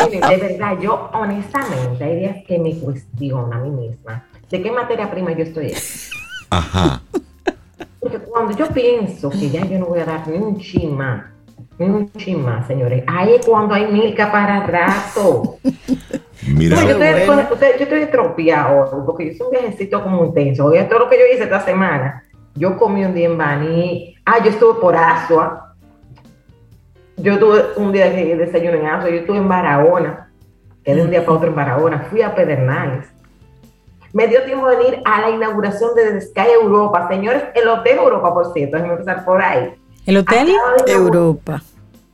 Miren, 0.05 0.29
de 0.29 0.37
verdad, 0.37 0.79
yo 0.83 1.11
honestamente 1.13 2.05
hay 2.05 2.17
días 2.17 2.37
que 2.47 2.59
me 2.59 2.77
cuestiono 2.79 3.53
a 3.53 3.59
mí 3.59 3.71
misma 3.71 4.25
de 4.51 4.63
qué 4.63 4.71
materia 4.71 5.11
prima 5.11 5.33
yo 5.33 5.45
estoy. 5.45 5.75
Ajá. 6.51 7.03
Porque 8.01 8.19
cuando 8.19 8.57
yo 8.57 8.69
pienso 8.69 9.31
que 9.31 9.51
ya 9.51 9.65
yo 9.65 9.79
no 9.79 9.87
voy 9.87 10.01
a 10.01 10.05
dar 10.05 10.29
ni 10.29 10.39
un 10.39 10.57
ni 10.57 11.36
un 11.79 12.11
chin 12.13 12.43
más, 12.45 12.67
señores, 12.67 13.05
ahí 13.07 13.35
es 13.35 13.47
cuando 13.47 13.75
hay 13.75 13.87
milka 13.93 14.31
para 14.33 14.67
rato. 14.67 15.57
Mira, 16.49 16.77
No, 16.77 16.83
yo, 16.83 16.89
estoy, 17.05 17.27
bueno. 17.27 17.49
usted- 17.53 17.77
yo 17.79 17.83
estoy 17.85 18.01
estropeado 18.03 19.05
porque 19.05 19.27
yo 19.27 19.31
hice 19.33 19.45
un 19.45 19.51
viajecito 19.51 20.03
como 20.03 20.25
intenso. 20.25 20.67
Oye, 20.67 20.85
todo 20.85 21.01
lo 21.01 21.09
que 21.09 21.19
yo 21.19 21.25
hice 21.33 21.45
esta 21.45 21.61
semana, 21.61 22.23
yo 22.55 22.77
comí 22.77 23.05
un 23.05 23.15
día 23.15 23.27
en 23.27 23.37
Baní, 23.37 24.15
ah, 24.25 24.39
yo 24.43 24.51
estuve 24.51 24.81
por 24.81 24.97
Asua, 24.97 25.75
yo 27.17 27.39
tuve 27.39 27.63
un 27.77 27.93
día 27.93 28.15
que 28.15 28.37
desayuno 28.37 28.77
en 28.79 28.87
Asua, 28.87 29.11
yo 29.11 29.17
estuve 29.17 29.39
en 29.39 29.49
Barahona, 29.49 30.31
que 30.85 30.95
de 30.95 31.03
un 31.03 31.11
día 31.11 31.21
para 31.25 31.33
otro 31.33 31.49
en 31.49 31.55
Barahona, 31.57 32.07
fui 32.11 32.23
a 32.23 32.35
Pedernales. 32.35 33.09
Me 34.13 34.29
dio 34.29 34.43
tiempo 34.45 34.69
de 34.69 34.89
ir 34.89 35.03
a 35.05 35.21
la 35.23 35.31
inauguración 35.31 35.95
de 35.95 36.21
Sky 36.21 36.49
Europa. 36.63 37.07
Señores, 37.09 37.43
el 37.55 37.69
Hotel 37.69 37.99
Europa, 37.99 38.33
por 38.33 38.53
cierto, 38.53 38.77
déjenme 38.77 38.95
empezar 38.95 39.25
por 39.25 39.43
ahí. 39.43 39.75
¿El 40.07 40.19
hotel? 40.19 40.53
Europa. 40.87 41.61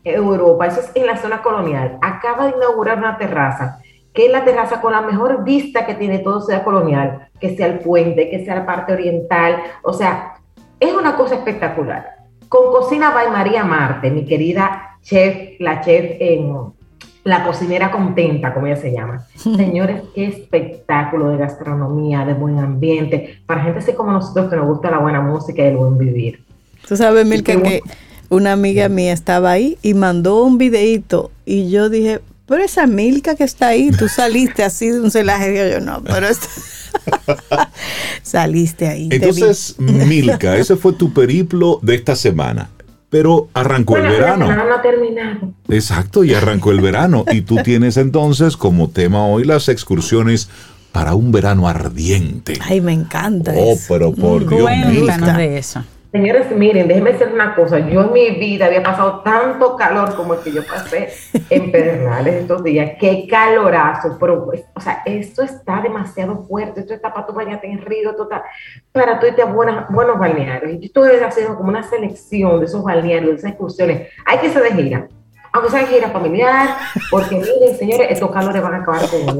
Europa, 0.02 0.66
eso 0.66 0.80
es 0.80 0.90
en 0.94 1.06
la 1.06 1.18
zona 1.18 1.42
colonial. 1.42 1.98
Acaba 2.00 2.46
de 2.46 2.56
inaugurar 2.56 2.96
una 2.96 3.18
terraza, 3.18 3.80
que 4.14 4.26
es 4.26 4.32
la 4.32 4.44
terraza 4.44 4.80
con 4.80 4.92
la 4.92 5.02
mejor 5.02 5.44
vista 5.44 5.84
que 5.84 5.94
tiene 5.94 6.20
todo 6.20 6.40
Ciudad 6.40 6.64
Colonial, 6.64 7.28
que 7.38 7.54
sea 7.54 7.66
el 7.66 7.80
puente, 7.80 8.30
que 8.30 8.46
sea 8.46 8.54
la 8.54 8.66
parte 8.66 8.94
oriental. 8.94 9.62
O 9.82 9.92
sea, 9.92 10.36
es 10.80 10.94
una 10.94 11.16
cosa 11.16 11.34
espectacular. 11.34 12.16
Con 12.48 12.72
Cocina 12.72 13.10
by 13.10 13.30
María 13.30 13.62
Marte, 13.62 14.10
mi 14.10 14.24
querida 14.24 14.96
chef, 15.02 15.60
la 15.60 15.82
chef 15.82 16.16
en 16.18 16.72
la 17.24 17.44
cocinera 17.44 17.90
contenta, 17.90 18.54
como 18.54 18.68
ella 18.68 18.76
se 18.76 18.90
llama. 18.90 19.26
Señores, 19.36 20.02
qué 20.14 20.28
espectáculo 20.28 21.28
de 21.28 21.36
gastronomía, 21.36 22.24
de 22.24 22.32
buen 22.32 22.58
ambiente, 22.58 23.42
para 23.44 23.62
gente 23.62 23.80
así 23.80 23.92
como 23.92 24.12
nosotros 24.12 24.48
que 24.48 24.56
nos 24.56 24.66
gusta 24.66 24.90
la 24.90 24.98
buena 24.98 25.20
música 25.20 25.62
y 25.62 25.66
el 25.66 25.76
buen 25.76 25.98
vivir. 25.98 26.51
Tú 26.88 26.96
sabes, 26.96 27.24
Milka, 27.26 27.60
que 27.62 27.80
una 28.28 28.52
amiga 28.52 28.88
mía 28.88 29.12
estaba 29.12 29.50
ahí 29.52 29.78
y 29.82 29.94
mandó 29.94 30.42
un 30.44 30.58
videíto 30.58 31.30
y 31.46 31.70
yo 31.70 31.88
dije, 31.88 32.20
pero 32.46 32.62
esa 32.64 32.86
Milka 32.86 33.34
que 33.34 33.44
está 33.44 33.68
ahí, 33.68 33.90
tú 33.90 34.08
saliste 34.08 34.62
así 34.64 34.88
de 34.90 35.00
un 35.00 35.10
celaje. 35.10 35.52
Y 35.54 35.72
yo, 35.72 35.80
no, 35.80 36.02
pero 36.02 36.26
saliste 38.22 38.88
ahí. 38.88 39.08
entonces, 39.10 39.76
Milka, 39.78 40.56
ese 40.56 40.76
fue 40.76 40.92
tu 40.92 41.12
periplo 41.12 41.78
de 41.82 41.94
esta 41.94 42.16
semana. 42.16 42.70
Pero 43.10 43.48
arrancó 43.52 43.96
el 43.96 44.02
Bueno, 44.02 44.14
la 44.16 44.20
verano. 44.24 44.46
semana 44.46 44.64
no 44.70 44.74
ha 44.76 44.82
terminado. 44.82 45.52
Exacto, 45.68 46.24
y 46.24 46.32
arrancó 46.32 46.70
el 46.70 46.80
verano. 46.80 47.26
Y 47.30 47.42
tú 47.42 47.56
tienes 47.64 47.98
entonces 47.98 48.56
como 48.56 48.88
tema 48.88 49.26
hoy 49.26 49.44
las 49.44 49.68
excursiones 49.68 50.48
para 50.92 51.14
un 51.14 51.30
verano 51.30 51.68
ardiente. 51.68 52.58
Ay, 52.62 52.80
me 52.80 52.92
encanta. 52.94 53.52
Oh, 53.54 53.74
eso. 53.74 53.84
pero 53.88 54.12
por 54.14 54.46
Mm, 54.46 54.48
Dios 54.48 54.70
mío. 54.92 55.04
Cuéntanos 55.04 55.36
de 55.36 55.58
eso. 55.58 55.84
Señores, 56.12 56.50
miren, 56.50 56.88
déjenme 56.88 57.14
decir 57.14 57.30
una 57.32 57.54
cosa. 57.54 57.78
Yo 57.78 58.02
en 58.02 58.12
mi 58.12 58.30
vida 58.32 58.66
había 58.66 58.82
pasado 58.82 59.22
tanto 59.22 59.76
calor 59.76 60.14
como 60.14 60.34
el 60.34 60.40
que 60.40 60.52
yo 60.52 60.62
pasé 60.66 61.08
en 61.50 61.72
Pedernales 61.72 62.34
estos 62.34 62.62
días. 62.62 62.92
Qué 63.00 63.26
calorazo. 63.26 64.18
Pero, 64.20 64.44
pues, 64.44 64.62
o 64.74 64.80
sea, 64.80 65.02
esto 65.06 65.42
está 65.42 65.80
demasiado 65.80 66.44
fuerte. 66.46 66.80
Esto 66.80 66.92
está 66.92 67.14
para 67.14 67.26
tú 67.26 67.32
bañarte 67.32 67.66
en 67.66 67.80
río, 67.80 68.10
está 68.10 68.44
para 68.92 69.18
tú 69.18 69.26
irte 69.26 69.40
a 69.40 69.46
buenas, 69.46 69.88
buenos 69.88 70.18
balnearios. 70.18 70.74
Y 70.74 70.80
yo 70.80 70.84
estoy 70.84 71.12
haciendo 71.16 71.56
como 71.56 71.70
una 71.70 71.82
selección 71.82 72.60
de 72.60 72.66
esos 72.66 72.84
balnearios, 72.84 73.30
de 73.30 73.36
esas 73.38 73.50
excursiones. 73.52 74.08
Hay 74.26 74.36
que 74.36 74.50
ser 74.50 74.64
de 74.64 74.82
gira. 74.82 75.08
Aunque 75.54 75.70
sea 75.70 75.80
de 75.80 75.86
gira 75.86 76.10
familiar, 76.10 76.76
porque 77.10 77.36
miren, 77.36 77.76
señores, 77.78 78.08
estos 78.10 78.30
calores 78.30 78.62
van 78.62 78.74
a 78.74 78.78
acabar 78.78 79.02
con 79.08 79.38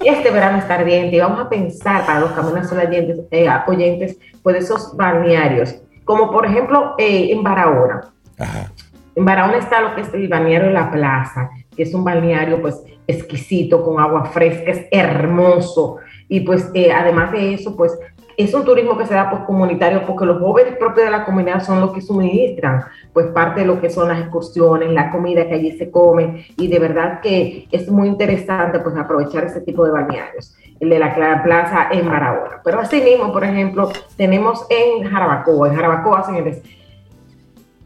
este 0.00 0.30
verano 0.30 0.58
está 0.58 0.74
ardiente 0.74 1.16
y 1.16 1.20
vamos 1.20 1.40
a 1.40 1.48
pensar 1.48 2.04
para 2.06 2.20
los 2.20 2.32
caminos 2.32 2.70
oyentes, 2.72 3.20
eh, 3.30 3.48
oyentes 3.66 4.18
pues 4.42 4.56
esos 4.56 4.96
balnearios, 4.96 5.76
como 6.04 6.30
por 6.30 6.46
ejemplo 6.46 6.94
eh, 6.98 7.32
en 7.32 7.42
Barahona. 7.42 8.12
Ajá. 8.38 8.70
En 9.16 9.24
Barahona 9.24 9.58
está 9.58 9.80
lo 9.80 9.94
que 9.94 10.00
es 10.00 10.12
el 10.12 10.28
balneario 10.28 10.70
La 10.70 10.90
Plaza, 10.90 11.50
que 11.76 11.84
es 11.84 11.94
un 11.94 12.04
balneario 12.04 12.60
pues 12.60 12.82
exquisito, 13.06 13.82
con 13.84 14.00
agua 14.00 14.24
fresca, 14.26 14.72
es 14.72 14.86
hermoso. 14.90 15.98
Y 16.28 16.40
pues 16.40 16.70
eh, 16.74 16.90
además 16.90 17.30
de 17.32 17.54
eso, 17.54 17.76
pues 17.76 17.96
es 18.36 18.52
un 18.54 18.64
turismo 18.64 18.96
que 18.96 19.06
se 19.06 19.14
da 19.14 19.30
pues 19.30 19.42
comunitario 19.42 20.02
porque 20.06 20.26
los 20.26 20.40
jóvenes 20.40 20.76
propios 20.76 21.06
de 21.06 21.10
la 21.10 21.24
comunidad 21.24 21.62
son 21.62 21.80
los 21.80 21.92
que 21.92 22.00
suministran 22.00 22.84
pues 23.12 23.26
parte 23.28 23.60
de 23.60 23.66
lo 23.66 23.80
que 23.80 23.90
son 23.90 24.08
las 24.08 24.20
excursiones, 24.20 24.90
la 24.90 25.10
comida 25.10 25.46
que 25.46 25.54
allí 25.54 25.72
se 25.78 25.90
come. 25.90 26.46
Y 26.56 26.68
de 26.68 26.78
verdad 26.78 27.20
que 27.20 27.68
es 27.70 27.88
muy 27.88 28.08
interesante 28.08 28.80
pues 28.80 28.96
aprovechar 28.96 29.44
ese 29.44 29.60
tipo 29.60 29.84
de 29.84 29.92
balnearios, 29.92 30.56
el 30.80 30.90
de 30.90 30.98
la 30.98 31.42
Plaza 31.42 31.88
en 31.92 32.06
Barahona. 32.06 32.60
Pero 32.64 32.80
así 32.80 33.00
mismo, 33.00 33.32
por 33.32 33.44
ejemplo, 33.44 33.90
tenemos 34.16 34.66
en 34.68 35.08
Jarabacoa, 35.08 35.68
en 35.68 35.74
Jarabacoa, 35.76 36.24
señores, 36.24 36.62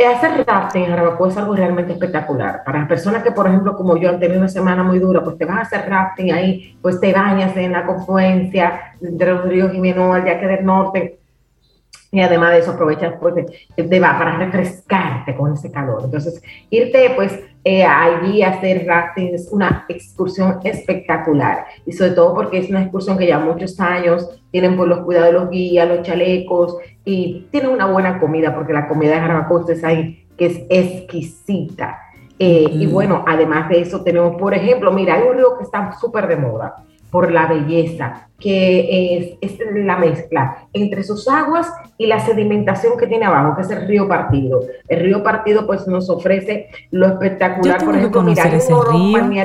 hacer 0.07 0.45
rafting 0.47 0.85
en 0.85 0.91
Jarabacoa 0.91 1.29
es 1.29 1.37
algo 1.37 1.57
realmente 1.57 1.93
espectacular. 1.93 2.63
Para 2.65 2.81
las 2.81 2.89
personas 2.89 3.23
que, 3.23 3.33
por 3.33 3.49
ejemplo, 3.49 3.77
como 3.77 3.97
yo 3.97 4.09
han 4.09 4.21
tenido 4.21 4.39
una 4.39 4.49
semana 4.49 4.83
muy 4.83 4.99
dura, 4.99 5.23
pues 5.25 5.37
te 5.37 5.45
vas 5.45 5.59
a 5.59 5.63
hacer 5.63 5.91
rafting 5.91 6.33
ahí, 6.33 6.79
pues 6.81 7.01
te 7.01 7.13
bañas 7.13 7.57
en 7.57 7.73
la 7.73 7.85
confluencia 7.85 8.95
entre 9.01 9.33
los 9.33 9.45
ríos 9.45 9.73
Jimeno, 9.73 10.17
el 10.17 10.25
Yaque 10.25 10.47
del 10.47 10.65
Norte, 10.65 11.19
y 12.11 12.21
además 12.21 12.53
de 12.53 12.59
eso 12.61 12.71
aprovechas 12.71 13.15
pues, 13.21 13.35
de, 13.35 13.47
de- 13.83 14.01
va 14.01 14.17
para 14.19 14.39
refrescarte 14.39 15.35
con 15.37 15.53
ese 15.53 15.71
calor. 15.71 16.03
Entonces, 16.05 16.43
irte 16.71 17.11
pues 17.17 17.39
eh, 17.65 17.85
allí 17.85 18.43
a 18.43 18.51
hacer 18.51 18.87
rafting 18.87 19.35
es 19.35 19.49
una 19.53 19.85
excursión 19.89 20.59
espectacular 20.65 21.67
y 21.85 21.93
sobre 21.93 22.13
todo 22.13 22.35
porque 22.35 22.59
es 22.59 22.71
una 22.71 22.81
excursión 22.83 23.19
que 23.19 23.27
ya 23.27 23.39
muchos 23.39 23.79
años 23.81 24.29
tienen 24.51 24.77
por 24.77 24.89
los 24.89 25.01
cuidados 25.01 25.29
de 25.29 25.33
los 25.39 25.51
guías, 25.51 25.87
los 25.89 26.03
chalecos 26.03 26.79
y 27.05 27.47
tienen 27.51 27.71
una 27.71 27.87
buena 27.87 28.19
comida 28.19 28.55
porque 28.55 28.73
la 28.73 28.89
comida 28.89 29.13
de 29.15 29.21
Jarabacoa 29.21 29.61
ustedes 29.61 29.81
saben 29.83 30.25
que 30.39 30.47
es 30.47 30.63
exquisita. 30.71 31.99
Eh, 32.39 32.69
Y 32.73 32.87
bueno, 32.87 33.25
además 33.27 33.69
de 33.69 33.81
eso 33.81 34.03
tenemos, 34.03 34.37
por 34.37 34.55
ejemplo, 34.55 34.93
mira, 34.93 35.15
hay 35.15 35.23
un 35.29 35.37
río 35.37 35.59
que 35.59 35.65
está 35.65 35.93
súper 36.01 36.27
de 36.29 36.37
moda 36.37 36.77
por 37.11 37.33
la 37.33 37.47
belleza, 37.47 38.29
que 38.39 39.39
es, 39.41 39.53
es 39.53 39.59
la 39.75 39.97
mezcla 39.97 40.69
entre 40.73 41.03
sus 41.03 41.27
aguas 41.29 41.73
y 41.97 42.07
la 42.07 42.21
sedimentación 42.21 42.97
que 42.97 43.07
tiene 43.07 43.27
abajo, 43.27 43.57
que 43.57 43.63
es 43.63 43.71
el 43.71 43.87
río 43.89 44.07
Partido. 44.07 44.61
El 44.87 45.01
río 45.01 45.23
Partido 45.23 45.67
pues 45.67 45.87
nos 45.89 46.09
ofrece 46.09 46.69
lo 46.91 47.07
espectacular, 47.07 47.85
por 47.85 47.95
que 47.95 47.99
ejemplo, 47.99 48.23
mira, 48.23 48.45
hay 48.45 48.55
ese 48.55 48.73
un 48.73 48.81
oro 48.81 48.91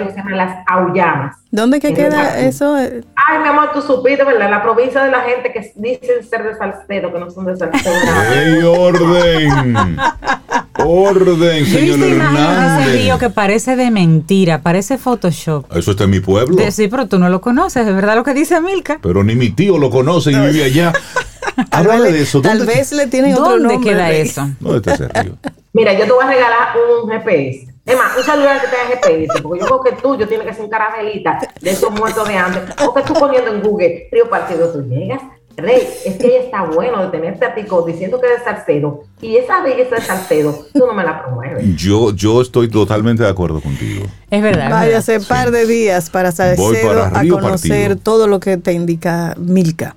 que 0.07 0.11
se 0.11 0.17
llama 0.17 0.35
Las 0.35 0.63
Aullamas. 0.67 1.37
¿Dónde 1.49 1.79
que 1.79 1.93
queda 1.93 2.39
eso? 2.39 2.75
Ay, 2.75 3.39
mi 3.41 3.47
amor, 3.47 3.71
tú 3.73 3.81
supiste, 3.81 4.23
¿verdad? 4.23 4.49
La 4.49 4.61
provincia 4.61 5.03
de 5.03 5.11
la 5.11 5.21
gente 5.21 5.51
que 5.51 5.71
dicen 5.75 6.23
ser 6.23 6.43
de 6.43 6.55
Salcedo, 6.55 7.11
que 7.11 7.19
no 7.19 7.29
son 7.29 7.45
de 7.45 7.55
Salcedo. 7.55 7.93
¡Ey, 8.33 8.63
orden! 8.63 9.85
¡Orden, 10.85 11.65
Yo 11.65 11.77
señor 11.77 11.97
de 11.99 12.05
ese 12.07 12.15
río 12.15 12.23
Hernández! 12.23 13.19
que 13.19 13.29
parece 13.29 13.75
de 13.75 13.91
mentira, 13.91 14.61
parece 14.61 14.97
Photoshop. 14.97 15.65
Eso 15.75 15.91
está 15.91 16.03
en 16.05 16.09
mi 16.11 16.19
pueblo. 16.19 16.55
De- 16.55 16.71
sí, 16.71 16.87
pero 16.87 17.07
tú 17.07 17.19
no 17.19 17.29
lo 17.29 17.41
conoces, 17.41 17.87
¿es 17.87 17.95
verdad 17.95 18.15
lo 18.15 18.23
que 18.23 18.33
dice 18.33 18.59
Milka? 18.61 18.99
Pero 19.01 19.23
ni 19.23 19.35
mi 19.35 19.49
tío 19.51 19.77
lo 19.77 19.89
conoce 19.89 20.31
y 20.31 20.35
vive 20.35 20.63
allá. 20.65 20.93
Háblame 21.71 22.11
de 22.11 22.21
eso. 22.21 22.41
Tal 22.41 22.59
¿Dónde, 22.59 22.73
vez 22.73 22.91
le 22.93 23.07
tienen 23.07 23.33
otro 23.33 23.51
¿Dónde 23.51 23.73
nombre. 23.73 23.91
queda 23.91 24.07
Rey. 24.07 24.21
eso? 24.21 24.49
¿Dónde 24.59 24.77
está 24.77 24.93
ese 24.93 25.21
río? 25.21 25.37
Mira, 25.73 25.93
yo 25.93 26.05
te 26.05 26.11
voy 26.11 26.23
a 26.23 26.27
regalar 26.27 26.67
un 27.03 27.09
GPS. 27.09 27.67
Es 27.85 27.97
más, 27.97 28.15
un 28.17 28.23
celular 28.23 28.61
que 28.61 28.67
tenga 28.67 28.95
GPS, 29.27 29.41
porque 29.41 29.59
yo 29.59 29.65
creo 29.67 29.83
que 29.83 29.91
tuyo 30.01 30.27
tiene 30.27 30.45
que 30.45 30.53
ser 30.53 30.63
un 30.63 30.69
caramelita 30.69 31.37
de 31.59 31.69
esos 31.69 31.91
muertos 31.91 32.27
de 32.27 32.35
antes. 32.37 32.61
O 32.85 32.93
que 32.93 33.01
tú 33.03 33.13
poniendo 33.13 33.53
en 33.53 33.61
Google 33.61 34.07
Río 34.11 34.29
Partido, 34.29 34.69
tú 34.71 34.83
llegas. 34.87 35.19
Rey, 35.57 35.87
es 36.05 36.17
que 36.17 36.27
ahí 36.27 36.45
está 36.45 36.63
bueno 36.63 37.01
de 37.03 37.09
tenerte 37.09 37.45
a 37.45 37.53
ti 37.53 37.65
diciendo 37.85 38.19
que 38.19 38.27
eres 38.27 38.43
Salcedo. 38.43 39.03
Y 39.21 39.37
esa 39.37 39.61
belleza 39.61 39.95
de 39.95 40.01
Salcedo, 40.01 40.65
tú 40.73 40.85
no 40.87 40.93
me 40.93 41.03
la 41.03 41.21
promueves. 41.21 41.75
Yo, 41.75 42.11
yo 42.11 42.41
estoy 42.41 42.69
totalmente 42.69 43.23
de 43.23 43.29
acuerdo 43.29 43.61
contigo. 43.61 44.05
Es 44.29 44.41
verdad. 44.41 44.69
Váyase 44.69 45.19
par 45.19 45.51
de 45.51 45.65
días 45.65 46.09
para 46.09 46.31
Salcedo 46.31 47.07
para 47.09 47.19
a 47.19 47.27
conocer 47.27 47.89
Partido. 47.89 47.95
todo 48.03 48.27
lo 48.27 48.39
que 48.39 48.57
te 48.57 48.73
indica 48.73 49.35
Milka. 49.37 49.95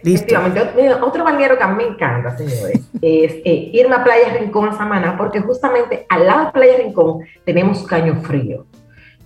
Efectivamente, 0.00 0.94
otro 1.02 1.24
balneario 1.24 1.56
que 1.58 1.64
a 1.64 1.68
mí 1.68 1.82
me 1.82 1.88
encanta, 1.88 2.36
señores, 2.36 2.80
es 3.02 3.32
eh, 3.44 3.70
irme 3.72 3.96
a 3.96 4.04
Playa 4.04 4.36
Rincón 4.38 4.68
a 4.68 4.76
Samaná, 4.76 5.16
porque 5.16 5.40
justamente 5.40 6.06
al 6.08 6.26
lado 6.26 6.46
de 6.46 6.52
Playa 6.52 6.76
Rincón 6.78 7.24
tenemos 7.44 7.82
Caño 7.82 8.20
Frío, 8.22 8.66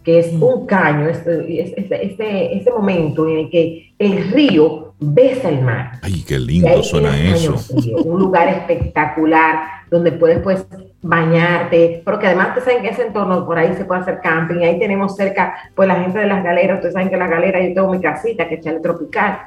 que 0.04 0.18
es 0.18 0.32
mm. 0.32 0.42
un 0.42 0.66
caño, 0.66 1.08
este, 1.08 1.62
este, 1.76 2.56
este, 2.56 2.70
momento 2.70 3.28
en 3.28 3.38
el 3.38 3.50
que 3.50 3.92
el 3.98 4.30
río 4.30 4.94
besa 4.98 5.48
el 5.48 5.62
mar. 5.62 5.92
Ay, 6.02 6.24
qué 6.26 6.38
lindo 6.38 6.82
suena 6.82 7.16
eso. 7.18 7.56
un 8.04 8.18
lugar 8.18 8.48
espectacular 8.48 9.80
donde 9.90 10.12
puedes 10.12 10.38
pues 10.40 10.64
bañarte, 11.02 12.02
porque 12.04 12.26
además 12.26 12.54
te 12.54 12.60
saben 12.60 12.82
que 12.82 12.88
ese 12.88 13.06
entorno 13.06 13.46
por 13.46 13.58
ahí 13.58 13.74
se 13.74 13.84
puede 13.84 14.02
hacer 14.02 14.20
camping, 14.22 14.58
ahí 14.58 14.78
tenemos 14.78 15.16
cerca 15.16 15.54
pues 15.74 15.88
la 15.88 15.96
gente 15.96 16.18
de 16.18 16.26
las 16.26 16.44
galeras, 16.44 16.76
ustedes 16.76 16.94
saben 16.94 17.08
que 17.08 17.16
la 17.16 17.26
galera 17.26 17.60
yo 17.60 17.74
tengo 17.74 17.90
mi 17.90 18.00
casita 18.00 18.48
que 18.48 18.56
es 18.56 18.66
el 18.66 18.82
tropical, 18.82 19.38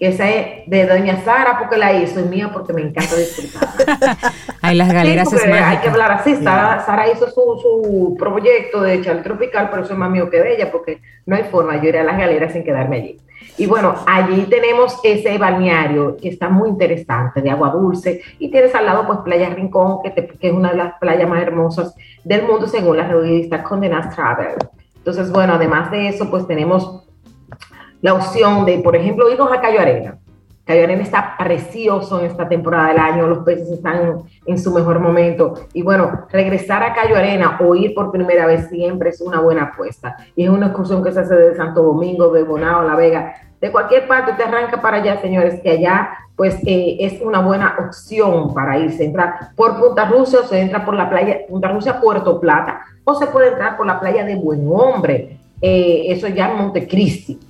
que 0.00 0.08
esa 0.08 0.30
es 0.30 0.46
de 0.66 0.86
doña 0.86 1.22
Sara 1.22 1.58
porque 1.58 1.76
la 1.76 1.92
hizo, 1.92 2.20
es 2.20 2.26
mía 2.26 2.50
porque 2.50 2.72
me 2.72 2.80
encanta 2.80 3.14
disfrutar. 3.16 3.68
Ay, 4.62 4.74
las 4.74 4.90
galeras 4.90 5.30
es 5.30 5.44
Hay 5.44 5.76
que 5.76 5.90
hablar 5.90 6.12
así, 6.12 6.36
Sara, 6.36 7.06
hizo 7.12 7.26
su, 7.26 7.60
su, 7.60 8.16
proyecto 8.18 8.80
de 8.80 9.02
Chale 9.02 9.20
Tropical, 9.20 9.68
pero 9.70 9.82
eso 9.82 9.92
es 9.92 9.98
más 9.98 10.10
mío 10.10 10.30
que 10.30 10.40
de 10.40 10.54
ella 10.54 10.72
porque 10.72 11.02
no 11.26 11.36
hay 11.36 11.42
forma, 11.44 11.76
yo 11.82 11.90
iré 11.90 12.00
a 12.00 12.04
las 12.04 12.16
galeras 12.16 12.54
sin 12.54 12.64
quedarme 12.64 12.96
allí. 12.96 13.20
Y 13.58 13.66
bueno, 13.66 13.94
allí 14.06 14.46
tenemos 14.48 14.98
ese 15.04 15.36
balneario 15.36 16.16
que 16.16 16.30
está 16.30 16.48
muy 16.48 16.70
interesante, 16.70 17.42
de 17.42 17.50
agua 17.50 17.68
dulce, 17.68 18.22
y 18.38 18.50
tienes 18.50 18.74
al 18.74 18.86
lado 18.86 19.06
pues 19.06 19.18
Playa 19.18 19.50
Rincón, 19.50 19.98
que, 20.02 20.14
que 20.14 20.48
es 20.48 20.54
una 20.54 20.70
de 20.70 20.78
las 20.78 20.94
playas 20.98 21.28
más 21.28 21.42
hermosas 21.42 21.94
del 22.24 22.46
mundo 22.46 22.66
según 22.66 22.96
la 22.96 23.06
revista 23.06 23.62
Condé 23.62 23.90
Nast 23.90 24.14
Travel. 24.14 24.54
Entonces, 24.96 25.30
bueno, 25.30 25.54
además 25.54 25.90
de 25.90 26.08
eso, 26.08 26.30
pues 26.30 26.46
tenemos 26.46 27.04
la 28.02 28.14
opción 28.14 28.64
de, 28.64 28.78
por 28.78 28.96
ejemplo, 28.96 29.30
irnos 29.30 29.52
a 29.52 29.60
Cayo 29.60 29.80
Arena. 29.80 30.18
Cayo 30.64 30.84
Arena 30.84 31.02
está 31.02 31.34
precioso 31.36 32.20
en 32.20 32.26
esta 32.26 32.48
temporada 32.48 32.88
del 32.88 32.98
año, 32.98 33.26
los 33.26 33.38
peces 33.44 33.70
están 33.70 34.22
en 34.46 34.58
su 34.58 34.72
mejor 34.72 35.00
momento. 35.00 35.54
Y 35.72 35.82
bueno, 35.82 36.26
regresar 36.30 36.82
a 36.82 36.94
Cayo 36.94 37.16
Arena 37.16 37.58
o 37.60 37.74
ir 37.74 37.94
por 37.94 38.12
primera 38.12 38.46
vez 38.46 38.68
siempre 38.68 39.10
es 39.10 39.20
una 39.20 39.40
buena 39.40 39.64
apuesta. 39.64 40.16
Y 40.36 40.44
es 40.44 40.50
una 40.50 40.66
excursión 40.66 41.02
que 41.02 41.12
se 41.12 41.20
hace 41.20 41.34
de 41.34 41.56
Santo 41.56 41.82
Domingo, 41.82 42.32
de 42.32 42.44
Bonao, 42.44 42.84
La 42.84 42.94
Vega, 42.94 43.34
de 43.60 43.70
cualquier 43.70 44.08
parte 44.08 44.32
te 44.32 44.42
arranca 44.42 44.80
para 44.80 44.98
allá, 44.98 45.20
señores, 45.20 45.60
que 45.60 45.70
allá 45.70 46.10
pues 46.34 46.56
eh, 46.64 46.96
es 47.00 47.20
una 47.20 47.40
buena 47.40 47.76
opción 47.78 48.54
para 48.54 48.78
irse. 48.78 49.04
Entra 49.04 49.52
por 49.54 49.78
Punta 49.78 50.06
Rusia 50.06 50.40
o 50.40 50.46
se 50.46 50.58
entra 50.58 50.84
por 50.84 50.94
la 50.94 51.10
playa 51.10 51.40
Punta 51.46 51.68
Rusia, 51.68 52.00
Puerto 52.00 52.40
Plata, 52.40 52.80
o 53.04 53.14
se 53.14 53.26
puede 53.26 53.48
entrar 53.48 53.76
por 53.76 53.86
la 53.86 54.00
playa 54.00 54.24
de 54.24 54.36
Buen 54.36 54.66
Hombre, 54.72 55.36
eh, 55.60 56.04
eso 56.06 56.28
ya 56.28 56.50
en 56.50 56.56
Montecristi. 56.56 57.49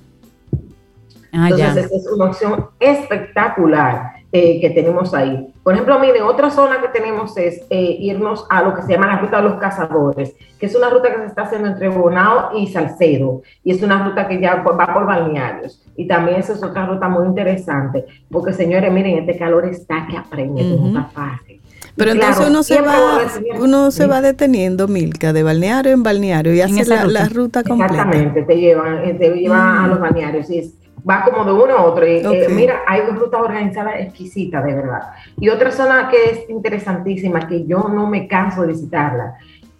Ah, 1.33 1.49
Entonces, 1.49 1.91
es 1.91 2.07
una 2.07 2.25
opción 2.25 2.67
espectacular 2.79 4.21
eh, 4.33 4.61
que 4.61 4.69
tenemos 4.69 5.13
ahí. 5.13 5.53
Por 5.61 5.73
ejemplo, 5.73 5.99
mire, 5.99 6.21
otra 6.21 6.49
zona 6.49 6.79
que 6.79 6.87
tenemos 6.87 7.37
es 7.37 7.63
eh, 7.69 7.97
irnos 7.99 8.45
a 8.49 8.63
lo 8.63 8.73
que 8.73 8.81
se 8.81 8.93
llama 8.93 9.07
la 9.07 9.19
ruta 9.19 9.37
de 9.37 9.43
los 9.43 9.59
cazadores, 9.59 10.33
que 10.57 10.65
es 10.67 10.75
una 10.75 10.89
ruta 10.89 11.11
que 11.11 11.19
se 11.19 11.25
está 11.25 11.41
haciendo 11.43 11.67
entre 11.67 11.89
Bonao 11.89 12.57
y 12.57 12.67
Salcedo, 12.67 13.41
y 13.63 13.71
es 13.71 13.81
una 13.83 14.07
ruta 14.07 14.29
que 14.29 14.39
ya 14.39 14.55
va 14.55 14.93
por 14.93 15.05
balnearios. 15.05 15.83
Y 15.97 16.07
también 16.07 16.39
esa 16.39 16.53
es 16.53 16.63
otra 16.63 16.85
ruta 16.85 17.09
muy 17.09 17.27
interesante, 17.27 18.05
porque 18.29 18.53
señores, 18.53 18.91
miren, 18.91 19.19
este 19.19 19.37
calor 19.37 19.65
está 19.65 20.07
que 20.09 20.15
aprende, 20.15 20.63
no 20.63 20.87
está 20.87 21.03
fácil. 21.13 21.61
Pero 21.97 22.11
entonces 22.11 22.47
uno 22.47 22.63
se 22.63 22.81
va, 22.81 23.19
uno 23.59 23.91
se 23.91 24.07
va 24.07 24.21
deteniendo, 24.21 24.87
Milka, 24.87 25.33
de 25.33 25.43
balneario 25.43 25.91
en 25.91 26.03
balneario 26.03 26.53
y 26.53 26.61
hace 26.61 26.85
la, 26.85 27.27
ruta. 27.27 27.63
completa. 27.63 27.95
Exactamente, 27.95 28.43
te 28.43 28.55
llevan, 28.55 29.17
te 29.17 29.29
llevan 29.29 29.83
a 29.83 29.87
los 29.87 29.99
balnearios 29.99 30.49
y 30.49 30.59
es 30.59 30.73
va 31.07 31.23
como 31.23 31.43
de 31.45 31.51
uno 31.51 31.77
a 31.77 31.83
otro. 31.83 32.05
Y, 32.05 32.17
eh, 32.17 32.47
mira, 32.49 32.81
hay 32.87 33.01
rutas 33.01 33.41
organizadas 33.41 33.95
exquisitas, 33.99 34.63
de 34.63 34.73
verdad. 34.73 35.13
Y 35.37 35.49
otra 35.49 35.71
zona 35.71 36.09
que 36.09 36.23
es 36.31 36.49
interesantísima, 36.49 37.47
que 37.47 37.65
yo 37.65 37.79
no 37.89 38.07
me 38.07 38.27
canso 38.27 38.61
de 38.61 38.67
visitarla. 38.67 39.35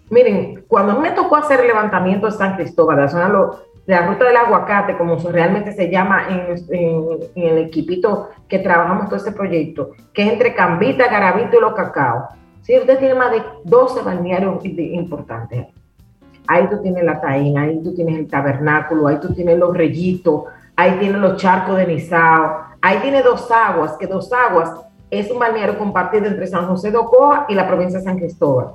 Miren, 0.10 0.66
cuando 0.68 1.00
me 1.00 1.12
tocó 1.12 1.38
hacer 1.38 1.62
el 1.62 1.68
levantamiento 1.68 2.26
de 2.26 2.34
San 2.34 2.56
Cristóbal, 2.56 2.98
la 2.98 3.08
zona 3.08 3.30
de 3.30 3.94
la 3.94 4.08
ruta 4.08 4.26
del 4.26 4.36
aguacate, 4.36 4.98
como 4.98 5.16
realmente 5.18 5.72
se 5.72 5.90
llama 5.90 6.28
en, 6.30 7.18
el 7.36 7.58
equipito 7.60 8.30
que 8.48 8.60
trabajamos 8.60 9.06
todo 9.06 9.16
este 9.16 9.32
proyecto, 9.32 9.92
que 10.14 10.24
es 10.24 10.34
entre 10.34 10.54
Cambita, 10.54 11.08
Garabito 11.08 11.58
y 11.58 11.62
Los 11.62 11.74
Cacao. 11.74 12.28
Sí, 12.62 12.78
usted 12.78 13.00
tiene 13.00 13.16
más 13.16 13.32
de 13.32 13.42
12 13.64 14.02
balnearios 14.04 14.64
importantes. 14.66 15.68
Ahí 16.48 16.68
tú 16.70 16.82
tienes 16.82 17.04
la 17.04 17.22
taína, 17.22 17.64
ahí 17.64 17.82
tú 17.82 17.94
tienes 17.96 18.18
el 18.20 18.28
tabernáculo, 18.28 19.08
ahí 19.08 19.18
tú 19.20 19.34
tienes 19.34 19.58
los 19.58 19.76
rellitos, 19.76 20.44
ahí 20.82 20.98
tiene 21.00 21.18
los 21.20 21.40
charcos 21.40 21.78
de 21.78 21.86
Nizao, 21.86 22.62
ahí 22.82 22.98
tiene 23.00 23.22
Dos 23.22 23.50
Aguas, 23.52 23.96
que 23.98 24.08
Dos 24.08 24.32
Aguas 24.34 24.72
es 25.10 25.30
un 25.30 25.40
balneario 25.40 25.78
compartido 25.78 26.26
entre 26.26 26.48
San 26.48 26.68
José 26.68 26.90
de 26.90 26.98
Ocoa 26.98 27.46
y 27.50 27.54
la 27.54 27.68
provincia 27.68 28.00
de 28.00 28.06
San 28.06 28.18
Cristóbal. 28.18 28.70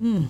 Mm. 0.00 0.24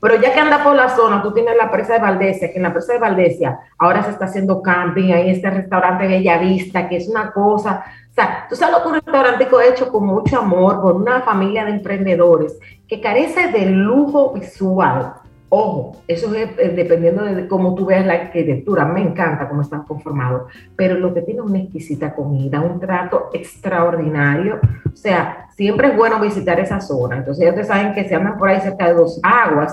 Pero 0.00 0.20
ya 0.20 0.34
que 0.34 0.40
anda 0.40 0.62
por 0.62 0.76
la 0.76 0.94
zona, 0.94 1.22
tú 1.22 1.32
tienes 1.32 1.56
la 1.56 1.70
presa 1.70 1.94
de 1.94 1.98
Valdesia, 2.00 2.52
que 2.52 2.58
en 2.58 2.62
la 2.62 2.72
presa 2.72 2.92
de 2.92 2.98
Valdesia 2.98 3.58
ahora 3.78 4.02
se 4.04 4.10
está 4.10 4.26
haciendo 4.26 4.60
camping, 4.60 5.12
hay 5.12 5.30
este 5.30 5.48
restaurante 5.48 6.06
Bella 6.06 6.38
Vista, 6.38 6.88
que 6.88 6.98
es 6.98 7.08
una 7.08 7.32
cosa, 7.32 7.84
o 8.10 8.14
sea, 8.14 8.46
tú 8.48 8.54
sabes 8.54 8.76
lo 8.76 8.82
que 8.82 8.88
un 8.88 8.94
restaurante 8.94 9.48
hecho 9.68 9.90
con 9.90 10.06
mucho 10.06 10.38
amor 10.38 10.80
por 10.80 10.94
una 10.94 11.22
familia 11.22 11.64
de 11.64 11.72
emprendedores 11.72 12.56
que 12.86 13.00
carece 13.00 13.50
de 13.50 13.66
lujo 13.66 14.32
visual, 14.32 15.14
Ojo, 15.56 15.98
eso 16.08 16.34
es 16.34 16.48
eh, 16.58 16.72
dependiendo 16.74 17.22
de 17.22 17.46
cómo 17.46 17.76
tú 17.76 17.86
veas 17.86 18.04
la 18.04 18.14
arquitectura. 18.14 18.84
Me 18.86 19.00
encanta 19.00 19.48
cómo 19.48 19.62
están 19.62 19.84
conformados, 19.84 20.50
pero 20.74 20.96
lo 20.96 21.14
que 21.14 21.22
tiene 21.22 21.42
una 21.42 21.60
exquisita 21.60 22.12
comida, 22.12 22.60
un 22.60 22.80
trato 22.80 23.30
extraordinario. 23.32 24.58
O 24.92 24.96
sea, 24.96 25.46
siempre 25.54 25.86
es 25.88 25.96
bueno 25.96 26.18
visitar 26.18 26.58
esa 26.58 26.80
zona. 26.80 27.18
Entonces, 27.18 27.44
ya 27.44 27.50
ustedes 27.50 27.68
saben 27.68 27.94
que 27.94 28.02
si 28.02 28.12
andan 28.14 28.36
por 28.36 28.48
ahí 28.48 28.60
cerca 28.62 28.88
de 28.88 28.94
dos 28.94 29.20
aguas, 29.22 29.72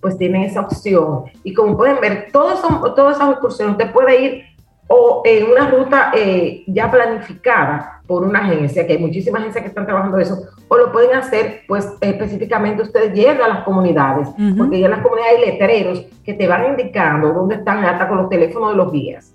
pues 0.00 0.16
tienen 0.16 0.42
esa 0.42 0.60
opción. 0.60 1.24
Y 1.42 1.52
como 1.52 1.76
pueden 1.76 2.00
ver, 2.00 2.28
todas, 2.32 2.60
son, 2.60 2.94
todas 2.94 3.16
esas 3.16 3.30
excursiones, 3.32 3.72
usted 3.72 3.92
puede 3.92 4.22
ir 4.22 4.42
o 4.86 5.22
en 5.24 5.50
una 5.50 5.68
ruta 5.68 6.12
eh, 6.14 6.62
ya 6.68 6.88
planificada 6.88 8.00
por 8.06 8.22
una 8.22 8.38
agencia, 8.38 8.86
que 8.86 8.92
hay 8.92 8.98
muchísimas 9.00 9.40
agencias 9.40 9.62
que 9.62 9.68
están 9.70 9.86
trabajando 9.86 10.18
eso, 10.18 10.46
o 10.68 10.76
lo 10.76 10.92
pueden 10.92 11.16
hacer, 11.16 11.62
pues 11.68 11.88
específicamente 12.00 12.82
ustedes 12.82 13.12
llegan 13.14 13.40
a 13.42 13.48
las 13.48 13.64
comunidades, 13.64 14.28
porque 14.56 14.80
ya 14.80 14.86
en 14.86 14.92
las 14.92 15.00
comunidades 15.00 15.38
hay 15.38 15.50
letreros 15.52 16.06
que 16.24 16.34
te 16.34 16.48
van 16.48 16.70
indicando 16.70 17.32
dónde 17.32 17.56
están 17.56 17.84
hasta 17.84 18.08
con 18.08 18.18
los 18.18 18.28
teléfonos 18.28 18.70
de 18.70 18.76
los 18.76 18.92
guías. 18.92 19.32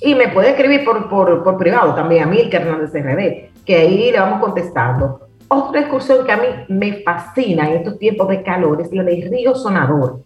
Y 0.00 0.14
me 0.14 0.28
puede 0.28 0.50
escribir 0.50 0.84
por, 0.84 1.08
por, 1.08 1.44
por 1.44 1.58
privado 1.58 1.94
también 1.94 2.28
a 2.28 2.30
que 2.30 2.56
Hernández 2.56 2.92
RD, 2.92 3.64
que 3.64 3.76
ahí 3.76 4.10
le 4.10 4.18
vamos 4.18 4.40
contestando. 4.40 5.28
Otra 5.48 5.80
excursión 5.80 6.24
que 6.24 6.32
a 6.32 6.38
mí 6.38 6.46
me 6.68 7.02
fascina 7.02 7.68
en 7.68 7.76
estos 7.76 7.98
tiempos 7.98 8.26
de 8.28 8.42
calor 8.42 8.80
es 8.80 8.90
la 8.92 9.04
del 9.04 9.30
Río 9.30 9.54
Sonador. 9.54 10.22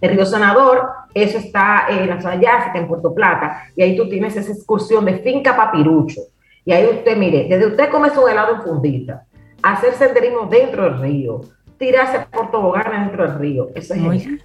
El 0.00 0.10
Río 0.10 0.24
Sonador, 0.24 0.88
eso 1.12 1.38
está 1.38 1.86
en 1.90 2.08
la 2.08 2.20
zona 2.20 2.40
Yásica, 2.40 2.78
en 2.78 2.86
Puerto 2.86 3.12
Plata, 3.12 3.64
y 3.76 3.82
ahí 3.82 3.96
tú 3.96 4.08
tienes 4.08 4.36
esa 4.36 4.52
excursión 4.52 5.04
de 5.04 5.18
finca 5.18 5.56
Papirucho. 5.56 6.20
Y 6.64 6.72
ahí 6.72 6.86
usted, 6.86 7.16
mire, 7.16 7.46
desde 7.48 7.66
usted 7.66 7.90
come 7.90 8.10
su 8.10 8.26
helado 8.26 8.54
en 8.54 8.62
fundita, 8.62 9.26
hacer 9.62 9.94
senderismo 9.94 10.46
dentro 10.46 10.84
del 10.84 11.00
río, 11.00 11.40
tirarse 11.78 12.26
por 12.30 12.50
toboganes 12.50 13.00
dentro 13.00 13.26
del 13.26 13.38
río, 13.38 13.68
eso 13.74 13.94
es 13.94 14.00
genial. 14.00 14.42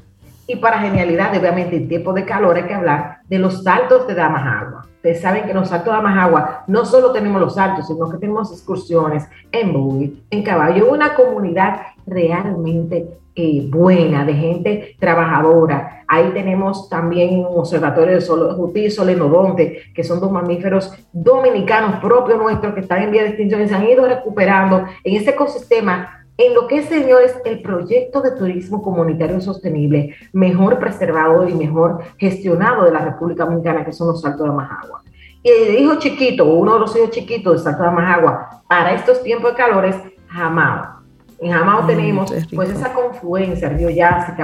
Y 0.48 0.58
para 0.58 0.80
genialidad, 0.80 1.36
obviamente, 1.36 1.76
en 1.76 1.88
tiempo 1.88 2.14
de 2.14 2.24
calor 2.24 2.56
hay 2.56 2.64
que 2.64 2.74
hablar 2.74 3.18
de 3.28 3.40
los 3.40 3.64
saltos 3.64 4.06
de 4.08 4.22
Agua. 4.22 4.86
Ustedes 4.98 5.22
saben 5.22 5.44
que 5.44 5.52
en 5.52 5.58
los 5.58 5.70
saltos 5.70 5.92
de 5.92 6.08
Agua 6.08 6.64
no 6.68 6.86
solo 6.86 7.12
tenemos 7.12 7.42
los 7.42 7.56
saltos, 7.56 7.88
sino 7.88 8.10
que 8.10 8.18
tenemos 8.18 8.52
excursiones 8.52 9.28
en 9.52 9.74
buggy, 9.74 10.24
en 10.30 10.44
caballo, 10.44 10.92
una 10.92 11.16
comunidad 11.16 11.82
realmente 12.06 13.08
eh, 13.36 13.68
buena, 13.70 14.24
de 14.26 14.34
gente 14.34 14.96
trabajadora. 15.00 16.04
Ahí 16.08 16.32
tenemos 16.34 16.88
también 16.90 17.40
un 17.40 17.60
observatorio 17.60 18.20
de 18.20 18.80
y 18.80 18.92
Solenodonte, 18.92 19.82
que 19.94 20.04
son 20.04 20.20
dos 20.20 20.32
mamíferos 20.32 20.92
dominicanos 21.12 22.00
propios 22.00 22.38
nuestros 22.38 22.74
que 22.74 22.82
están 22.82 23.04
en 23.04 23.12
vía 23.12 23.24
de 23.24 23.30
extinción 23.30 23.62
y 23.62 23.68
se 23.68 23.76
han 23.76 23.88
ido 23.88 24.08
recuperando 24.08 24.86
en 25.04 25.16
ese 25.16 25.32
ecosistema 25.32 26.26
en 26.38 26.54
lo 26.54 26.68
que, 26.68 26.82
señores, 26.82 27.36
el 27.46 27.62
proyecto 27.62 28.22
de 28.22 28.32
turismo 28.32 28.82
comunitario 28.82 29.40
sostenible 29.40 30.16
mejor 30.34 30.80
preservado 30.80 31.48
y 31.48 31.54
mejor 31.54 32.00
gestionado 32.18 32.84
de 32.84 32.92
la 32.92 33.00
República 33.00 33.46
Dominicana, 33.46 33.86
que 33.86 33.94
son 33.94 34.10
los 34.10 34.22
Saltos 34.22 34.48
de 34.48 34.54
Majagua. 34.54 35.04
Y 35.44 35.50
el 35.50 35.76
hijo 35.80 35.96
chiquito, 35.96 36.46
uno 36.46 36.74
de 36.74 36.80
los 36.80 36.96
hijos 36.96 37.12
chiquitos 37.12 37.54
de 37.54 37.60
Salto 37.60 37.84
de 37.84 37.92
Majagua, 37.92 38.64
para 38.68 38.94
estos 38.94 39.24
tiempos 39.24 39.52
de 39.52 39.58
calores, 39.58 39.96
Jamao. 40.28 40.95
En 41.40 41.52
Jamao 41.52 41.84
mm, 41.84 41.88
tenemos 41.88 42.34
pues 42.56 42.70
esa 42.70 42.94
confluencia, 42.94 43.70
Río 43.70 43.90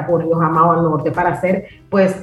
con 0.08 0.22
Río 0.22 0.36
Jamao 0.36 0.74
al 0.74 0.84
norte, 0.84 1.12
para 1.12 1.30
hacer 1.30 1.68
pues 1.90 2.16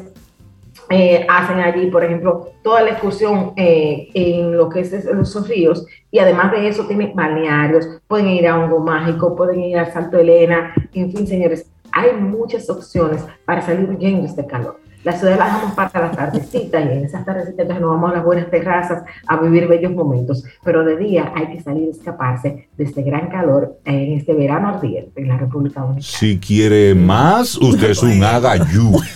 eh, 0.90 1.26
hacen 1.28 1.58
allí, 1.60 1.90
por 1.90 2.02
ejemplo, 2.02 2.52
toda 2.62 2.82
la 2.82 2.90
excursión 2.90 3.52
eh, 3.56 4.08
en 4.14 4.56
lo 4.56 4.70
que 4.70 4.80
es 4.80 5.04
los 5.04 5.48
ríos 5.48 5.86
y 6.10 6.18
además 6.18 6.50
de 6.52 6.66
eso 6.66 6.86
tienen 6.86 7.14
balnearios, 7.14 8.00
pueden 8.06 8.28
ir 8.28 8.46
a 8.46 8.58
Hongo 8.58 8.80
Mágico, 8.80 9.36
pueden 9.36 9.60
ir 9.60 9.78
a 9.78 9.92
Santo 9.92 10.18
Elena, 10.18 10.72
en 10.94 11.12
fin, 11.12 11.26
señores, 11.26 11.70
hay 11.92 12.12
muchas 12.14 12.70
opciones 12.70 13.24
para 13.44 13.60
salir 13.60 13.88
huyendo 13.90 14.22
de 14.22 14.28
este 14.28 14.46
calor. 14.46 14.80
La 15.08 15.16
ciudad 15.18 15.38
la 15.38 15.46
dejamos 15.46 15.72
para 15.72 16.00
las 16.06 16.14
tardecitas 16.14 16.84
y 16.84 16.88
en 16.92 17.04
esas 17.06 17.24
tardecitas 17.24 17.60
entonces 17.60 17.80
nos 17.80 17.92
vamos 17.92 18.10
a 18.10 18.16
las 18.16 18.24
buenas 18.26 18.50
terrazas 18.50 19.04
a 19.26 19.40
vivir 19.40 19.66
bellos 19.66 19.92
momentos. 19.92 20.44
Pero 20.62 20.84
de 20.84 20.98
día 20.98 21.32
hay 21.34 21.46
que 21.46 21.62
salir 21.62 21.88
a 21.88 21.92
escaparse 21.92 22.68
de 22.76 22.84
este 22.84 23.00
gran 23.04 23.30
calor 23.30 23.78
en 23.86 24.12
este 24.12 24.34
verano 24.34 24.68
ardiente 24.68 25.22
en 25.22 25.28
la 25.28 25.38
República 25.38 25.80
Dominicana. 25.80 26.12
Si 26.18 26.38
quiere 26.38 26.94
más, 26.94 27.56
usted 27.56 27.88
es 27.92 28.02
un 28.02 28.22
agayú. 28.22 29.00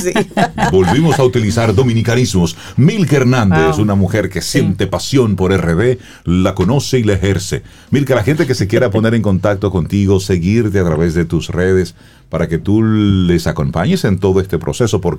Sí. 0.00 0.12
Volvimos 0.70 1.18
a 1.18 1.24
utilizar 1.24 1.74
dominicanismos. 1.74 2.56
Milka 2.76 3.16
Hernández, 3.16 3.76
Wow. 3.76 3.82
una 3.82 3.94
mujer 3.94 4.28
que 4.28 4.42
siente 4.42 4.86
pasión 4.86 5.34
por 5.34 5.52
RD, 5.52 5.98
la 6.24 6.54
conoce 6.54 6.98
y 7.00 7.02
la 7.02 7.14
ejerce. 7.14 7.62
Milka, 7.90 8.14
la 8.14 8.22
gente 8.22 8.46
que 8.46 8.54
se 8.54 8.68
quiera 8.68 8.90
poner 8.90 9.14
en 9.14 9.22
contacto 9.22 9.70
contigo, 9.70 10.20
seguirte 10.20 10.78
a 10.78 10.84
través 10.84 11.14
de 11.14 11.24
tus 11.24 11.48
redes, 11.48 11.94
para 12.28 12.48
que 12.48 12.58
tú 12.58 12.82
les 12.82 13.46
acompañes 13.46 14.04
en 14.04 14.18
todo 14.18 14.40
este 14.40 14.58
proceso, 14.58 15.00
porque 15.00 15.15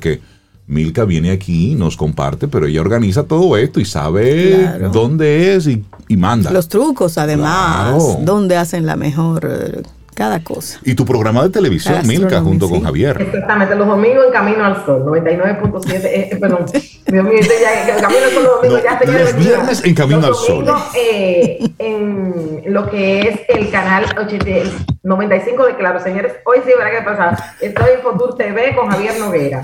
Milka 0.69 1.05
viene 1.05 1.31
aquí, 1.31 1.75
nos 1.75 1.95
comparte, 1.95 2.47
pero 2.49 2.65
ella 2.65 2.81
organiza 2.81 3.23
todo 3.23 3.55
esto 3.55 3.79
y 3.79 3.85
sabe 3.85 4.57
Claro. 4.59 4.89
dónde 4.89 5.55
es 5.55 5.65
y, 5.67 5.83
y 6.09 6.17
manda. 6.17 6.51
Los 6.51 6.67
trucos, 6.67 7.17
además, 7.17 8.03
Claro. 8.03 8.19
donde 8.25 8.57
hacen 8.57 8.85
la 8.85 8.97
mejor 8.97 9.47
eh, 9.49 9.81
cada 10.17 10.43
cosa. 10.43 10.79
Y 10.83 10.95
tu 10.95 11.05
programa 11.05 11.43
de 11.43 11.49
televisión, 11.51 12.01
Milka, 12.07 12.41
junto 12.41 12.67
con. 12.67 12.81
Javier. 12.81 13.21
Exactamente, 13.21 13.75
los 13.75 13.87
domingos 13.87 14.25
en 14.25 14.31
Camino 14.31 14.65
al 14.65 14.83
Sol, 14.83 15.03
99.7, 15.05 15.93
eh, 15.93 16.29
eh, 16.31 16.37
perdón, 16.37 16.65
Dios 17.05 17.23
mío, 17.23 17.33
este 17.39 17.53
ya, 17.61 17.95
el 17.95 18.01
Camino 18.01 18.23
al 18.25 18.31
Sol 18.31 18.43
los 18.43 18.55
domingos, 18.55 18.83
No, 18.83 18.83
ya 18.83 18.99
señores, 18.99 19.35
los 19.35 19.45
viernes 19.45 19.85
en 19.85 19.93
Camino 19.93 20.19
los 20.21 20.27
al 20.27 20.35
Sol. 20.47 20.65
domingos, 20.65 20.91
eh, 20.95 21.59
en 21.77 22.63
lo 22.73 22.89
que 22.89 23.21
es 23.29 23.41
el 23.49 23.69
canal 23.69 24.05
80 24.17 24.49
el 24.49 24.71
95 25.03 25.65
de 25.67 25.75
Claro, 25.75 25.99
señores, 25.99 26.33
hoy 26.45 26.57
sí, 26.65 26.71
¿verdad 26.75 26.99
que 26.99 27.05
pasa? 27.05 27.53
Estoy 27.61 27.89
en 27.95 28.01
Futur 28.01 28.35
TV 28.35 28.73
con 28.75 28.89
Javier 28.89 29.19
Noguera. 29.19 29.61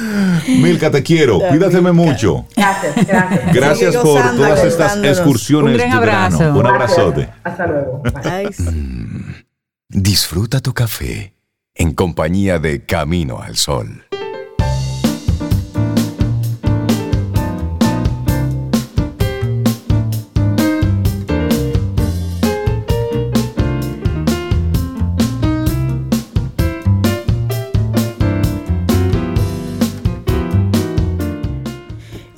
Milka, 0.48 0.90
te 0.90 1.02
quiero. 1.02 1.38
Cuídateme 1.40 1.92
mucho. 1.92 2.46
Gracias, 2.56 3.06
gracias. 3.06 3.40
Gracias 3.54 3.90
Sigue 3.92 4.02
por 4.02 4.20
gozando, 4.22 4.42
todas 4.42 4.64
estas 4.64 4.78
gozándonos. 4.96 5.18
excursiones 5.18 5.72
Un 5.72 5.78
gran 5.78 5.90
de 5.90 5.98
verano. 6.00 6.36
abrazo. 6.36 6.52
Un 6.58 6.62
Gracias. 6.62 6.98
abrazote. 6.98 7.28
Hasta 7.44 7.66
luego. 7.66 8.02
Bye. 8.02 8.52
Sí. 8.52 9.44
Disfruta 9.88 10.60
tu 10.60 10.72
café 10.72 11.34
en 11.74 11.92
compañía 11.94 12.58
de 12.58 12.84
Camino 12.84 13.40
al 13.40 13.56
Sol. 13.56 14.04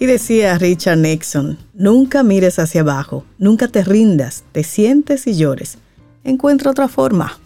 Y 0.03 0.07
decía 0.07 0.59
Richard 0.59 0.99
Nixon, 0.99 1.59
nunca 1.75 2.25
mires 2.25 2.59
hacia 2.59 2.81
abajo, 2.81 3.25
nunca 3.39 3.69
te 3.69 3.85
rindas, 3.85 4.43
te 4.51 4.65
sientes 4.65 5.29
y 5.29 5.37
llores. 5.37 5.79
Encuentra 6.25 6.73
otra 6.73 6.89
forma. 6.89 7.39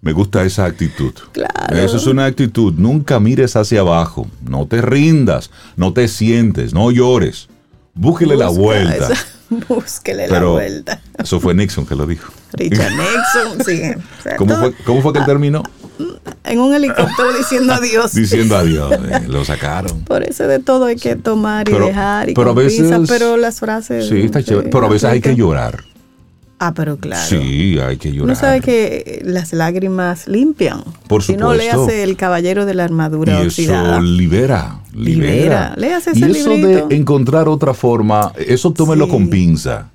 Me 0.00 0.12
gusta 0.12 0.42
esa 0.42 0.64
actitud. 0.64 1.12
Claro. 1.30 1.76
Eso 1.78 1.98
es 1.98 2.06
una 2.08 2.24
actitud. 2.24 2.74
Nunca 2.76 3.20
mires 3.20 3.54
hacia 3.54 3.78
abajo. 3.78 4.26
No 4.44 4.66
te 4.66 4.82
rindas. 4.82 5.52
No 5.76 5.92
te 5.92 6.08
sientes. 6.08 6.74
No 6.74 6.90
llores. 6.90 7.48
Búsquele 7.94 8.36
la 8.36 8.48
vuelta. 8.48 8.96
esa- 9.12 9.24
búsquele 9.68 10.26
la 10.26 10.34
Pero 10.34 10.52
vuelta. 10.54 11.00
eso 11.16 11.38
fue 11.38 11.54
Nixon 11.54 11.86
que 11.86 11.94
lo 11.94 12.08
dijo. 12.08 12.32
Richard 12.54 12.90
Nixon, 12.90 13.64
sí. 13.64 13.82
o 13.96 14.02
sea, 14.24 14.36
¿Cómo 14.36 14.54
todo- 14.54 14.62
fue, 14.62 14.74
cómo 14.84 15.00
fue 15.02 15.12
que 15.12 15.20
él 15.20 15.26
terminó? 15.26 15.62
En 16.44 16.60
un 16.60 16.74
helicóptero 16.74 17.32
diciendo 17.38 17.72
adiós. 17.74 18.12
Diciendo 18.14 18.56
adiós. 18.56 18.92
eh, 18.92 19.22
lo 19.28 19.44
sacaron. 19.44 20.00
Por 20.02 20.22
eso 20.22 20.46
de 20.46 20.58
todo 20.58 20.84
hay 20.86 20.96
que 20.96 21.16
tomar 21.16 21.68
y 21.68 21.72
Pero- 21.72 21.86
dejar 21.86 22.30
y 22.30 22.34
pero 22.34 22.50
a 22.50 22.54
con 22.54 22.64
veces- 22.64 23.08
pero 23.08 23.36
las 23.36 23.60
frases. 23.60 24.08
Sí, 24.08 24.20
está 24.22 24.42
chévere. 24.42 24.68
Pero 24.70 24.86
a 24.86 24.88
veces 24.88 25.04
hay 25.10 25.20
que 25.20 25.34
llorar. 25.34 25.82
Ah, 26.64 26.74
pero 26.74 26.96
claro. 26.96 27.26
Sí, 27.28 27.76
hay 27.80 27.96
que 27.96 28.10
llorar. 28.12 28.24
Uno 28.26 28.34
sabe 28.36 28.60
que 28.60 29.20
las 29.24 29.52
lágrimas 29.52 30.28
limpian. 30.28 30.84
Por 31.08 31.24
Si 31.24 31.36
no, 31.36 31.50
supuesto. 31.50 31.84
hace 31.86 32.04
el 32.04 32.16
caballero 32.16 32.66
de 32.66 32.74
la 32.74 32.84
armadura 32.84 33.42
Y 33.42 33.46
oxidada. 33.46 33.94
eso 33.94 34.00
libera, 34.02 34.78
libera. 34.94 35.32
Libera. 35.32 35.74
Léase 35.76 36.12
y 36.14 36.22
ese 36.22 36.30
eso 36.40 36.50
librito. 36.50 36.86
de 36.86 36.94
encontrar 36.96 37.48
otra 37.48 37.74
forma, 37.74 38.32
eso 38.46 38.72
tómelo 38.72 39.06
Sí. 39.06 39.10
con 39.10 39.28
pinza. 39.28 39.88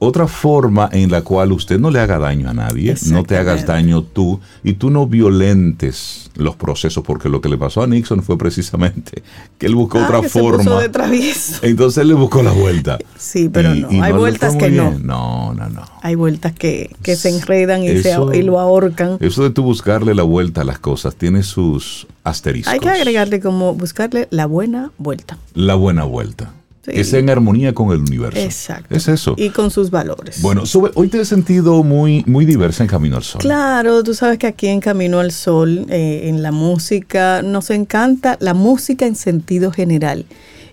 Otra 0.00 0.28
forma 0.28 0.88
en 0.92 1.10
la 1.10 1.22
cual 1.22 1.50
usted 1.50 1.80
no 1.80 1.90
le 1.90 1.98
haga 1.98 2.18
daño 2.20 2.48
a 2.48 2.54
nadie, 2.54 2.94
no 3.10 3.24
te 3.24 3.36
hagas 3.36 3.66
daño 3.66 4.02
tú 4.02 4.38
y 4.62 4.74
tú 4.74 4.90
no 4.90 5.06
violentes 5.08 6.30
los 6.36 6.54
procesos, 6.54 7.02
porque 7.04 7.28
lo 7.28 7.40
que 7.40 7.48
le 7.48 7.58
pasó 7.58 7.82
a 7.82 7.86
Nixon 7.88 8.22
fue 8.22 8.38
precisamente 8.38 9.22
que 9.58 9.66
él 9.66 9.74
buscó 9.74 9.98
Ah, 9.98 10.04
otra 10.04 10.20
que 10.20 10.28
se 10.28 10.38
puso 10.40 10.62
forma. 10.62 10.80
de 10.82 10.88
travieso. 10.88 11.54
Entonces 11.66 12.00
él 12.02 12.08
le 12.08 12.14
buscó 12.14 12.42
la 12.44 12.52
vuelta. 12.52 12.98
Sí, 13.16 13.48
pero 13.48 13.74
Y- 13.74 13.80
no. 13.80 13.90
y 13.92 14.00
Hay 14.00 14.12
vueltas 14.12 14.54
que 14.54 14.70
no. 14.70 14.90
bien. 14.92 15.06
No, 15.06 15.52
no, 15.54 15.68
no. 15.68 15.82
Hay 16.02 16.14
vueltas 16.14 16.52
que, 16.52 16.94
que 17.02 17.16
se 17.16 17.30
enredan 17.30 17.82
y, 17.82 17.98
se, 18.00 18.14
y 18.34 18.42
lo 18.42 18.60
ahorcan. 18.60 19.16
Eso 19.20 19.42
de 19.42 19.50
tú 19.50 19.64
buscarle 19.64 20.14
la 20.14 20.22
vuelta 20.22 20.60
a 20.60 20.64
las 20.64 20.78
cosas 20.78 21.16
tiene 21.16 21.42
sus 21.42 22.06
asteriscos. 22.22 22.72
Hay 22.72 22.78
que 22.78 22.88
agregarle 22.88 23.40
como 23.40 23.74
buscarle 23.74 24.28
la 24.30 24.46
buena 24.46 24.92
vuelta. 24.98 25.38
La 25.54 25.74
buena 25.74 26.04
vuelta. 26.04 26.52
Sí. 26.88 26.94
Que 26.94 27.04
sea 27.04 27.18
en 27.18 27.28
armonía 27.28 27.74
con 27.74 27.90
el 27.92 28.00
universo. 28.00 28.40
Exacto. 28.40 28.94
Es 28.94 29.08
eso. 29.08 29.34
Y 29.36 29.50
con 29.50 29.70
sus 29.70 29.90
valores. 29.90 30.40
Bueno, 30.40 30.62
hoy 30.94 31.08
te 31.08 31.20
he 31.20 31.24
sentido 31.24 31.82
muy, 31.82 32.24
muy 32.26 32.46
diversa 32.46 32.82
en 32.82 32.88
Camino 32.88 33.16
al 33.16 33.22
Sol. 33.22 33.42
Claro, 33.42 34.02
tú 34.02 34.14
sabes 34.14 34.38
que 34.38 34.46
aquí 34.46 34.68
en 34.68 34.80
Camino 34.80 35.20
al 35.20 35.32
Sol, 35.32 35.86
eh, 35.90 36.22
en 36.24 36.42
la 36.42 36.50
música, 36.50 37.42
nos 37.42 37.70
encanta 37.70 38.38
la 38.40 38.54
música 38.54 39.06
en 39.06 39.16
sentido 39.16 39.70
general. 39.70 40.24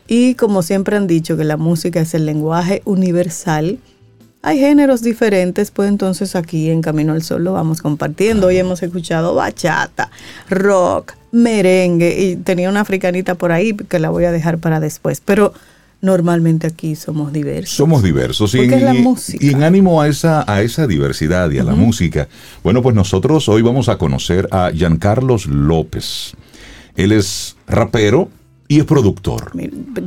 Y 0.08 0.36
como 0.36 0.62
siempre 0.62 0.96
han 0.96 1.08
dicho 1.08 1.36
que 1.36 1.44
la 1.44 1.58
música 1.58 2.00
es 2.00 2.14
el 2.14 2.26
lenguaje 2.26 2.82
universal, 2.86 3.80
hay 4.46 4.60
géneros 4.60 5.02
diferentes, 5.02 5.72
pues 5.72 5.90
entonces 5.90 6.36
aquí 6.36 6.70
en 6.70 6.84
Camino 6.84 7.14
al 7.14 7.24
Sol 7.24 7.44
lo 7.44 7.54
vamos 7.54 7.82
compartiendo. 7.82 8.46
Hoy 8.46 8.58
hemos 8.58 8.84
escuchado 8.84 9.34
bachata, 9.34 10.12
rock, 10.52 11.14
merengue 11.32 12.16
y 12.22 12.36
tenía 12.36 12.70
una 12.70 12.82
africanita 12.82 13.34
por 13.34 13.52
ahí 13.52 13.74
que 13.74 13.98
la 13.98 14.12
voy 14.12 14.26
a 14.26 14.32
dejar 14.32 14.60
para 14.60 14.80
después. 14.80 15.20
Pero 15.26 15.52
normalmente 16.02 16.68
aquí 16.68 16.96
somos 16.96 17.34
diversos. 17.34 17.76
Somos 17.76 18.04
diversos 18.04 18.54
y, 18.54 18.58
Porque 18.58 18.76
es 18.76 18.82
la 18.84 18.94
música. 18.94 19.46
y 19.46 19.50
en 19.52 19.64
ánimo 19.64 20.02
a 20.02 20.08
esa, 20.08 20.44
a 20.52 20.62
esa 20.62 20.86
diversidad 20.88 21.50
y 21.52 21.60
a 21.60 21.64
la 21.64 21.74
música. 21.76 22.28
Bueno, 22.64 22.82
pues 22.82 22.96
nosotros 22.96 23.48
hoy 23.50 23.62
vamos 23.62 23.90
a 23.90 23.98
conocer 23.98 24.48
a 24.52 24.72
Giancarlos 24.74 25.48
López. 25.48 26.34
Él 26.96 27.12
es 27.12 27.56
rapero 27.68 28.30
y 28.68 28.80
es 28.80 28.86
productor. 28.86 29.52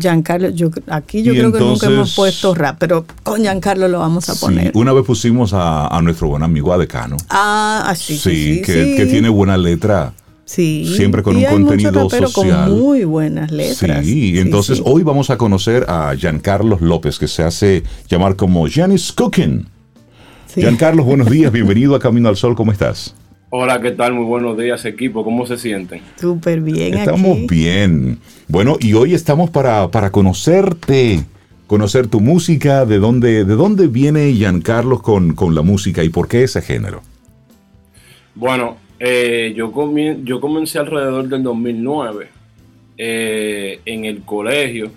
Giancarlo, 0.00 0.48
yo, 0.50 0.70
aquí 0.88 1.22
yo 1.22 1.32
Y 1.32 1.36
creo 1.38 1.52
que 1.52 1.60
nunca 1.60 1.86
hemos 1.86 2.14
puesto 2.14 2.54
rap, 2.54 2.76
pero 2.78 3.04
con 3.22 3.40
Giancarlo 3.42 3.86
lo 3.88 4.00
vamos 4.00 4.28
a 4.28 4.34
Sí, 4.34 4.40
poner. 4.40 4.72
una 4.74 4.92
vez 4.92 5.04
pusimos 5.04 5.52
a, 5.52 5.86
a 5.88 6.02
nuestro 6.02 6.28
buen 6.28 6.42
amigo 6.42 6.72
Adecano. 6.72 7.16
Ah, 7.28 7.84
ah, 7.86 7.94
sí, 7.94 8.16
sí, 8.16 8.54
sí, 8.56 8.62
que, 8.62 8.84
sí. 8.84 8.96
que 8.96 9.06
tiene 9.06 9.28
buena 9.28 9.56
letra. 9.56 10.12
Sí. 10.48 10.90
siempre 10.96 11.22
con 11.22 11.34
Y 11.34 11.40
un 11.40 11.44
hay 11.44 11.52
contenido 11.52 12.08
social. 12.08 12.32
con 12.32 12.78
muy 12.78 13.04
buenas 13.04 13.50
letras. 13.52 14.06
Sí, 14.06 14.38
entonces 14.38 14.78
sí. 14.78 14.82
hoy 14.86 15.02
vamos 15.02 15.28
a 15.28 15.36
conocer 15.36 15.84
a 15.88 16.14
Giancarlos 16.16 16.80
López, 16.80 17.18
que 17.18 17.28
se 17.28 17.42
hace 17.42 17.82
llamar 18.08 18.34
como 18.34 18.66
Janis 18.66 19.12
Cooking. 19.12 19.66
Sí. 20.46 20.62
Giancarlos, 20.62 21.04
buenos 21.04 21.28
días, 21.28 21.52
bienvenido 21.52 21.94
a 21.94 21.98
Camino 21.98 22.30
al 22.30 22.36
Sol, 22.36 22.54
¿cómo 22.56 22.72
estás? 22.72 23.14
Hola, 23.50 23.78
¿qué 23.82 23.90
tal? 23.90 24.14
Muy 24.14 24.24
buenos 24.24 24.56
días, 24.56 24.82
equipo. 24.86 25.22
¿Cómo 25.22 25.46
se 25.46 25.58
sienten? 25.58 26.00
Súper 26.18 26.62
bien 26.62 26.94
Estamos 26.94 27.36
aquí. 27.36 27.46
bien. 27.50 28.18
Bueno, 28.48 28.78
y 28.80 28.94
hoy 28.94 29.12
estamos 29.12 29.50
para, 29.50 29.90
para 29.90 30.10
conocerte, 30.10 31.24
conocer 31.66 32.06
tu 32.06 32.20
música, 32.20 32.86
de 32.86 32.98
dónde, 32.98 33.44
de 33.44 33.54
dónde 33.54 33.86
viene 33.86 34.32
Giancarlos 34.32 35.02
con, 35.02 35.34
con 35.34 35.54
la 35.54 35.60
música 35.60 36.02
y 36.04 36.08
por 36.08 36.26
qué 36.26 36.42
ese 36.44 36.62
género. 36.62 37.02
Bueno, 38.34 38.76
eh, 39.00 39.52
yo, 39.56 39.72
comien- 39.72 40.24
yo 40.24 40.40
comencé 40.40 40.78
alrededor 40.78 41.28
del 41.28 41.42
2009 41.42 42.28
eh, 42.96 43.80
en 43.84 44.04
el 44.04 44.22
colegio 44.22 44.90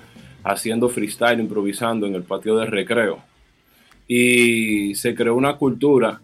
haciendo 0.43 0.89
freestyle, 0.89 1.39
improvisando 1.39 2.07
en 2.07 2.15
el 2.15 2.23
patio 2.23 2.55
de 2.57 2.65
recreo. 2.65 3.19
Y 4.07 4.95
se 4.95 5.13
creó 5.15 5.35
una 5.35 5.55
cultura 5.55 6.19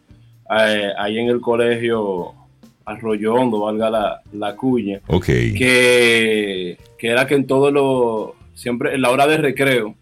eh, 0.59 0.89
ahí 0.97 1.19
en 1.19 1.27
el 1.29 1.39
colegio 1.39 2.33
Arroyo 2.85 3.33
Hondo, 3.35 3.59
valga 3.61 3.89
la, 3.89 4.21
la 4.33 4.55
cuña, 4.55 5.01
Ok. 5.07 5.25
que, 5.25 6.77
que 6.97 7.07
era 7.07 7.27
que 7.27 7.35
en 7.35 7.45
todo 7.45 7.69
lo, 7.69 8.35
siempre 8.53 8.95
en 8.95 9.01
la 9.01 9.09
hora 9.11 9.27
de 9.27 9.37
recreo, 9.37 9.95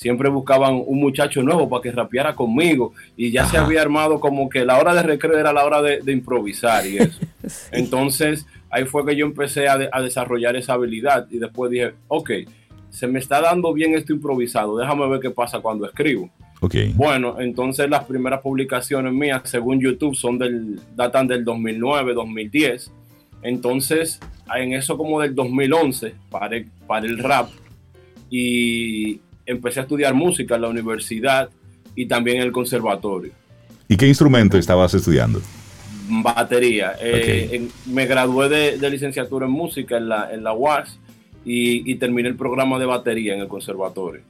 siempre 0.00 0.30
buscaban 0.30 0.82
un 0.86 0.98
muchacho 0.98 1.42
nuevo 1.42 1.68
para 1.68 1.82
que 1.82 1.92
rapeara 1.92 2.34
conmigo 2.34 2.94
y 3.18 3.30
ya 3.32 3.44
se 3.44 3.58
había 3.58 3.82
armado 3.82 4.18
como 4.18 4.48
que 4.48 4.64
la 4.64 4.78
hora 4.78 4.94
de 4.94 5.02
recreo 5.02 5.36
era 5.38 5.52
la 5.52 5.62
hora 5.62 5.82
de, 5.82 6.00
de 6.00 6.12
improvisar 6.12 6.86
y 6.86 6.96
eso. 6.96 7.20
Sí. 7.46 7.68
Entonces 7.72 8.46
ahí 8.70 8.84
fue 8.86 9.04
que 9.04 9.14
yo 9.14 9.26
empecé 9.26 9.68
a, 9.68 9.76
de- 9.76 9.90
a 9.92 10.00
desarrollar 10.00 10.56
esa 10.56 10.72
habilidad 10.72 11.26
y 11.30 11.36
después 11.38 11.70
dije, 11.70 11.92
ok, 12.08 12.30
se 12.88 13.06
me 13.08 13.18
está 13.18 13.42
dando 13.42 13.74
bien 13.74 13.94
esto 13.94 14.14
improvisado, 14.14 14.78
déjame 14.78 15.06
ver 15.08 15.20
qué 15.20 15.30
pasa 15.30 15.60
cuando 15.60 15.84
escribo. 15.84 16.30
Ok. 16.62 16.74
Bueno, 16.94 17.36
entonces 17.38 17.90
las 17.90 18.04
primeras 18.04 18.40
publicaciones 18.40 19.12
mías, 19.12 19.42
según 19.44 19.80
YouTube, 19.80 20.14
son 20.14 20.38
del, 20.38 20.80
datan 20.96 21.26
del 21.26 21.44
2009, 21.44 22.14
2010. 22.14 22.90
Entonces, 23.42 24.18
en 24.56 24.72
eso 24.72 24.96
como 24.96 25.20
del 25.20 25.34
2011, 25.34 26.14
paré, 26.30 26.66
paré 26.86 27.08
el 27.08 27.18
rap 27.18 27.48
y 28.30 29.20
empecé 29.50 29.80
a 29.80 29.82
estudiar 29.82 30.14
música 30.14 30.54
en 30.54 30.62
la 30.62 30.68
universidad 30.68 31.50
y 31.94 32.06
también 32.06 32.38
en 32.38 32.42
el 32.44 32.52
conservatorio. 32.52 33.32
¿Y 33.88 33.96
qué 33.96 34.06
instrumento 34.06 34.56
estabas 34.56 34.94
estudiando? 34.94 35.42
Batería. 36.08 36.94
Eh, 37.00 37.68
me 37.86 38.06
gradué 38.06 38.48
de, 38.48 38.90
licenciatura 38.90 39.46
en 39.46 39.52
música 39.52 39.96
en 39.96 40.08
la, 40.08 40.32
en 40.32 40.44
la 40.44 40.52
UAS 40.52 40.98
y, 41.44 41.94
terminé 41.96 42.28
el 42.28 42.36
programa 42.36 42.78
de 42.78 42.86
batería 42.86 43.34
en 43.34 43.40
el 43.40 43.48
conservatorio. 43.48 44.22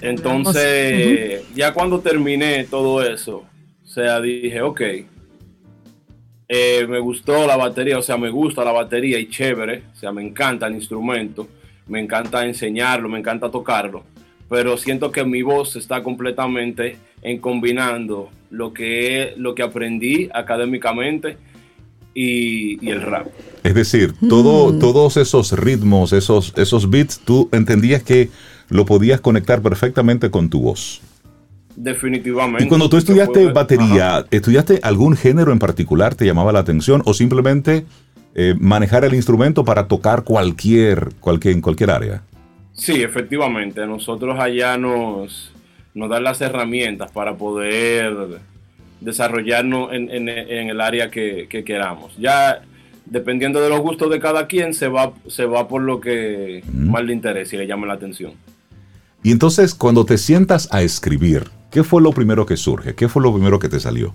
Entonces, 0.00 1.42
ya 1.54 1.72
cuando 1.72 2.00
terminé 2.00 2.64
todo 2.64 3.02
eso, 3.02 3.44
o 3.84 3.88
sea, 3.88 4.20
dije, 4.20 4.62
ok, 4.62 4.80
eh, 6.48 6.86
me 6.88 7.00
gustó 7.00 7.46
la 7.46 7.56
batería, 7.56 7.98
o 7.98 8.02
sea, 8.02 8.16
me 8.16 8.30
gusta 8.30 8.64
la 8.64 8.72
batería 8.72 9.18
y 9.18 9.28
chévere, 9.28 9.82
o 9.92 9.96
sea, 9.96 10.12
me 10.12 10.22
encanta 10.22 10.68
el 10.68 10.74
instrumento, 10.74 11.48
me 11.90 12.00
encanta 12.00 12.46
enseñarlo, 12.46 13.08
me 13.08 13.18
encanta 13.18 13.50
tocarlo, 13.50 14.04
pero 14.48 14.78
siento 14.78 15.10
que 15.10 15.24
mi 15.24 15.42
voz 15.42 15.76
está 15.76 16.02
completamente 16.02 16.96
en 17.20 17.38
combinando 17.38 18.30
lo 18.50 18.72
que, 18.72 19.34
lo 19.36 19.54
que 19.54 19.62
aprendí 19.62 20.30
académicamente 20.32 21.36
y, 22.14 22.88
el 22.88 23.02
rap. 23.02 23.26
Es 23.64 23.74
decir, 23.74 24.14
todo, 24.28 24.72
mm. 24.72 24.78
todos 24.78 25.16
esos 25.16 25.52
ritmos, 25.52 26.12
esos, 26.12 26.54
esos 26.56 26.88
beats, 26.88 27.20
tú 27.20 27.48
entendías 27.52 28.02
que 28.02 28.30
lo 28.68 28.86
podías 28.86 29.20
conectar 29.20 29.60
perfectamente 29.60 30.30
con 30.30 30.48
tu 30.48 30.60
voz. 30.60 31.02
Definitivamente. 31.76 32.64
Y 32.64 32.68
cuando 32.68 32.88
tú 32.88 32.96
estudiaste 32.96 33.52
batería, 33.52 34.24
¿estudiaste 34.30 34.80
algún 34.82 35.16
género 35.16 35.52
en 35.52 35.58
particular? 35.58 36.14
¿Te 36.14 36.24
llamaba 36.24 36.52
la 36.52 36.60
atención? 36.60 37.02
¿O 37.04 37.14
simplemente 37.14 37.86
eh, 38.34 38.54
manejar 38.58 39.04
el 39.04 39.14
instrumento 39.14 39.64
para 39.64 39.88
tocar 39.88 40.24
cualquier, 40.24 41.08
cualquier, 41.20 41.54
en 41.54 41.60
cualquier 41.60 41.90
área? 41.90 42.22
Sí, 42.72 43.02
efectivamente. 43.02 43.86
Nosotros 43.86 44.38
allá 44.38 44.78
nos, 44.78 45.52
nos 45.94 46.08
dan 46.08 46.24
las 46.24 46.40
herramientas 46.40 47.10
para 47.10 47.36
poder 47.36 48.40
desarrollarnos 49.00 49.92
en, 49.92 50.28
el 50.28 50.80
área 50.80 51.10
que, 51.10 51.46
queramos. 51.66 52.16
Ya 52.18 52.62
dependiendo 53.06 53.60
de 53.60 53.68
los 53.68 53.80
gustos 53.80 54.10
de 54.10 54.20
cada 54.20 54.46
quien, 54.46 54.74
se 54.74 54.88
va, 54.88 55.12
se 55.26 55.44
va 55.44 55.66
por 55.66 55.82
lo 55.82 56.00
que 56.00 56.62
más 56.72 57.02
le 57.04 57.12
interesa 57.12 57.56
y 57.56 57.58
le 57.58 57.66
llama 57.66 57.86
la 57.86 57.94
atención. 57.94 58.32
Y 59.22 59.32
entonces, 59.32 59.74
cuando 59.74 60.04
te 60.04 60.16
sientas 60.16 60.68
a 60.70 60.82
escribir, 60.82 61.44
¿qué 61.70 61.82
fue 61.82 62.00
lo 62.00 62.12
primero 62.12 62.46
que 62.46 62.56
surge? 62.56 62.94
¿Qué 62.94 63.08
fue 63.08 63.22
lo 63.22 63.32
primero 63.32 63.58
que 63.58 63.68
te 63.68 63.80
salió? 63.80 64.14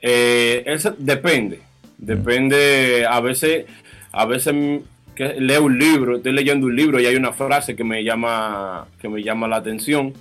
Eh, 0.00 0.64
depende. 0.98 1.60
Depende. 2.02 3.06
A 3.08 3.20
veces, 3.20 3.66
a 4.10 4.26
veces 4.26 4.54
leo 5.38 5.64
un 5.64 5.78
libro, 5.78 6.16
estoy 6.16 6.32
leyendo 6.32 6.66
un 6.66 6.74
libro 6.74 7.00
y 7.00 7.06
hay 7.06 7.14
una 7.14 7.32
frase 7.32 7.76
que 7.76 7.84
me 7.84 8.02
llama, 8.02 8.88
que 9.00 9.08
me 9.08 9.22
llama 9.22 9.46
la 9.46 9.56
atención 9.56 10.12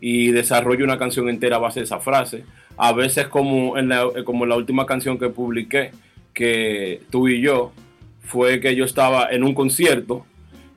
y 0.00 0.30
desarrollo 0.30 0.84
una 0.84 0.96
canción 0.96 1.28
entera 1.28 1.56
a 1.56 1.58
base 1.58 1.80
de 1.80 1.86
esa 1.86 1.98
frase. 1.98 2.44
A 2.76 2.92
veces 2.92 3.26
como 3.26 3.76
en 3.76 3.88
la 3.88 4.06
última 4.56 4.86
canción 4.86 5.18
que 5.18 5.28
publiqué, 5.28 5.90
que 6.32 7.02
tú 7.10 7.26
y 7.26 7.40
yo, 7.40 7.72
fue 8.22 8.60
que 8.60 8.76
yo 8.76 8.84
estaba 8.84 9.28
en 9.30 9.42
un 9.42 9.54
concierto 9.54 10.24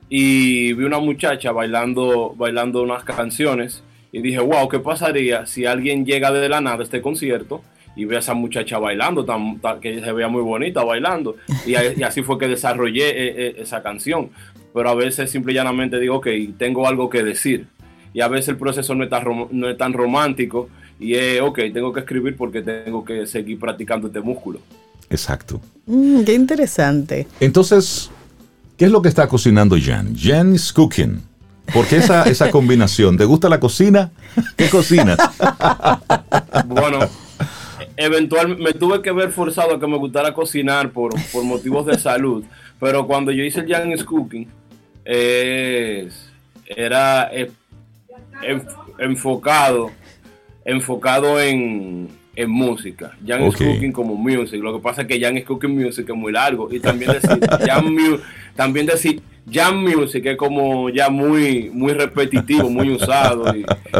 y 0.08 0.72
vi 0.72 0.84
una 0.84 0.98
muchacha 0.98 1.52
bailando, 1.52 2.34
bailando 2.36 2.82
unas 2.82 3.04
canciones 3.04 3.84
y 4.10 4.22
dije, 4.22 4.40
wow, 4.40 4.68
¿qué 4.68 4.80
pasaría 4.80 5.46
si 5.46 5.66
alguien 5.66 6.04
llega 6.04 6.32
de 6.32 6.48
la 6.48 6.60
nada 6.60 6.78
a 6.78 6.82
este 6.82 7.00
concierto 7.00 7.62
y 7.98 8.06
ve 8.06 8.16
a 8.16 8.20
esa 8.20 8.32
muchacha 8.32 8.78
bailando, 8.78 9.26
tan, 9.26 9.60
que 9.82 10.00
se 10.00 10.12
veía 10.12 10.28
muy 10.28 10.40
bonita 10.40 10.82
bailando? 10.82 11.36
Y, 11.66 11.74
así 11.74 12.22
fue 12.22 12.38
que 12.38 12.48
desarrollé 12.48 13.10
eh, 13.10 13.34
eh, 13.36 13.54
esa 13.58 13.82
canción. 13.82 14.30
Pero 14.72 14.88
a 14.88 14.94
veces 14.94 15.30
simple 15.30 15.52
y 15.52 15.56
llanamente 15.56 15.98
digo, 15.98 16.16
ok, 16.16 16.28
tengo 16.56 16.88
algo 16.88 17.10
que 17.10 17.22
decir. 17.22 17.66
Y 18.14 18.22
a 18.22 18.28
veces 18.28 18.48
el 18.48 18.56
proceso 18.56 18.94
no 18.94 19.04
es 19.04 19.10
tan, 19.10 19.24
no 19.50 19.68
es 19.68 19.76
tan 19.76 19.92
romántico 19.92 20.70
y 20.98 21.14
es, 21.14 21.42
ok, 21.42 21.58
tengo 21.74 21.92
que 21.92 22.00
escribir 22.00 22.36
porque 22.36 22.62
tengo 22.62 23.04
que 23.04 23.26
seguir 23.26 23.58
practicando 23.58 24.06
este 24.06 24.20
músculo. 24.20 24.60
Exacto. 25.10 25.60
Mm, 25.86 26.22
qué 26.22 26.34
interesante. 26.34 27.26
Entonces, 27.40 28.10
¿Qué 28.78 28.84
es 28.84 28.92
lo 28.92 29.02
que 29.02 29.08
está 29.08 29.26
cocinando 29.26 29.76
Jan? 29.76 30.14
Jan 30.16 30.54
is 30.54 30.72
cooking. 30.72 31.20
¿Por 31.74 31.84
qué 31.88 31.96
esa, 31.96 32.22
esa 32.22 32.48
combinación? 32.52 33.16
¿Te 33.18 33.24
gusta 33.24 33.48
la 33.48 33.58
cocina? 33.58 34.12
¿Qué 34.56 34.70
cocinas? 34.70 35.18
bueno, 36.64 37.00
eventualmente 37.98 38.62
me 38.62 38.72
tuve 38.72 39.02
que 39.02 39.12
ver 39.12 39.30
forzado 39.30 39.74
a 39.74 39.80
que 39.80 39.86
me 39.86 39.98
gustara 39.98 40.32
cocinar 40.32 40.90
por, 40.90 41.12
motivos 41.44 41.84
de 41.84 41.98
salud. 41.98 42.44
Pero 42.80 43.06
cuando 43.06 43.32
yo 43.32 43.42
hice 43.42 43.60
el 43.60 43.92
is 43.92 44.04
cooking, 44.04 44.48
era 45.04 47.28
eh, 47.32 47.50
enfocado, 48.98 49.90
enfocado 50.64 51.40
en, 51.40 52.08
en 52.36 52.50
música. 52.50 53.16
Jan 53.26 53.46
is 53.46 53.56
Cooking 53.56 53.90
como 53.90 54.14
music. 54.14 54.62
Lo 54.62 54.74
que 54.74 54.80
pasa 54.80 55.02
es 55.02 55.08
que 55.08 55.20
Jan 55.20 55.36
is 55.36 55.44
Cooking 55.44 55.74
Music 55.74 56.08
es 56.08 56.14
muy 56.14 56.32
largo. 56.32 56.72
Y 56.72 56.78
también 56.78 57.10
decir 57.10 57.40
Jan, 57.66 57.96
también 58.54 58.86
decir 58.86 59.20
Jam 59.50 59.82
Music 59.82 60.24
es 60.26 60.36
como 60.36 60.90
ya 60.90 61.08
muy, 61.10 61.70
muy 61.70 61.92
repetitivo, 61.92 62.68
muy 62.70 62.90
usado. 62.94 63.44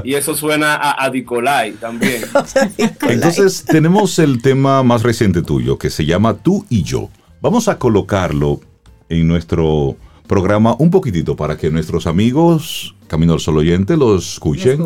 Y, 0.05 0.15
eso 0.15 0.35
suena 0.35 0.75
a, 0.75 1.05
a 1.05 1.11
Dicolai 1.11 1.73
también. 1.73 2.23
Entonces 3.09 3.65
tenemos 3.65 4.19
el 4.19 4.43
tema 4.43 4.83
más 4.83 5.03
reciente 5.03 5.43
tuyo 5.43 5.79
que 5.79 5.91
se 5.91 6.05
llama 6.05 6.35
Tú 6.35 6.67
y 6.69 6.83
yo. 6.83 7.09
Vamos 7.41 7.69
a 7.69 7.79
colocarlo 7.79 8.61
en 9.09 9.29
nuestro 9.29 9.97
programa 10.29 10.77
un 10.79 10.91
poquitito 10.91 11.35
para 11.35 11.57
que 11.57 11.71
nuestros 11.71 12.07
amigos 12.07 12.95
Camino 13.09 13.33
al 13.33 13.41
Sol 13.41 13.57
Oyente 13.57 13.97
lo 13.97 14.17
escuchen, 14.17 14.81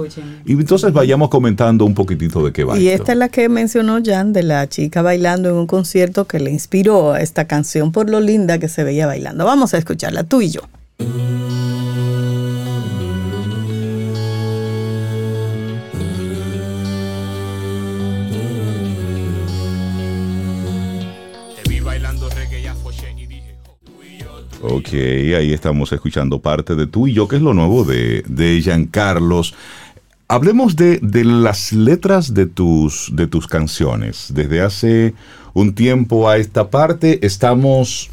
Y 0.47 0.53
entonces 0.53 0.93
vayamos 0.93 1.29
comentando 1.29 1.85
un 1.85 1.93
poquitito 1.93 2.43
de 2.45 2.53
qué 2.53 2.65
va. 2.65 2.79
Y 2.79 2.89
esta 2.89 3.13
es 3.13 3.19
la 3.19 3.29
que 3.29 3.49
mencionó 3.49 3.99
Jan, 4.03 4.33
de 4.33 4.45
la 4.45 4.69
chica 4.69 5.03
bailando 5.03 5.51
en 5.51 5.57
un 5.57 5.67
concierto 5.67 6.27
que 6.27 6.39
le 6.39 6.51
inspiró 6.51 7.13
a 7.13 7.21
esta 7.21 7.47
canción 7.47 7.93
por 7.93 8.09
lo 8.09 8.21
linda 8.21 8.59
que 8.59 8.69
se 8.69 8.85
veía 8.85 9.07
bailando. 9.07 9.45
Vamos 9.45 9.75
a 9.75 9.79
escucharla, 9.79 10.23
tú 10.23 10.41
y 10.41 10.51
yo. 10.51 10.63
Ok, 24.65 24.93
ahí 24.93 25.53
estamos 25.53 25.91
escuchando 25.93 26.39
parte 26.39 26.77
de 26.77 26.87
tú 26.87 27.09
y 27.09 27.13
yo, 27.13 27.27
que 27.27 27.35
es 27.35 27.43
lo 27.43 27.53
nuevo 27.53 27.83
de, 27.83 28.23
de 28.29 28.89
Carlos. 28.93 29.55
Hablemos 30.29 30.77
de, 30.77 31.01
las 31.25 31.73
letras 31.73 32.33
de 32.33 32.47
tus, 32.47 33.11
de 33.13 33.27
tus 33.27 33.49
canciones. 33.49 34.29
Desde 34.33 34.61
hace 34.61 35.15
un 35.53 35.75
tiempo 35.75 36.29
a 36.29 36.37
esta 36.37 36.71
parte 36.71 37.27
estamos 37.27 38.11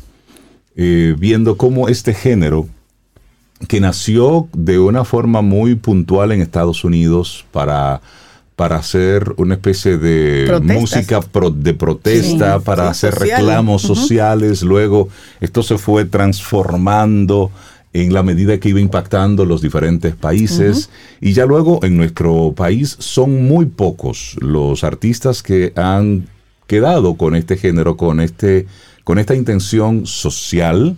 eh, 0.76 1.16
viendo 1.20 1.56
cómo 1.56 1.88
este 1.88 2.16
género, 2.16 2.68
que 3.68 3.80
nació 3.80 4.48
de 4.52 4.80
una 4.80 5.06
forma 5.06 5.44
muy 5.44 5.76
puntual 5.76 6.32
en 6.32 6.42
Estados 6.42 6.84
Unidos 6.84 7.46
para 7.52 8.02
para 8.60 8.76
hacer 8.76 9.36
una 9.38 9.54
especie 9.54 9.98
de 9.98 10.60
música 10.62 11.22
de 11.54 11.74
protesta, 11.74 12.60
para 12.60 12.90
hacer 12.90 13.16
reclamos 13.16 13.84
sociales. 13.84 14.64
Luego 14.64 15.08
esto 15.40 15.64
se 15.64 15.78
fue 15.78 16.04
transformando 16.04 17.52
en 17.94 18.14
la 18.14 18.22
medida 18.22 18.60
que 18.60 18.68
iba 18.68 18.82
impactando 18.82 19.46
los 19.46 19.62
diferentes 19.62 20.14
países. 20.14 20.90
Y 21.22 21.32
ya 21.32 21.46
luego 21.46 21.80
en 21.84 21.96
nuestro 21.96 22.54
país 22.54 22.98
son 23.00 23.48
muy 23.48 23.66
pocos 23.66 24.36
los 24.42 24.84
artistas 24.84 25.42
que 25.42 25.72
han 25.78 26.28
quedado 26.68 27.16
con 27.16 27.36
este 27.36 27.56
género, 27.56 27.96
con, 27.96 28.20
este, 28.20 28.68
con 29.06 29.20
esta 29.20 29.36
intención 29.36 30.06
social 30.06 30.98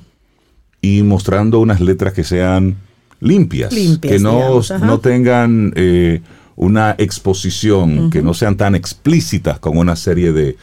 y 0.82 1.03
mostrando 1.03 1.59
unas 1.59 1.80
letras 1.80 2.14
que 2.14 2.24
sean 2.24 2.78
limpias, 3.20 3.72
que 4.01 4.18
no, 4.18 4.62
no 4.82 4.99
tengan... 4.99 5.74
Eh, 5.76 6.22
una 6.56 6.95
exposición 6.97 8.10
que 8.10 8.22
no 8.22 8.34
sean 8.34 8.58
tan 8.58 8.76
explícitas 8.76 9.60
como 9.60 9.82
una 9.82 9.95
serie 9.95 10.32
de, 10.32 10.58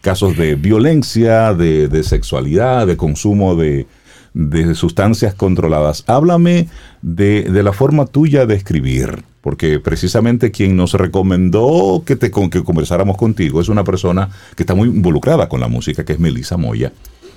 casos 0.00 0.36
de 0.36 0.54
violencia, 0.54 1.54
de, 1.54 2.02
sexualidad, 2.04 2.86
de 2.86 2.96
consumo 2.96 3.56
de, 3.56 3.86
sustancias 4.74 5.34
controladas. 5.34 6.04
Háblame 6.06 6.68
de, 7.02 7.48
la 7.62 7.72
forma 7.72 8.06
tuya 8.06 8.46
de 8.46 8.54
escribir, 8.54 9.24
porque 9.40 9.80
precisamente 9.80 10.50
quien 10.50 10.76
nos 10.76 10.94
recomendó 10.94 12.02
que, 12.06 12.16
te, 12.16 12.30
que 12.30 12.62
conversáramos 12.62 13.16
contigo 13.16 13.60
es 13.60 13.68
una 13.68 13.84
persona 13.84 14.28
que 14.56 14.62
está 14.62 14.74
muy 14.74 14.88
involucrada 14.88 15.48
con 15.48 15.60
la 15.60 15.68
música, 15.68 16.04
que 16.04 16.12
es 16.12 16.20
Melissa 16.20 16.56
Moya. 16.56 16.92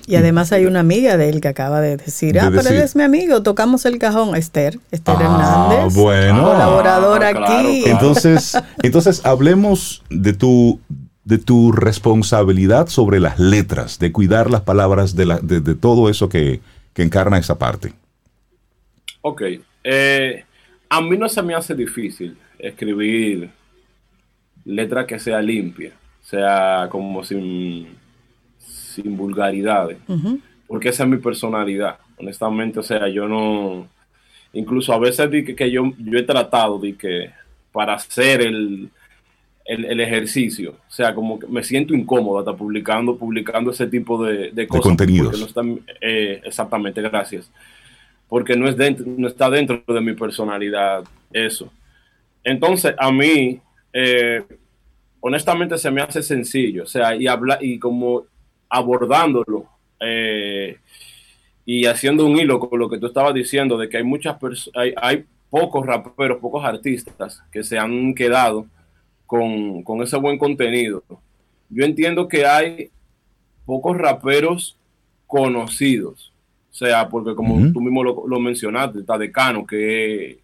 Y 0.06 0.14
además 0.14 0.52
hay 0.52 0.66
una 0.66 0.80
amiga 0.80 1.16
de 1.16 1.28
él 1.28 1.40
que 1.40 1.48
acaba 1.48 1.80
de 1.80 1.96
decir, 1.96 2.38
ah, 2.38 2.50
pero 2.54 2.68
él 2.68 2.76
es 2.76 2.94
mi 2.94 3.02
amigo, 3.02 3.42
tocamos 3.42 3.84
el 3.86 3.98
cajón, 3.98 4.36
Esther, 4.36 4.78
Esther 4.92 5.16
ah, 5.18 5.68
Hernández, 5.70 5.94
bueno. 5.94 6.44
colaboradora 6.44 7.32
ah, 7.34 7.44
aquí. 7.44 7.84
Entonces, 7.86 8.56
entonces 8.82 9.26
hablemos 9.26 10.04
de 10.08 10.32
tu 10.32 10.80
de 11.24 11.38
tu 11.38 11.72
responsabilidad 11.72 12.86
sobre 12.86 13.18
las 13.18 13.40
letras, 13.40 13.98
de 13.98 14.12
cuidar 14.12 14.48
las 14.48 14.60
palabras, 14.60 15.16
de, 15.16 15.26
la, 15.26 15.40
de, 15.40 15.58
de 15.58 15.74
todo 15.74 16.08
eso 16.08 16.28
que, 16.28 16.60
que, 16.94 17.02
encarna 17.02 17.36
esa 17.36 17.58
parte. 17.58 17.92
Ok. 19.22 19.42
Eh, 19.82 20.44
a 20.88 21.00
mí 21.00 21.18
no 21.18 21.28
se 21.28 21.42
me 21.42 21.56
hace 21.56 21.74
difícil 21.74 22.38
escribir 22.60 23.50
letra 24.64 25.04
que 25.04 25.18
sea 25.18 25.42
limpia, 25.42 25.92
sea 26.22 26.86
como 26.92 27.24
sin, 27.24 27.88
sin 28.96 29.16
vulgaridades, 29.16 29.98
uh 30.08 30.14
-huh. 30.14 30.40
porque 30.66 30.88
esa 30.88 31.04
es 31.04 31.08
mi 31.08 31.18
personalidad. 31.18 31.98
Honestamente, 32.18 32.80
o 32.80 32.82
sea, 32.82 33.08
yo 33.08 33.28
no, 33.28 33.86
incluso 34.52 34.92
a 34.92 34.98
veces 34.98 35.30
di 35.30 35.44
que, 35.44 35.54
que 35.54 35.70
yo, 35.70 35.92
yo 35.98 36.18
he 36.18 36.22
tratado 36.22 36.78
de 36.78 36.94
que 36.94 37.30
para 37.72 37.94
hacer 37.94 38.40
el, 38.40 38.88
el, 39.66 39.84
el, 39.84 40.00
ejercicio. 40.00 40.76
O 40.88 40.90
sea, 40.90 41.14
como 41.14 41.38
que 41.38 41.46
me 41.46 41.62
siento 41.62 41.94
incómodo 41.94 42.38
hasta 42.38 42.56
publicando, 42.56 43.16
publicando 43.16 43.70
ese 43.70 43.86
tipo 43.86 44.24
de, 44.24 44.50
de 44.52 44.66
cosas. 44.66 44.84
De 44.84 44.88
contenidos. 44.88 45.38
No 45.38 45.46
están, 45.46 45.80
eh, 46.00 46.40
exactamente, 46.44 47.02
gracias. 47.02 47.50
Porque 48.28 48.56
no, 48.56 48.66
es 48.68 48.76
dentro, 48.76 49.04
no 49.06 49.28
está 49.28 49.50
dentro 49.50 49.82
de 49.86 50.00
mi 50.00 50.14
personalidad 50.14 51.04
eso. 51.32 51.70
Entonces, 52.42 52.94
a 52.98 53.12
mí, 53.12 53.60
eh, 53.92 54.42
honestamente, 55.20 55.76
se 55.78 55.90
me 55.90 56.00
hace 56.00 56.22
sencillo. 56.22 56.84
O 56.84 56.86
sea, 56.86 57.14
y, 57.14 57.26
habla, 57.26 57.58
y 57.60 57.78
como 57.78 58.24
abordándolo 58.68 59.66
eh, 60.00 60.78
y 61.64 61.86
haciendo 61.86 62.26
un 62.26 62.36
hilo 62.38 62.60
con 62.60 62.78
lo 62.78 62.88
que 62.88 62.98
tú 62.98 63.06
estabas 63.06 63.34
diciendo, 63.34 63.76
de 63.76 63.88
que 63.88 63.98
hay 63.98 64.04
muchas 64.04 64.38
personas, 64.38 64.76
hay, 64.76 64.94
hay 64.96 65.24
pocos 65.50 65.84
raperos, 65.84 66.38
pocos 66.38 66.64
artistas 66.64 67.42
que 67.50 67.62
se 67.62 67.78
han 67.78 68.14
quedado 68.14 68.66
con, 69.26 69.82
con, 69.82 70.02
ese 70.02 70.16
buen 70.16 70.38
contenido. 70.38 71.02
Yo 71.68 71.84
entiendo 71.84 72.28
que 72.28 72.46
hay 72.46 72.90
pocos 73.64 73.96
raperos 73.96 74.76
conocidos. 75.26 76.32
O 76.70 76.74
sea, 76.74 77.08
porque 77.08 77.34
como 77.34 77.54
uh 77.54 77.60
-huh. 77.60 77.72
tú 77.72 77.80
mismo 77.80 78.04
lo, 78.04 78.24
lo, 78.26 78.38
mencionaste, 78.38 79.00
está 79.00 79.16
Decano, 79.16 79.66
que, 79.66 80.40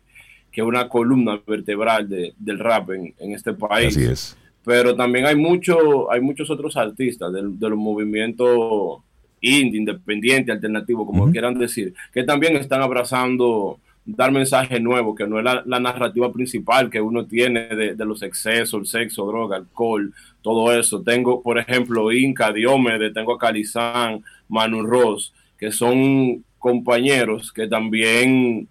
que 0.50 0.60
es 0.60 0.66
una 0.66 0.88
columna 0.88 1.40
vertebral 1.46 2.08
de, 2.08 2.32
del 2.38 2.58
rap 2.58 2.90
en, 2.90 3.14
en, 3.18 3.32
este 3.32 3.52
país. 3.52 3.96
Así 3.96 4.04
es. 4.06 4.36
Pero 4.64 4.94
también 4.94 5.26
hay, 5.26 5.36
mucho, 5.36 6.10
hay 6.10 6.20
muchos 6.20 6.50
otros 6.50 6.76
artistas 6.76 7.32
del, 7.32 7.58
de 7.58 7.68
los 7.70 7.78
movimientos 7.78 9.00
indie, 9.40 9.80
independiente, 9.80 10.52
alternativo, 10.52 11.04
como 11.04 11.24
uh 11.24 11.26
-huh. 11.28 11.32
quieran 11.32 11.58
decir, 11.58 11.94
que 12.12 12.22
también 12.22 12.56
están 12.56 12.80
abrazando 12.80 13.80
dar 14.04 14.32
mensajes 14.32 14.80
nuevos, 14.80 15.16
que 15.16 15.26
no 15.26 15.38
es 15.38 15.44
la, 15.44 15.62
la, 15.64 15.78
narrativa 15.78 16.32
principal 16.32 16.90
que 16.90 17.00
uno 17.00 17.26
tiene 17.26 17.68
de, 17.68 17.94
de, 17.94 18.04
los 18.04 18.22
excesos, 18.22 18.80
el 18.80 18.86
sexo, 18.86 19.26
droga, 19.26 19.56
alcohol, 19.56 20.12
todo 20.42 20.76
eso. 20.76 21.02
Tengo, 21.02 21.40
por 21.40 21.58
ejemplo, 21.58 22.10
Inca, 22.10 22.52
Diomedes, 22.52 23.14
tengo 23.14 23.34
a 23.34 23.38
Calizán, 23.38 24.24
Manu 24.48 24.82
Ross, 24.82 25.32
que 25.56 25.70
son 25.70 26.44
compañeros 26.58 27.52
que 27.52 27.68
también 27.68 28.68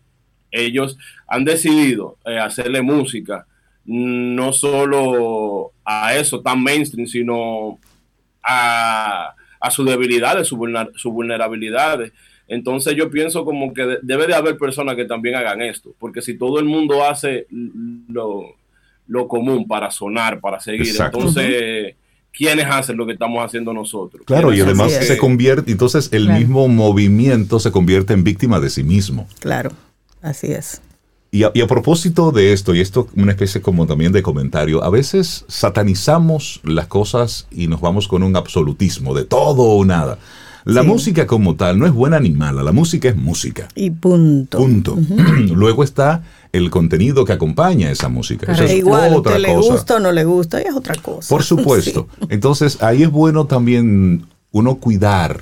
ellos 0.51 0.97
han 1.27 1.45
decidido 1.45 2.17
eh, 2.25 2.37
hacerle 2.37 2.81
música, 2.81 3.45
no 3.85 4.53
solo 4.53 5.71
a 5.83 6.15
eso 6.15 6.41
tan 6.41 6.63
mainstream, 6.63 7.07
sino 7.07 7.79
a, 8.43 9.33
a 9.59 9.71
sus 9.71 9.85
debilidades, 9.85 10.47
sus 10.47 10.57
vulner, 10.57 10.91
su 10.95 11.11
vulnerabilidades. 11.11 12.11
Entonces 12.47 12.95
yo 12.95 13.09
pienso 13.09 13.45
como 13.45 13.73
que 13.73 13.99
debe 14.01 14.27
de 14.27 14.35
haber 14.35 14.57
personas 14.57 14.95
que 14.95 15.05
también 15.05 15.35
hagan 15.35 15.61
esto, 15.61 15.95
porque 15.99 16.21
si 16.21 16.37
todo 16.37 16.59
el 16.59 16.65
mundo 16.65 17.05
hace 17.05 17.47
lo, 17.49 18.55
lo 19.07 19.27
común 19.27 19.67
para 19.67 19.89
sonar, 19.89 20.41
para 20.41 20.59
seguir, 20.59 20.87
Exacto. 20.87 21.19
entonces, 21.19 21.95
¿quiénes 22.33 22.65
hacen 22.65 22.97
lo 22.97 23.05
que 23.05 23.13
estamos 23.13 23.43
haciendo 23.45 23.73
nosotros? 23.73 24.23
Claro, 24.25 24.53
y 24.53 24.59
además 24.59 24.91
se 24.91 25.17
convierte, 25.17 25.71
entonces 25.71 26.09
el 26.11 26.25
claro. 26.25 26.39
mismo 26.39 26.67
movimiento 26.67 27.59
se 27.59 27.71
convierte 27.71 28.13
en 28.13 28.25
víctima 28.25 28.59
de 28.59 28.69
sí 28.69 28.83
mismo. 28.83 29.29
Claro, 29.39 29.71
así 30.21 30.51
es. 30.51 30.81
Y 31.33 31.43
a, 31.45 31.51
y 31.53 31.61
a, 31.61 31.67
propósito 31.67 32.33
de 32.33 32.51
esto, 32.51 32.75
y 32.75 32.81
esto 32.81 33.07
una 33.15 33.31
especie 33.31 33.61
como 33.61 33.87
también 33.87 34.11
de 34.11 34.21
comentario, 34.21 34.83
a 34.83 34.89
veces 34.89 35.45
satanizamos 35.47 36.59
las 36.65 36.87
cosas 36.87 37.47
y 37.51 37.67
nos 37.67 37.79
vamos 37.79 38.09
con 38.09 38.21
un 38.21 38.35
absolutismo 38.35 39.13
de 39.13 39.23
todo 39.23 39.63
o 39.63 39.85
nada. 39.85 40.17
La 40.65 40.81
sí. 40.81 40.87
música 40.87 41.25
como 41.25 41.55
tal 41.55 41.79
no 41.79 41.85
es 41.85 41.93
buena 41.93 42.19
ni 42.19 42.31
mala, 42.31 42.63
la 42.63 42.71
música 42.71 43.09
es 43.09 43.15
música. 43.15 43.67
Y 43.75 43.91
punto. 43.91 44.57
Punto. 44.57 44.93
Uh 44.93 44.97
-huh. 44.99 45.55
Luego 45.55 45.83
está 45.83 46.23
el 46.51 46.69
contenido 46.69 47.25
que 47.25 47.33
acompaña 47.33 47.89
esa 47.89 48.09
música. 48.09 48.47
Claro. 48.47 48.65
es 48.65 48.73
igual, 48.73 49.13
otra 49.13 49.39
le 49.39 49.53
cosa. 49.53 49.71
gusta 49.73 49.95
o 49.95 49.99
no 49.99 50.11
le 50.11 50.25
gusta, 50.25 50.59
es 50.61 50.75
otra 50.75 50.95
cosa. 50.95 51.29
Por 51.29 51.43
supuesto. 51.51 52.07
Sí. 52.19 52.27
Entonces, 52.29 52.83
ahí 52.83 53.03
es 53.03 53.09
bueno 53.09 53.45
también 53.45 54.25
uno 54.51 54.75
cuidar 54.75 55.41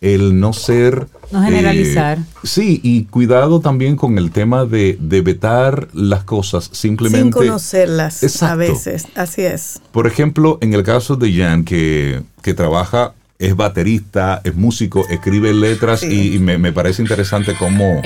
el 0.00 0.38
no 0.38 0.52
ser... 0.52 1.08
No 1.30 1.42
generalizar. 1.42 2.18
Eh, 2.18 2.22
sí, 2.44 2.80
y 2.82 3.04
cuidado 3.04 3.60
también 3.60 3.96
con 3.96 4.18
el 4.18 4.30
tema 4.30 4.64
de, 4.64 4.96
de 5.00 5.20
vetar 5.22 5.88
las 5.92 6.24
cosas 6.24 6.68
simplemente... 6.72 7.22
Sin 7.22 7.30
conocerlas 7.32 8.22
Exacto. 8.22 8.52
a 8.52 8.56
veces, 8.56 9.06
así 9.14 9.42
es. 9.42 9.80
Por 9.92 10.06
ejemplo, 10.06 10.58
en 10.60 10.74
el 10.74 10.82
caso 10.82 11.16
de 11.16 11.32
Jan, 11.32 11.64
que, 11.64 12.22
que 12.42 12.54
trabaja 12.54 13.14
es 13.38 13.54
baterista, 13.54 14.40
es 14.44 14.54
músico, 14.54 15.04
escribe 15.10 15.52
letras 15.52 16.00
sí. 16.00 16.06
y, 16.06 16.36
y 16.36 16.38
me, 16.38 16.58
me, 16.58 16.72
parece 16.72 17.02
interesante 17.02 17.54
cómo, 17.58 18.00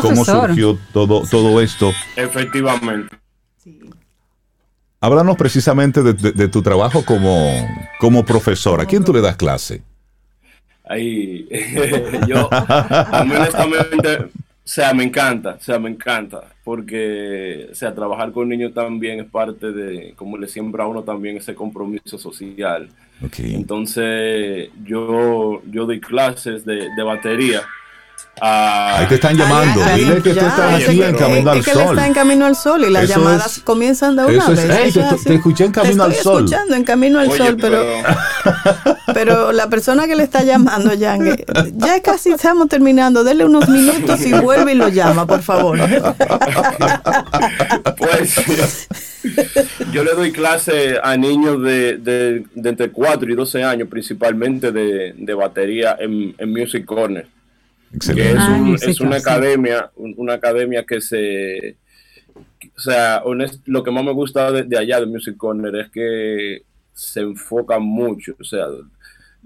cómo 0.00 0.24
surgió 0.24 0.78
todo, 0.92 1.22
todo 1.30 1.60
esto. 1.60 1.92
Efectivamente. 2.16 3.16
Sí. 3.62 3.78
Háblanos 5.00 5.36
precisamente 5.36 6.02
de, 6.02 6.14
de, 6.14 6.32
de, 6.32 6.48
tu 6.48 6.62
trabajo 6.62 7.04
como, 7.04 7.52
como 8.00 8.24
profesor. 8.24 8.80
¿A 8.80 8.86
quién 8.86 9.04
tú 9.04 9.12
le 9.12 9.20
das 9.20 9.36
clase? 9.36 9.82
Ahí, 10.92 11.48
yo, 12.28 12.50
a 12.52 13.24
mí 13.26 13.34
honestamente, 13.34 14.16
o 14.16 14.28
sea, 14.62 14.92
me 14.92 15.04
encanta, 15.04 15.56
o 15.58 15.62
sea, 15.62 15.78
me 15.78 15.88
encanta, 15.88 16.44
porque, 16.62 17.68
o 17.72 17.74
sea, 17.74 17.94
trabajar 17.94 18.30
con 18.30 18.50
niños 18.50 18.74
también 18.74 19.20
es 19.20 19.26
parte 19.26 19.72
de, 19.72 20.12
como 20.16 20.36
le 20.36 20.48
siembra 20.48 20.84
a 20.84 20.88
uno 20.88 21.02
también 21.02 21.38
ese 21.38 21.54
compromiso 21.54 22.18
social. 22.18 22.90
Okay. 23.24 23.54
Entonces, 23.54 24.68
yo, 24.84 25.62
yo 25.70 25.86
doy 25.86 25.98
clases 25.98 26.66
de, 26.66 26.90
de 26.94 27.02
batería. 27.02 27.62
Uh, 28.40 28.44
Ahí 28.44 29.06
te 29.08 29.16
están 29.16 29.36
llamando. 29.36 29.84
Ay, 29.84 30.04
Dile 30.04 30.22
que 30.22 30.34
ya, 30.34 30.40
tú 30.40 30.46
estás 30.48 30.74
aquí 30.82 31.02
en 31.02 31.14
Camino 31.16 31.50
al 31.50 31.58
es 31.58 31.64
que 31.66 31.72
Sol. 31.72 31.82
Él 31.82 31.88
está 31.90 32.06
en 32.06 32.14
Camino 32.14 32.46
al 32.46 32.56
Sol 32.56 32.84
y 32.84 32.90
las 32.90 33.04
eso 33.04 33.18
llamadas 33.18 33.58
es, 33.58 33.62
comienzan 33.62 34.16
de 34.16 34.24
una 34.24 34.48
vez. 34.48 34.58
Es, 34.58 34.70
hey, 34.70 34.90
te, 34.92 35.02
te, 35.22 35.34
escuché 35.34 35.66
en 35.66 35.72
Camino 35.72 36.04
al 36.04 36.14
Sol. 36.14 36.44
escuchando 36.44 36.74
en 36.74 36.84
Camino 36.84 37.20
al 37.20 37.28
Oye, 37.28 37.36
Sol, 37.36 37.56
pero, 37.60 37.84
pero... 38.42 38.96
pero 39.14 39.52
la 39.52 39.68
persona 39.68 40.06
que 40.06 40.16
le 40.16 40.22
está 40.22 40.42
llamando, 40.42 40.94
Yang, 40.94 41.26
eh, 41.26 41.44
ya 41.74 42.00
casi 42.00 42.30
estamos 42.30 42.68
terminando. 42.68 43.22
Dele 43.22 43.44
unos 43.44 43.68
minutos 43.68 44.24
y 44.24 44.32
vuelve 44.32 44.72
y 44.72 44.76
lo 44.76 44.88
llama, 44.88 45.26
por 45.26 45.42
favor. 45.42 45.78
pues 47.98 48.88
yo 49.92 50.04
le 50.04 50.14
doy 50.14 50.32
clase 50.32 50.98
a 51.02 51.18
niños 51.18 51.62
de, 51.62 51.98
de, 51.98 52.44
de, 52.54 52.68
entre 52.70 52.90
4 52.90 53.30
y 53.30 53.34
12 53.34 53.62
años, 53.62 53.88
principalmente 53.88 54.72
de, 54.72 55.14
de 55.16 55.34
batería 55.34 55.96
en, 56.00 56.34
en 56.38 56.50
Music 56.50 56.86
Corner. 56.86 57.28
Excelente. 57.92 58.32
Que 58.32 58.38
es, 58.38 58.48
un, 58.48 58.74
ah, 58.74 58.76
es 58.80 59.00
una 59.00 59.16
academia, 59.16 59.90
una 59.96 60.34
academia 60.34 60.84
que 60.84 61.00
se, 61.00 61.76
o 62.76 62.80
sea, 62.80 63.22
honest, 63.24 63.66
lo 63.66 63.82
que 63.82 63.90
más 63.90 64.04
me 64.04 64.12
gusta 64.12 64.50
de, 64.50 64.62
de, 64.64 64.78
allá 64.78 65.00
de 65.00 65.06
Music 65.06 65.36
Corner 65.36 65.74
es 65.76 65.90
que 65.90 66.62
se 66.92 67.20
enfoca 67.20 67.78
mucho, 67.78 68.34
o 68.40 68.44
sea, 68.44 68.66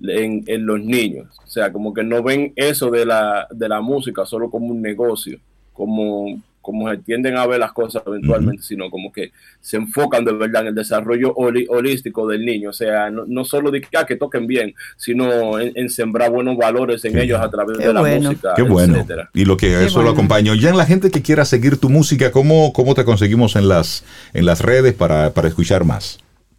en, 0.03 0.45
en, 0.47 0.67
los 0.67 0.81
niños, 0.81 1.37
o 1.45 1.47
sea, 1.47 1.73
como 1.73 1.93
que 1.93 2.03
no 2.03 2.23
ven 2.23 2.53
eso 2.57 2.91
de 2.91 3.07
la, 3.07 3.47
de 3.51 3.69
la 3.69 3.81
música 3.81 4.27
solo 4.27 4.51
como 4.51 4.67
un 4.67 4.83
negocio, 4.83 5.39
como 5.73 6.41
como 6.67 6.91
se 6.91 6.97
tienden 6.99 7.37
a 7.37 7.47
ver 7.47 7.61
las 7.61 7.73
cosas 7.73 8.03
eventualmente, 8.05 8.61
uh 8.61 8.65
-huh. 8.65 8.67
sino 8.67 8.91
como 8.91 9.13
que 9.13 9.31
se 9.61 9.77
enfocan 9.77 10.25
de 10.25 10.33
verdad 10.33 10.63
en 10.63 10.69
el 10.69 10.75
desarrollo 10.75 11.33
holístico 11.33 12.27
del 12.27 12.45
niño, 12.45 12.71
o 12.71 12.73
sea, 12.73 13.09
no, 13.09 13.25
no 13.25 13.45
solo 13.45 13.71
de 13.71 13.81
que, 13.81 13.97
ah, 13.97 14.05
que, 14.05 14.17
toquen 14.17 14.49
bien, 14.49 14.75
sino 14.97 15.61
en, 15.61 15.71
en, 15.77 15.89
sembrar 15.89 16.33
buenos 16.33 16.57
valores 16.57 17.05
en 17.05 17.13
Qué 17.13 17.23
ellos 17.23 17.41
a 17.41 17.49
través 17.49 17.79
Qué 17.79 17.87
de 17.87 17.93
bueno. 17.93 18.09
la 18.09 18.29
música. 18.29 18.55
Qué 18.57 18.63
bueno. 18.63 18.95
Etcétera. 18.97 19.31
Y 19.33 19.45
lo 19.45 19.57
que 19.57 19.69
Qué 19.69 19.85
eso 19.85 19.95
bueno. 19.95 20.09
lo 20.09 20.15
acompañó. 20.15 20.55
Ya 20.55 20.71
en 20.71 20.77
la 20.77 20.87
gente 20.87 21.13
que 21.13 21.23
quiera 21.23 21.45
seguir 21.45 21.79
tu 21.79 21.89
música, 21.89 22.33
¿cómo, 22.33 22.73
cómo 22.73 22.97
te 22.97 23.05
conseguimos 23.05 23.55
en 23.55 23.69
las, 23.69 24.05
en 24.35 24.45
las 24.45 24.61
redes 24.61 24.93
para, 24.93 25.33
para 25.35 25.47
escuchar 25.47 25.85
más? 25.85 26.19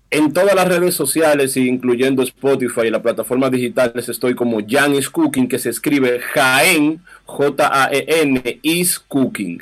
En 0.10 0.32
todas 0.32 0.56
las 0.56 0.70
redes 0.70 0.96
sociales, 0.96 1.58
incluyendo 1.58 2.24
Spotify 2.24 2.88
y 2.88 2.92
las 2.92 3.02
plataformas 3.02 3.52
digitales, 3.52 4.08
estoy 4.08 4.36
como 4.36 4.60
Jan 4.66 4.96
is 4.96 5.10
Cooking, 5.10 5.50
que 5.50 5.60
se 5.60 5.70
escribe 5.70 6.22
Jaén, 6.34 7.02
J-A-E-N, 7.26 8.60
is 8.62 9.00
Cooking 9.00 9.62